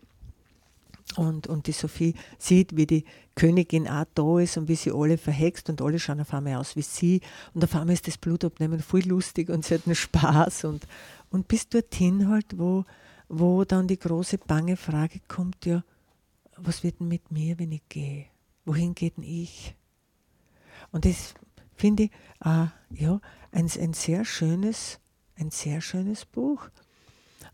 und, 1.16 1.49
und 1.49 1.66
die 1.66 1.72
Sophie 1.72 2.14
sieht, 2.39 2.76
wie 2.76 2.87
die 2.87 3.05
Königin 3.35 3.89
auch 3.89 4.05
da 4.14 4.39
ist 4.39 4.57
und 4.57 4.68
wie 4.68 4.76
sie 4.76 4.93
alle 4.93 5.18
verhext 5.18 5.68
und 5.68 5.83
alle 5.83 5.99
schauen 5.99 6.20
auf 6.20 6.33
einmal 6.33 6.57
aus 6.57 6.76
wie 6.76 6.83
sie. 6.83 7.20
Und 7.55 7.64
auf 7.64 7.74
einmal 7.74 7.95
ist 7.95 8.07
das 8.07 8.18
Blutabnehmen 8.18 8.81
voll 8.81 9.03
lustig 9.03 9.49
und 9.49 9.64
sie 9.64 9.74
hat 9.74 9.87
einen 9.87 9.97
Spaß. 9.97 10.64
Und, 10.64 10.87
und 11.31 11.49
bis 11.49 11.68
dorthin 11.68 12.28
halt, 12.28 12.59
wo, 12.59 12.85
wo 13.28 13.64
dann 13.64 13.89
die 13.89 13.99
große 13.99 14.39
bange 14.39 14.76
Frage 14.76 15.20
kommt, 15.26 15.66
ja, 15.66 15.83
was 16.57 16.85
wird 16.85 17.01
denn 17.01 17.09
mit 17.09 17.31
mir, 17.31 17.59
wenn 17.59 17.72
ich 17.72 17.89
gehe? 17.89 18.26
Wohin 18.64 18.95
geht 18.95 19.16
denn 19.16 19.24
ich? 19.24 19.74
Und 20.93 21.05
das 21.05 21.35
finde 21.76 22.05
ich 22.05 22.11
äh, 22.45 22.66
ja, 22.91 23.20
ein, 23.53 23.70
ein, 23.78 23.92
sehr 23.92 24.24
schönes, 24.24 25.01
ein 25.36 25.51
sehr 25.51 25.80
schönes 25.80 26.24
Buch. 26.24 26.68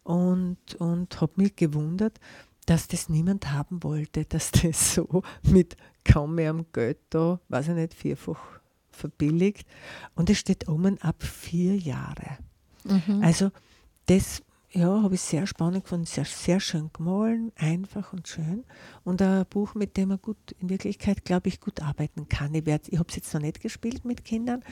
Und, 0.03 0.59
und 0.78 1.20
habe 1.20 1.32
mich 1.36 1.57
gewundert, 1.57 2.18
dass 2.66 2.88
das 2.88 3.09
niemand 3.09 3.53
haben 3.53 3.82
wollte, 3.82 4.24
dass 4.28 4.51
das 4.51 4.94
so 4.94 5.22
mit 5.42 5.76
kaum 6.05 6.36
mehr 6.36 6.51
am 6.51 6.66
Geld 6.72 6.99
da, 7.11 7.40
weiß 7.49 7.68
ich 7.68 7.74
nicht, 7.74 7.94
vierfach 7.94 8.61
verbilligt. 8.90 9.66
Und 10.14 10.30
es 10.30 10.38
steht 10.38 10.68
oben 10.68 11.01
ab 11.03 11.22
vier 11.22 11.76
Jahre. 11.76 12.38
Mhm. 12.84 13.22
Also 13.22 13.51
das 14.07 14.42
ja, 14.77 15.03
habe 15.03 15.14
ich 15.14 15.22
sehr 15.22 15.47
spannend 15.47 15.85
gefunden, 15.85 16.05
sehr, 16.05 16.27
sehr 16.27 16.61
schön 16.61 16.91
gemahlen, 16.93 17.51
einfach 17.57 18.12
und 18.12 18.29
schön. 18.29 18.64
Und 19.05 19.22
ein 19.22 19.47
Buch, 19.49 19.74
mit 19.74 19.97
dem 19.97 20.11
man 20.11 20.20
gut, 20.20 20.37
in 20.61 20.68
Wirklichkeit, 20.68 21.24
glaube 21.24 21.49
ich, 21.49 21.61
gut 21.61 21.81
arbeiten 21.81 22.29
kann. 22.29 22.55
Ich, 22.55 22.66
ich 22.66 22.99
habe 22.99 23.09
es 23.09 23.16
jetzt 23.16 23.33
noch 23.33 23.41
nicht 23.41 23.61
gespielt 23.61 24.05
mit 24.05 24.24
Kindern. 24.24 24.62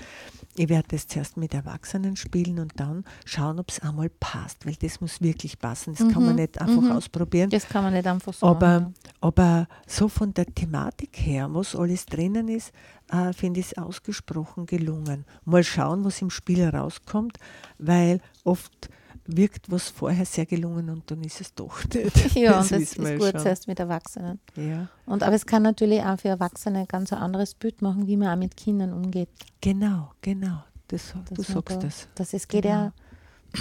Ich 0.57 0.69
werde 0.69 0.95
es 0.97 1.07
zuerst 1.07 1.39
mit 1.39 1.55
Erwachsenen 1.55 2.17
spielen 2.17 2.59
und 2.59 2.73
dann 2.77 3.05
schauen, 3.25 3.59
ob 3.59 3.71
es 3.71 3.81
einmal 3.81 4.11
passt, 4.11 4.67
weil 4.67 4.75
das 4.75 5.01
muss 5.01 5.23
wirklich 5.23 5.59
passen. 5.59 5.95
Das 5.95 6.07
mhm. 6.07 6.13
kann 6.13 6.23
man 6.23 6.33
mhm. 6.33 6.41
nicht 6.43 6.61
einfach 6.61 6.83
mhm. 6.83 6.93
ausprobieren. 6.93 7.49
Das 7.49 7.67
kann 7.67 7.85
man 7.85 7.95
nicht 7.95 8.07
einfach 8.07 8.35
so 8.35 8.47
aber, 8.47 8.93
aber 9.23 9.69
so 9.87 10.09
von 10.09 10.35
der 10.35 10.47
Thematik 10.47 11.17
her, 11.17 11.49
was 11.51 11.75
alles 11.75 12.05
drinnen 12.05 12.49
ist, 12.49 12.73
äh, 13.11 13.33
finde 13.33 13.61
ich 13.61 13.67
es 13.67 13.79
ausgesprochen 13.79 14.67
gelungen. 14.67 15.25
Mal 15.47 15.65
schauen, 15.65 16.05
was 16.05 16.21
im 16.21 16.29
Spiel 16.29 16.69
rauskommt, 16.69 17.39
weil 17.79 18.21
oft 18.45 18.91
wirkt 19.27 19.71
was 19.71 19.89
vorher 19.89 20.27
sehr 20.27 20.47
gelungen 20.47 20.91
und 20.91 21.11
dann 21.11 21.23
ist 21.23 21.41
es 21.41 21.55
doch 21.55 21.83
nicht. 21.93 22.35
Ja, 22.35 22.53
das, 22.59 22.69
das 22.69 22.81
ist 22.81 22.97
gut 22.97 23.31
schon. 23.31 23.41
zuerst 23.41 23.69
mit 23.69 23.81
Erwachsenen. 23.81 24.39
Ja. 24.57 24.89
Und, 25.07 25.23
aber 25.23 25.35
es 25.35 25.47
kann 25.47 25.63
natürlich 25.63 26.03
auch 26.03 26.19
für 26.19 26.29
Erwachsene 26.29 26.87
ganz 26.87 27.13
ein 27.13 27.19
anderes 27.19 27.55
Bild 27.55 27.81
machen, 27.83 28.07
wie 28.07 28.17
man 28.17 28.29
auch 28.29 28.37
mit 28.37 28.57
Kindern 28.57 28.93
umgeht. 28.93 29.31
Genau, 29.61 30.13
genau. 30.21 30.65
Das, 30.89 31.15
das 31.29 31.37
du 31.37 31.43
sagst 31.43 31.77
da, 31.77 31.81
das. 31.81 32.09
Das 32.15 32.35
ist, 32.35 32.49
geht 32.49 32.63
genau. 32.63 32.75
ja, 32.75 32.93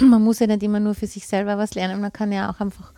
man 0.06 0.22
muss 0.22 0.38
ja 0.38 0.46
nicht 0.46 0.62
immer 0.62 0.80
nur 0.80 0.94
für 0.94 1.06
sich 1.06 1.26
selber 1.26 1.56
was 1.56 1.74
lernen, 1.74 2.00
man 2.00 2.12
kann 2.12 2.30
ja 2.30 2.50
auch 2.50 2.60
einfach 2.60 2.92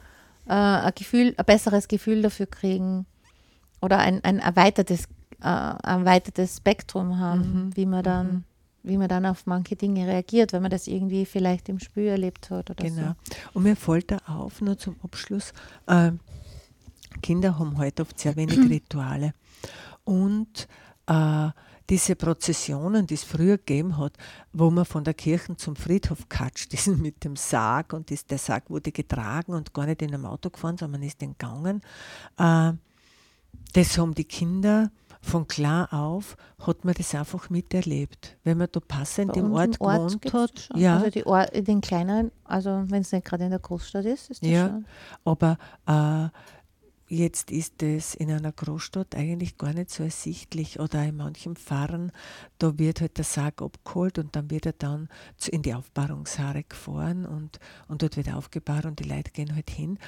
äh, 0.47 0.53
ein 0.53 0.93
Gefühl, 0.95 1.35
ein 1.37 1.45
besseres 1.45 1.87
Gefühl 1.89 2.23
dafür 2.23 2.47
kriegen 2.47 3.07
oder 3.81 3.99
ein, 3.99 4.25
ein 4.25 4.41
erweitertes, 4.41 5.05
äh, 5.41 5.47
erweitertes 5.47 6.57
Spektrum 6.57 7.19
haben, 7.19 7.67
mhm. 7.67 7.77
wie 7.77 7.87
man 7.87 8.03
dann 8.03 8.27
mhm 8.27 8.45
wie 8.87 8.97
man 8.97 9.09
dann 9.09 9.27
auf 9.27 9.47
manche 9.47 9.77
Dinge 9.77 10.07
reagiert, 10.07 10.53
wenn 10.53 10.63
man 10.63 10.71
das 10.71 10.87
irgendwie 10.87 11.27
vielleicht 11.27 11.69
im 11.69 11.79
Spiel 11.79 12.07
erlebt 12.07 12.51
hat 12.51 12.71
oder 12.71 12.85
genau. 12.85 13.15
so. 13.29 13.37
Und 13.55 13.63
mir 13.65 13.77
fällt 13.77 14.11
da 14.11 14.19
auf, 14.27 14.61
nur 14.61 14.79
zum 14.79 14.97
Abschluss, 15.03 15.53
äh, 15.87 16.13
Kinder 17.23 17.59
haben 17.59 17.79
heute 17.79 18.03
oft 18.03 18.19
sehr 18.19 18.37
wenig 18.37 18.59
Rituale. 18.71 19.33
Und 20.05 20.69
äh, 21.07 21.49
diese 21.89 22.17
Prozessionen, 22.17 23.07
die 23.07 23.15
es 23.15 23.25
früher 23.25 23.59
gegeben 23.59 23.97
hat, 23.99 24.15
wo 24.53 24.71
man 24.71 24.85
von 24.85 25.05
der 25.05 25.15
Kirche 25.15 25.57
zum 25.57 25.77
Friedhof 25.77 26.29
katscht, 26.29 26.73
diesen 26.73 27.01
mit 27.01 27.25
dem 27.25 27.37
Sarg 27.37 27.93
und 27.93 28.11
das, 28.11 28.27
der 28.27 28.39
Sarg 28.39 28.71
wurde 28.71 28.93
getragen 28.93 29.55
und 29.55 29.73
gar 29.73 29.87
nicht 29.87 30.03
in 30.03 30.15
einem 30.15 30.27
Auto 30.27 30.51
gefahren, 30.51 30.77
sondern 30.79 31.01
man 31.01 31.09
ist 31.09 31.23
entgangen. 31.23 31.83
Äh, 32.39 32.73
das 33.73 33.99
haben 33.99 34.15
die 34.15 34.25
Kinder 34.25 34.91
von 35.27 35.47
klar 35.49 35.93
auf 35.93 36.37
hat 36.59 36.85
man 36.85 36.95
das 36.95 37.15
einfach 37.15 37.51
miterlebt. 37.51 38.37
Wenn 38.45 38.59
man 38.59 38.69
da 38.71 38.81
passend 38.81 39.33
Bei 39.33 39.41
im 39.41 39.53
Ort, 39.53 39.81
Ort 39.81 40.23
gewohnt 40.23 40.33
hat. 40.33 40.69
Ja. 40.75 40.99
Also 40.99 41.25
Or 41.25 41.47
den 41.47 41.81
kleineren, 41.81 42.31
also 42.45 42.85
wenn 42.87 43.03
es 43.03 43.13
nicht 43.13 43.27
gerade 43.27 43.45
in 43.45 43.51
der 43.51 43.59
Großstadt 43.59 44.05
ist, 44.05 44.31
ist 44.31 44.43
das 44.43 44.49
ja, 44.49 44.69
schon. 44.69 44.87
Aber 45.25 45.59
äh, 45.87 46.29
jetzt 47.09 47.51
ist 47.51 47.83
es 47.83 48.15
in 48.15 48.31
einer 48.31 48.53
Großstadt 48.53 49.15
eigentlich 49.15 49.59
gar 49.59 49.73
nicht 49.73 49.91
so 49.91 50.03
ersichtlich 50.03 50.81
oder 50.81 51.03
in 51.05 51.17
manchen 51.17 51.57
Pfarren, 51.57 52.13
da 52.59 52.79
wird 52.79 53.01
halt 53.01 53.17
der 53.19 53.25
Sarg 53.25 53.63
abgeholt 53.63 54.19
und 54.19 54.35
dann 54.35 54.51
wird 54.51 54.67
er 54.67 54.73
dann 54.73 55.09
in 55.49 55.63
die 55.63 55.75
Aufbahrungshaare 55.75 56.65
gefahren 56.65 57.27
und, 57.27 57.59
und 57.89 58.03
dort 58.03 58.17
wird 58.17 58.33
aufgebahrt 58.33 58.87
und 58.87 58.99
die 59.01 59.09
Leute 59.09 59.31
gehen 59.31 59.55
halt 59.55 59.71
hin. 59.71 59.99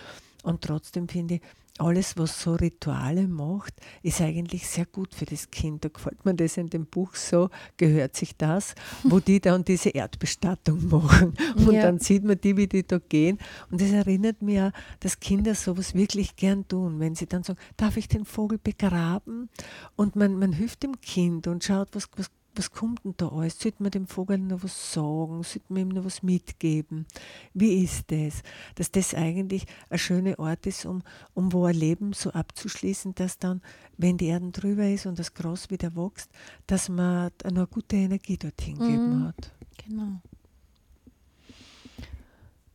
Und 0.43 0.63
trotzdem 0.63 1.09
finde 1.09 1.35
ich, 1.35 1.43
alles, 1.81 2.17
was 2.17 2.41
so 2.43 2.55
Rituale 2.55 3.27
macht, 3.27 3.75
ist 4.03 4.21
eigentlich 4.21 4.67
sehr 4.69 4.87
gut 4.87 5.15
für 5.15 5.25
das 5.25 5.51
Kind. 5.51 5.85
Da 5.85 5.89
gefällt 5.89 6.25
mir 6.25 6.35
das 6.35 6.57
in 6.57 6.69
dem 6.69 6.87
Buch 6.87 7.15
so, 7.15 7.51
gehört 7.77 8.17
sich 8.17 8.37
das, 8.37 8.75
wo 9.05 9.21
die 9.21 9.41
dann 9.41 9.65
diese 9.65 9.91
Erdbestattung 9.91 10.89
machen. 10.89 11.35
Und 11.57 11.75
ja. 11.75 11.83
dann 11.83 11.99
sieht 11.99 12.25
man 12.25 12.41
die, 12.41 12.57
wie 12.57 12.67
die 12.67 12.87
da 12.87 12.99
gehen. 12.99 13.39
Und 13.71 13.81
das 13.81 13.91
erinnert 13.91 14.43
mich 14.43 14.61
auch, 14.61 14.73
dass 15.01 15.21
Kinder 15.21 15.55
sowas 15.55 15.95
wirklich 15.95 16.37
gern 16.37 16.67
tun, 16.69 17.01
wenn 17.01 17.15
sie 17.15 17.27
dann 17.27 17.43
sagen, 17.43 17.59
darf 17.77 17.97
ich 17.97 18.09
den 18.09 18.25
Vogel 18.25 18.59
begraben? 18.59 19.49
Und 19.97 20.17
man, 20.17 20.39
man 20.39 20.53
hilft 20.53 20.83
dem 20.83 21.01
Kind 21.01 21.47
und 21.47 21.65
schaut, 21.65 21.89
was, 21.93 22.09
was 22.17 22.31
was 22.59 22.71
kommt 22.71 23.05
denn 23.05 23.15
da 23.17 23.29
alles? 23.29 23.59
Sollte 23.59 23.83
man 23.83 23.91
dem 23.91 24.07
Vogel 24.07 24.39
noch 24.39 24.63
was 24.63 24.93
sagen? 24.93 25.43
Sollte 25.43 25.73
man 25.73 25.83
ihm 25.83 25.89
noch 25.89 26.05
was 26.05 26.23
mitgeben? 26.23 27.07
Wie 27.55 27.85
ist 27.85 28.11
das? 28.11 28.43
Dass 28.75 28.91
das 28.91 29.15
eigentlich 29.15 29.67
ein 29.89 29.99
schöner 29.99 30.39
Ort 30.39 30.67
ist, 30.67 30.85
um, 30.85 31.03
um 31.35 31.53
wo 31.53 31.65
ein 31.65 31.77
Leben 31.77 32.13
so 32.13 32.31
abzuschließen, 32.31 33.15
dass 33.15 33.39
dann, 33.39 33.63
wenn 33.97 34.19
die 34.19 34.27
Erde 34.27 34.51
drüber 34.51 34.89
ist 34.89 35.07
und 35.07 35.19
das 35.19 35.35
Gras 35.35 35.71
wieder 35.71 35.95
wächst, 35.95 36.31
dass 36.67 36.89
man 36.89 37.31
noch 37.45 37.51
eine 37.51 37.67
gute 37.67 37.97
Energie 37.97 38.37
dorthin 38.37 38.75
mhm. 38.75 38.81
gegeben 38.81 39.25
hat. 39.25 39.53
Genau. 39.87 40.21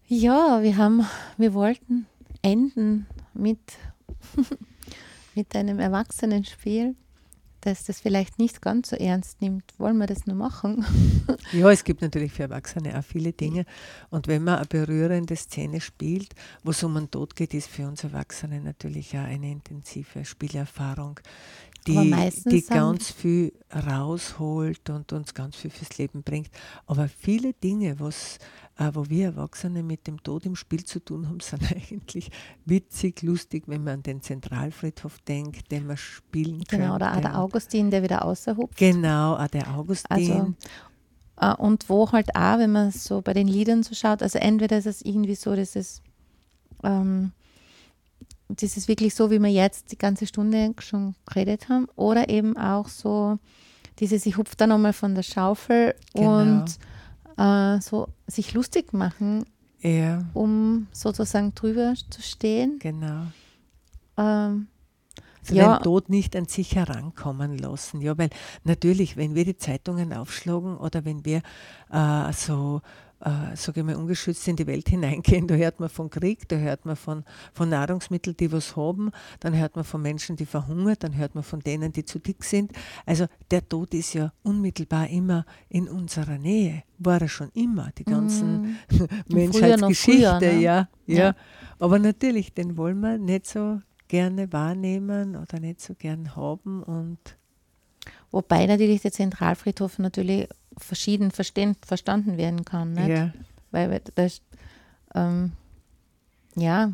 Ja, 0.08 0.62
wir 0.62 0.78
haben, 0.78 1.06
wir 1.38 1.54
wollten 1.54 2.08
enden 2.42 3.08
mit, 3.34 3.60
mit 5.36 5.56
einem 5.56 5.80
Erwachsenenspiel 5.80 6.96
dass 7.66 7.86
das 7.86 8.02
vielleicht 8.02 8.40
nicht 8.40 8.62
ganz 8.62 8.90
so 8.90 8.96
ernst 8.96 9.42
nimmt. 9.42 9.64
Wollen 9.78 9.98
wir 9.98 10.08
das 10.08 10.26
nur 10.26 10.36
machen? 10.36 10.86
ja, 11.52 11.70
es 11.72 11.84
gibt 11.84 12.02
natürlich 12.02 12.34
für 12.34 12.44
Erwachsene 12.44 12.98
auch 12.98 13.04
viele 13.04 13.34
Dinge. 13.34 13.66
Und 14.10 14.28
wenn 14.28 14.44
man 14.44 14.58
eine 14.58 14.66
berührende 14.66 15.36
Szene 15.36 15.82
spielt, 15.82 16.34
wo 16.64 16.72
es 16.72 16.84
um 16.84 16.98
einen 16.98 17.12
Tod 17.12 17.36
geht, 17.36 17.54
ist 17.54 17.68
für 17.68 17.88
uns 17.88 18.04
Erwachsene 18.04 18.62
natürlich 18.62 19.18
auch 19.18 19.24
eine 19.24 19.52
intensive 19.52 20.26
Spielerfahrung 20.26 21.20
die, 21.88 22.34
die 22.46 22.62
ganz 22.62 23.12
viel 23.12 23.54
rausholt 23.74 24.90
und 24.90 25.12
uns 25.14 25.34
ganz 25.34 25.56
viel 25.56 25.72
fürs 25.72 25.98
Leben 25.98 26.24
bringt. 26.24 26.50
Aber 26.86 27.08
viele 27.08 27.54
Dinge, 27.54 28.00
was, 28.00 28.40
wo 28.94 29.10
wir 29.10 29.26
Erwachsene 29.28 29.84
mit 29.84 30.08
dem 30.08 30.22
Tod 30.24 30.46
im 30.46 30.56
Spiel 30.56 30.84
zu 30.84 31.00
tun 31.00 31.28
haben, 31.28 31.40
sind 31.42 31.72
eigentlich 31.72 32.32
witzig, 32.66 33.22
lustig, 33.22 33.64
wenn 33.68 33.84
man 33.84 33.96
an 33.96 34.04
den 34.04 34.22
Zentralfriedhof 34.22 35.20
denkt, 35.20 35.72
den 35.72 35.88
man 35.88 35.98
spielen 35.98 36.64
kann. 36.64 36.80
Genau, 36.80 36.96
oder 36.96 37.16
auch 37.16 37.22
der 37.22 37.40
Augustin, 37.40 37.92
der 37.92 38.04
wieder 38.04 38.26
außerhupft. 38.26 38.78
Genau, 38.78 39.36
auch 39.36 39.48
der 39.48 39.74
Augustin. 39.76 40.10
Also, 40.10 40.54
äh, 41.38 41.56
und 41.62 41.90
wo 41.90 42.12
halt 42.12 42.36
auch, 42.36 42.58
wenn 42.58 42.72
man 42.72 42.92
so 42.92 43.22
bei 43.22 43.34
den 43.34 43.48
Liedern 43.48 43.84
so 43.84 43.94
schaut, 43.94 44.22
also 44.22 44.40
entweder 44.40 44.78
ist 44.78 44.88
es 44.88 45.02
irgendwie 45.02 45.36
so, 45.36 45.56
dass 45.56 45.76
es 45.76 46.02
ähm, 46.84 47.32
das 48.50 48.78
ist 48.78 48.88
wirklich 48.88 49.16
so, 49.16 49.32
wie 49.32 49.40
wir 49.40 49.50
jetzt 49.50 49.92
die 49.92 49.98
ganze 49.98 50.28
Stunde 50.28 50.74
schon 50.80 51.16
geredet 51.26 51.70
haben. 51.70 51.88
Oder 51.96 52.30
eben 52.30 52.58
auch 52.58 52.88
so, 52.88 53.40
dieses, 54.00 54.26
ich 54.26 54.38
hupfe 54.38 54.56
da 54.58 54.68
nochmal 54.68 54.94
von 54.94 55.16
der 55.16 55.24
Schaufel 55.24 55.96
genau. 56.14 56.42
und 56.42 56.66
äh, 57.38 57.80
so 57.82 58.08
sich 58.28 58.54
lustig 58.54 58.94
machen, 58.94 59.46
ja. 59.82 60.26
um 60.34 60.88
sozusagen 60.92 61.54
drüber 61.56 61.94
zu 62.10 62.22
stehen. 62.22 62.80
Genau. 62.80 63.28
Ähm, 64.18 64.68
also 65.42 65.56
ja. 65.56 65.78
den 65.78 65.84
Tod 65.84 66.10
nicht 66.10 66.36
an 66.36 66.46
sich 66.46 66.76
herankommen 66.76 67.58
lassen. 67.58 68.02
Ja, 68.02 68.18
weil 68.18 68.30
natürlich, 68.64 69.18
wenn 69.18 69.36
wir 69.36 69.44
die 69.44 69.58
Zeitungen 69.58 70.14
aufschlagen 70.14 70.78
oder 70.78 71.04
wenn 71.04 71.26
wir 71.26 71.42
äh, 71.92 72.32
so 72.32 72.82
äh, 73.24 73.56
sage 73.56 73.80
ich 73.80 73.86
mal, 73.86 73.96
ungeschützt 73.96 74.48
in 74.48 74.56
die 74.56 74.68
Welt 74.68 74.90
hineingehen. 74.94 75.48
Da 75.48 75.56
hört 75.56 75.80
man 75.80 75.90
von 75.90 76.10
Krieg, 76.10 76.48
da 76.50 76.58
hört 76.58 76.86
man 76.86 76.96
von, 76.96 77.24
von 77.54 77.70
Nahrungsmitteln, 77.70 78.36
die 78.38 78.52
was 78.52 78.76
haben, 78.76 79.12
dann 79.40 79.58
hört 79.58 79.76
man 79.76 79.86
von 79.86 80.02
Menschen, 80.02 80.36
die 80.36 80.46
verhungern, 80.46 80.96
dann 81.00 81.16
hört 81.16 81.36
man 81.36 81.44
von 81.44 81.60
denen, 81.62 81.92
die 81.94 82.06
zu 82.06 82.20
dick 82.20 82.44
sind. 82.44 82.72
Also 83.06 83.28
der 83.52 83.68
Tod 83.68 83.94
ist 83.94 84.14
ja 84.14 84.34
unmittelbar 84.44 85.10
immer 85.10 85.46
in 85.70 85.88
unserer 85.88 86.38
Nähe, 86.38 86.84
war 86.98 87.22
er 87.22 87.30
schon 87.30 87.50
immer, 87.54 87.92
die 87.98 88.04
ganzen 88.04 88.62
mm. 88.92 89.34
Menschheitsgeschichte, 89.34 90.40
ne? 90.40 90.60
ja, 90.60 90.90
ja, 91.06 91.16
ja. 91.16 91.36
Aber 91.80 92.00
natürlich, 92.00 92.54
den 92.54 92.78
wollen 92.78 93.00
wir 93.00 93.18
nicht 93.18 93.48
so 93.48 93.80
gerne 94.08 94.52
wahrnehmen 94.52 95.36
oder 95.36 95.60
nicht 95.60 95.82
so 95.82 95.96
gern 95.96 96.36
haben 96.36 96.84
und 96.84 97.38
Wobei 98.34 98.66
natürlich 98.66 99.04
der 99.04 99.12
Zentralfriedhof 99.12 100.00
natürlich 100.00 100.50
verschieden 100.78 101.32
verstehen, 101.32 101.76
verstanden 101.86 102.38
werden 102.38 102.66
kann. 102.66 102.94
Nicht? 102.94 103.10
Ja. 103.10 103.34
Weil 103.72 104.02
das, 104.16 104.42
ähm, 105.16 105.54
ja, 106.56 106.94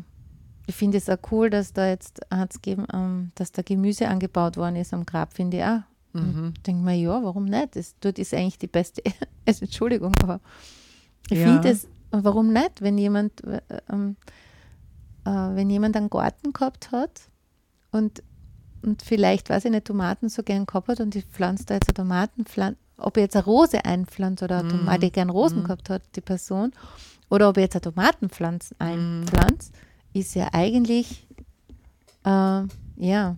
ich 0.66 0.74
finde 0.74 0.98
es 0.98 1.08
auch 1.08 1.18
cool, 1.30 1.50
dass 1.50 1.72
da 1.72 1.88
jetzt 1.88 2.20
hat's 2.30 2.62
gegeben, 2.62 2.86
ähm, 2.92 3.32
dass 3.34 3.52
da 3.52 3.62
Gemüse 3.62 4.08
angebaut 4.08 4.56
worden 4.56 4.76
ist 4.76 4.94
am 4.94 5.04
Grab, 5.04 5.34
finde 5.34 5.58
ich 5.58 5.64
auch. 5.64 5.80
Mhm. 6.12 6.54
Denke 6.66 6.84
mir, 6.84 6.96
ja, 6.96 7.22
warum 7.22 7.44
nicht? 7.44 7.76
Das, 7.76 7.94
dort 8.00 8.18
ist 8.18 8.34
eigentlich 8.34 8.58
die 8.58 8.66
beste, 8.66 9.02
also, 9.46 9.64
Entschuldigung, 9.64 10.14
aber 10.22 10.40
ich 11.28 11.38
ja. 11.38 11.46
finde 11.46 11.68
es, 11.68 11.88
warum 12.10 12.52
nicht, 12.52 12.80
wenn 12.82 12.98
jemand, 12.98 13.44
äh, 13.44 13.60
äh, 13.68 14.14
wenn 15.24 15.70
jemand 15.70 15.96
einen 15.96 16.10
Garten 16.10 16.52
gehabt 16.52 16.92
hat 16.92 17.20
und, 17.92 18.22
und 18.82 19.02
vielleicht, 19.02 19.50
weiß 19.50 19.66
ich 19.66 19.70
nicht, 19.70 19.86
Tomaten 19.86 20.28
so 20.28 20.42
gern 20.42 20.66
gehabt 20.66 20.88
hat 20.88 21.00
und 21.00 21.14
die 21.14 21.22
pflanzt 21.22 21.70
da 21.70 21.74
jetzt 21.74 21.88
eine 21.88 21.94
Tomatenpflanze, 21.94 22.78
ob 23.00 23.16
er 23.16 23.24
jetzt 23.24 23.36
eine 23.36 23.44
Rose 23.44 23.84
einpflanzt 23.84 24.42
oder 24.42 24.58
eine 24.58 24.68
Tomate, 24.68 25.00
die 25.00 25.12
gern 25.12 25.30
Rosen 25.30 25.62
mm. 25.62 25.64
gehabt 25.64 25.90
hat, 25.90 26.02
die 26.16 26.20
Person, 26.20 26.72
oder 27.28 27.48
ob 27.48 27.56
er 27.56 27.64
jetzt 27.64 27.76
eine 27.76 27.82
Tomatenpflanze 27.82 28.74
mm. 28.74 28.82
einpflanzt, 28.82 29.72
mm. 29.72 30.18
ist 30.18 30.34
ja 30.34 30.48
eigentlich, 30.52 31.26
äh, 32.24 32.62
ja, 32.96 33.36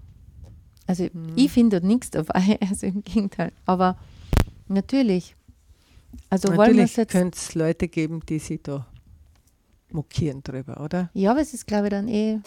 also 0.86 1.04
mm. 1.04 1.32
ich 1.36 1.50
finde 1.50 1.86
nichts 1.86 2.10
dabei, 2.10 2.58
also 2.68 2.86
im 2.86 3.02
Gegenteil. 3.04 3.52
Aber 3.66 3.96
natürlich, 4.68 5.36
also 6.28 6.52
natürlich 6.52 6.94
könnte 7.08 7.38
es 7.38 7.54
Leute 7.54 7.88
geben, 7.88 8.20
die 8.28 8.38
sich 8.38 8.62
da 8.62 8.86
mokieren 9.90 10.42
drüber, 10.42 10.80
oder? 10.80 11.10
Ja, 11.14 11.32
aber 11.32 11.40
es 11.40 11.54
ist, 11.54 11.66
glaube 11.66 11.86
ich, 11.86 11.90
dann 11.90 12.08
eh, 12.08 12.40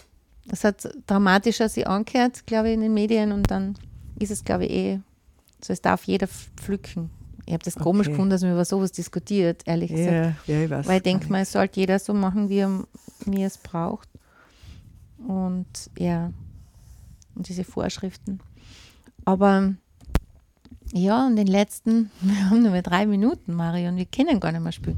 das 0.47 0.63
hat 0.63 0.87
dramatischer 1.07 1.69
sich 1.69 1.87
angehört, 1.87 2.45
glaube 2.45 2.69
ich, 2.69 2.73
in 2.75 2.81
den 2.81 2.93
Medien 2.93 3.31
und 3.31 3.49
dann 3.49 3.77
ist 4.19 4.31
es, 4.31 4.43
glaube 4.43 4.65
ich, 4.65 4.71
eh 4.71 4.99
so, 5.63 5.73
es 5.73 5.81
darf 5.81 6.03
jeder 6.05 6.27
pflücken. 6.27 7.09
Ich 7.45 7.53
habe 7.53 7.63
das 7.63 7.75
okay. 7.75 7.83
komisch 7.83 8.07
gefunden, 8.07 8.31
dass 8.31 8.41
man 8.41 8.53
über 8.53 8.65
sowas 8.65 8.91
diskutiert, 8.91 9.61
ehrlich 9.65 9.91
gesagt. 9.91 10.37
Ja, 10.47 10.53
ja, 10.53 10.63
ich 10.63 10.69
weiß. 10.69 10.87
Weil 10.87 10.97
ich 10.97 11.03
denke 11.03 11.31
mal, 11.31 11.41
es 11.41 11.51
sollte 11.51 11.79
jeder 11.79 11.99
so 11.99 12.13
machen, 12.13 12.49
wie 12.49 12.57
er, 12.57 12.83
wie 13.25 13.41
er 13.41 13.47
es 13.47 13.57
braucht. 13.57 14.09
Und 15.27 15.67
ja, 15.97 16.31
und 17.35 17.47
diese 17.47 17.63
Vorschriften. 17.63 18.39
Aber 19.25 19.73
ja, 20.91 21.27
und 21.27 21.35
den 21.35 21.47
letzten, 21.47 22.09
wir 22.21 22.49
haben 22.49 22.63
nur 22.63 22.71
mehr 22.71 22.81
drei 22.81 23.05
Minuten, 23.05 23.53
Mario, 23.53 23.89
und 23.89 23.97
wir 23.97 24.05
können 24.05 24.39
gar 24.39 24.51
nicht 24.51 24.61
mehr 24.61 24.71
spielen. 24.71 24.97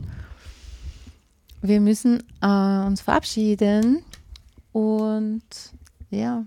Wir 1.62 1.82
müssen 1.82 2.24
äh, 2.42 2.86
uns 2.86 3.02
verabschieden 3.02 4.04
und 4.72 5.42
ja, 6.12 6.46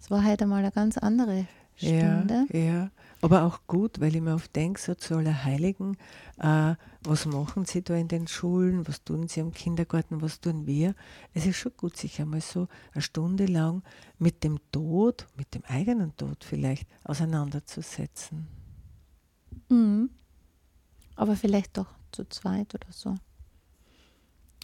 es 0.00 0.10
war 0.10 0.24
heute 0.24 0.46
mal 0.46 0.58
eine 0.58 0.72
ganz 0.72 0.96
andere 0.96 1.46
Stunde. 1.76 2.46
Ja, 2.52 2.58
ja. 2.58 2.90
Aber 3.24 3.44
auch 3.44 3.60
gut, 3.66 4.00
weil 4.00 4.14
ich 4.14 4.20
mir 4.20 4.34
oft 4.34 4.54
denke, 4.54 4.78
so 4.78 4.94
zu 4.94 5.16
aller 5.16 5.44
Heiligen, 5.44 5.96
äh, 6.38 6.74
was 7.04 7.24
machen 7.24 7.64
sie 7.64 7.80
da 7.80 7.94
in 7.94 8.06
den 8.06 8.28
Schulen, 8.28 8.86
was 8.86 9.02
tun 9.02 9.28
sie 9.28 9.40
im 9.40 9.50
Kindergarten, 9.50 10.20
was 10.20 10.42
tun 10.42 10.66
wir? 10.66 10.94
Es 11.32 11.46
ist 11.46 11.56
schon 11.56 11.72
gut, 11.74 11.96
sich 11.96 12.20
einmal 12.20 12.42
so 12.42 12.68
eine 12.92 13.00
Stunde 13.00 13.46
lang 13.46 13.82
mit 14.18 14.44
dem 14.44 14.58
Tod, 14.70 15.26
mit 15.38 15.54
dem 15.54 15.64
eigenen 15.64 16.14
Tod 16.18 16.44
vielleicht 16.44 16.86
auseinanderzusetzen. 17.02 18.46
Mhm. 19.70 20.10
Aber 21.16 21.34
vielleicht 21.34 21.78
doch 21.78 21.94
zu 22.12 22.28
zweit 22.28 22.74
oder 22.74 22.88
so. 22.90 23.14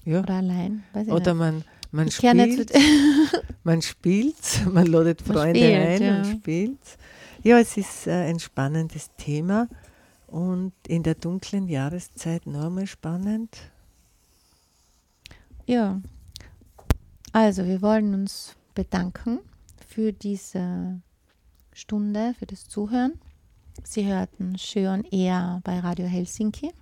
Ja. 0.05 0.21
Oder 0.21 0.35
allein. 0.35 0.85
oder 1.09 1.33
man, 1.33 1.65
man 1.93 2.11
spielt, 2.11 2.71
man 3.65 3.81
spielt, 3.81 4.67
man 4.71 4.85
ladet 4.85 5.23
Freunde 5.23 5.61
man 5.61 5.71
spielt, 5.71 5.87
ein 5.89 6.03
ja. 6.03 6.19
und 6.19 6.27
spielt. 6.27 6.99
Ja, 7.43 7.59
es 7.59 7.77
ist 7.79 8.07
äh, 8.07 8.29
ein 8.29 8.39
spannendes 8.39 9.11
Thema 9.17 9.67
und 10.27 10.73
in 10.87 11.03
der 11.03 11.15
dunklen 11.15 11.69
Jahreszeit 11.69 12.47
noch 12.47 12.67
einmal 12.67 12.87
spannend. 12.87 13.57
Ja, 15.65 16.03
also 17.33 17.65
wir 17.65 17.81
wollen 17.81 18.13
uns 18.13 18.57
bedanken 18.75 19.39
für 19.89 20.13
diese 20.13 21.01
Stunde, 21.73 22.35
für 22.39 22.47
das 22.47 22.69
Zuhören. 22.69 23.19
Sie 23.85 24.07
hörten 24.07 24.59
Schön 24.59 25.05
eher 25.05 25.61
bei 25.65 25.81
Radio 25.81 26.07
Helsinki. 26.07 26.73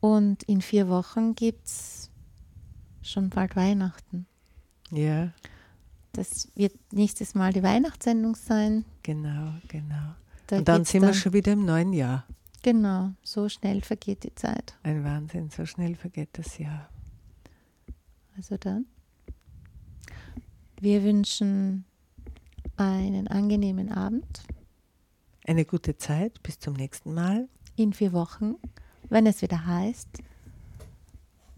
Und 0.00 0.44
in 0.44 0.60
vier 0.60 0.88
Wochen 0.88 1.34
gibt 1.34 1.66
es 1.66 2.10
schon 3.02 3.30
bald 3.30 3.56
Weihnachten. 3.56 4.26
Ja. 4.92 5.32
Das 6.18 6.48
wird 6.56 6.74
nächstes 6.92 7.36
Mal 7.36 7.52
die 7.52 7.62
Weihnachtssendung 7.62 8.34
sein. 8.34 8.84
Genau, 9.04 9.52
genau. 9.68 10.16
Da 10.48 10.58
und 10.58 10.66
dann 10.66 10.84
sind 10.84 11.02
dann, 11.02 11.10
wir 11.10 11.14
schon 11.14 11.32
wieder 11.32 11.52
im 11.52 11.64
neuen 11.64 11.92
Jahr. 11.92 12.26
Genau, 12.62 13.12
so 13.22 13.48
schnell 13.48 13.82
vergeht 13.82 14.24
die 14.24 14.34
Zeit. 14.34 14.76
Ein 14.82 15.04
Wahnsinn, 15.04 15.48
so 15.50 15.64
schnell 15.64 15.94
vergeht 15.94 16.30
das 16.32 16.58
Jahr. 16.58 16.88
Also 18.36 18.56
dann, 18.56 18.86
wir 20.80 21.04
wünschen 21.04 21.84
einen 22.76 23.28
angenehmen 23.28 23.92
Abend. 23.92 24.42
Eine 25.46 25.64
gute 25.64 25.98
Zeit, 25.98 26.42
bis 26.42 26.58
zum 26.58 26.74
nächsten 26.74 27.14
Mal. 27.14 27.48
In 27.76 27.92
vier 27.92 28.12
Wochen, 28.12 28.56
wenn 29.08 29.24
es 29.28 29.40
wieder 29.40 29.66
heißt, 29.66 30.18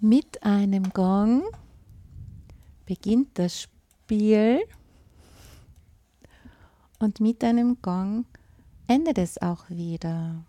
mit 0.00 0.42
einem 0.42 0.90
Gong 0.90 1.44
beginnt 2.84 3.38
das 3.38 3.62
Spiel. 3.62 3.79
Spiel 4.10 4.58
und 6.98 7.20
mit 7.20 7.44
einem 7.44 7.80
Gong 7.80 8.24
endet 8.88 9.18
es 9.18 9.40
auch 9.40 9.70
wieder. 9.70 10.44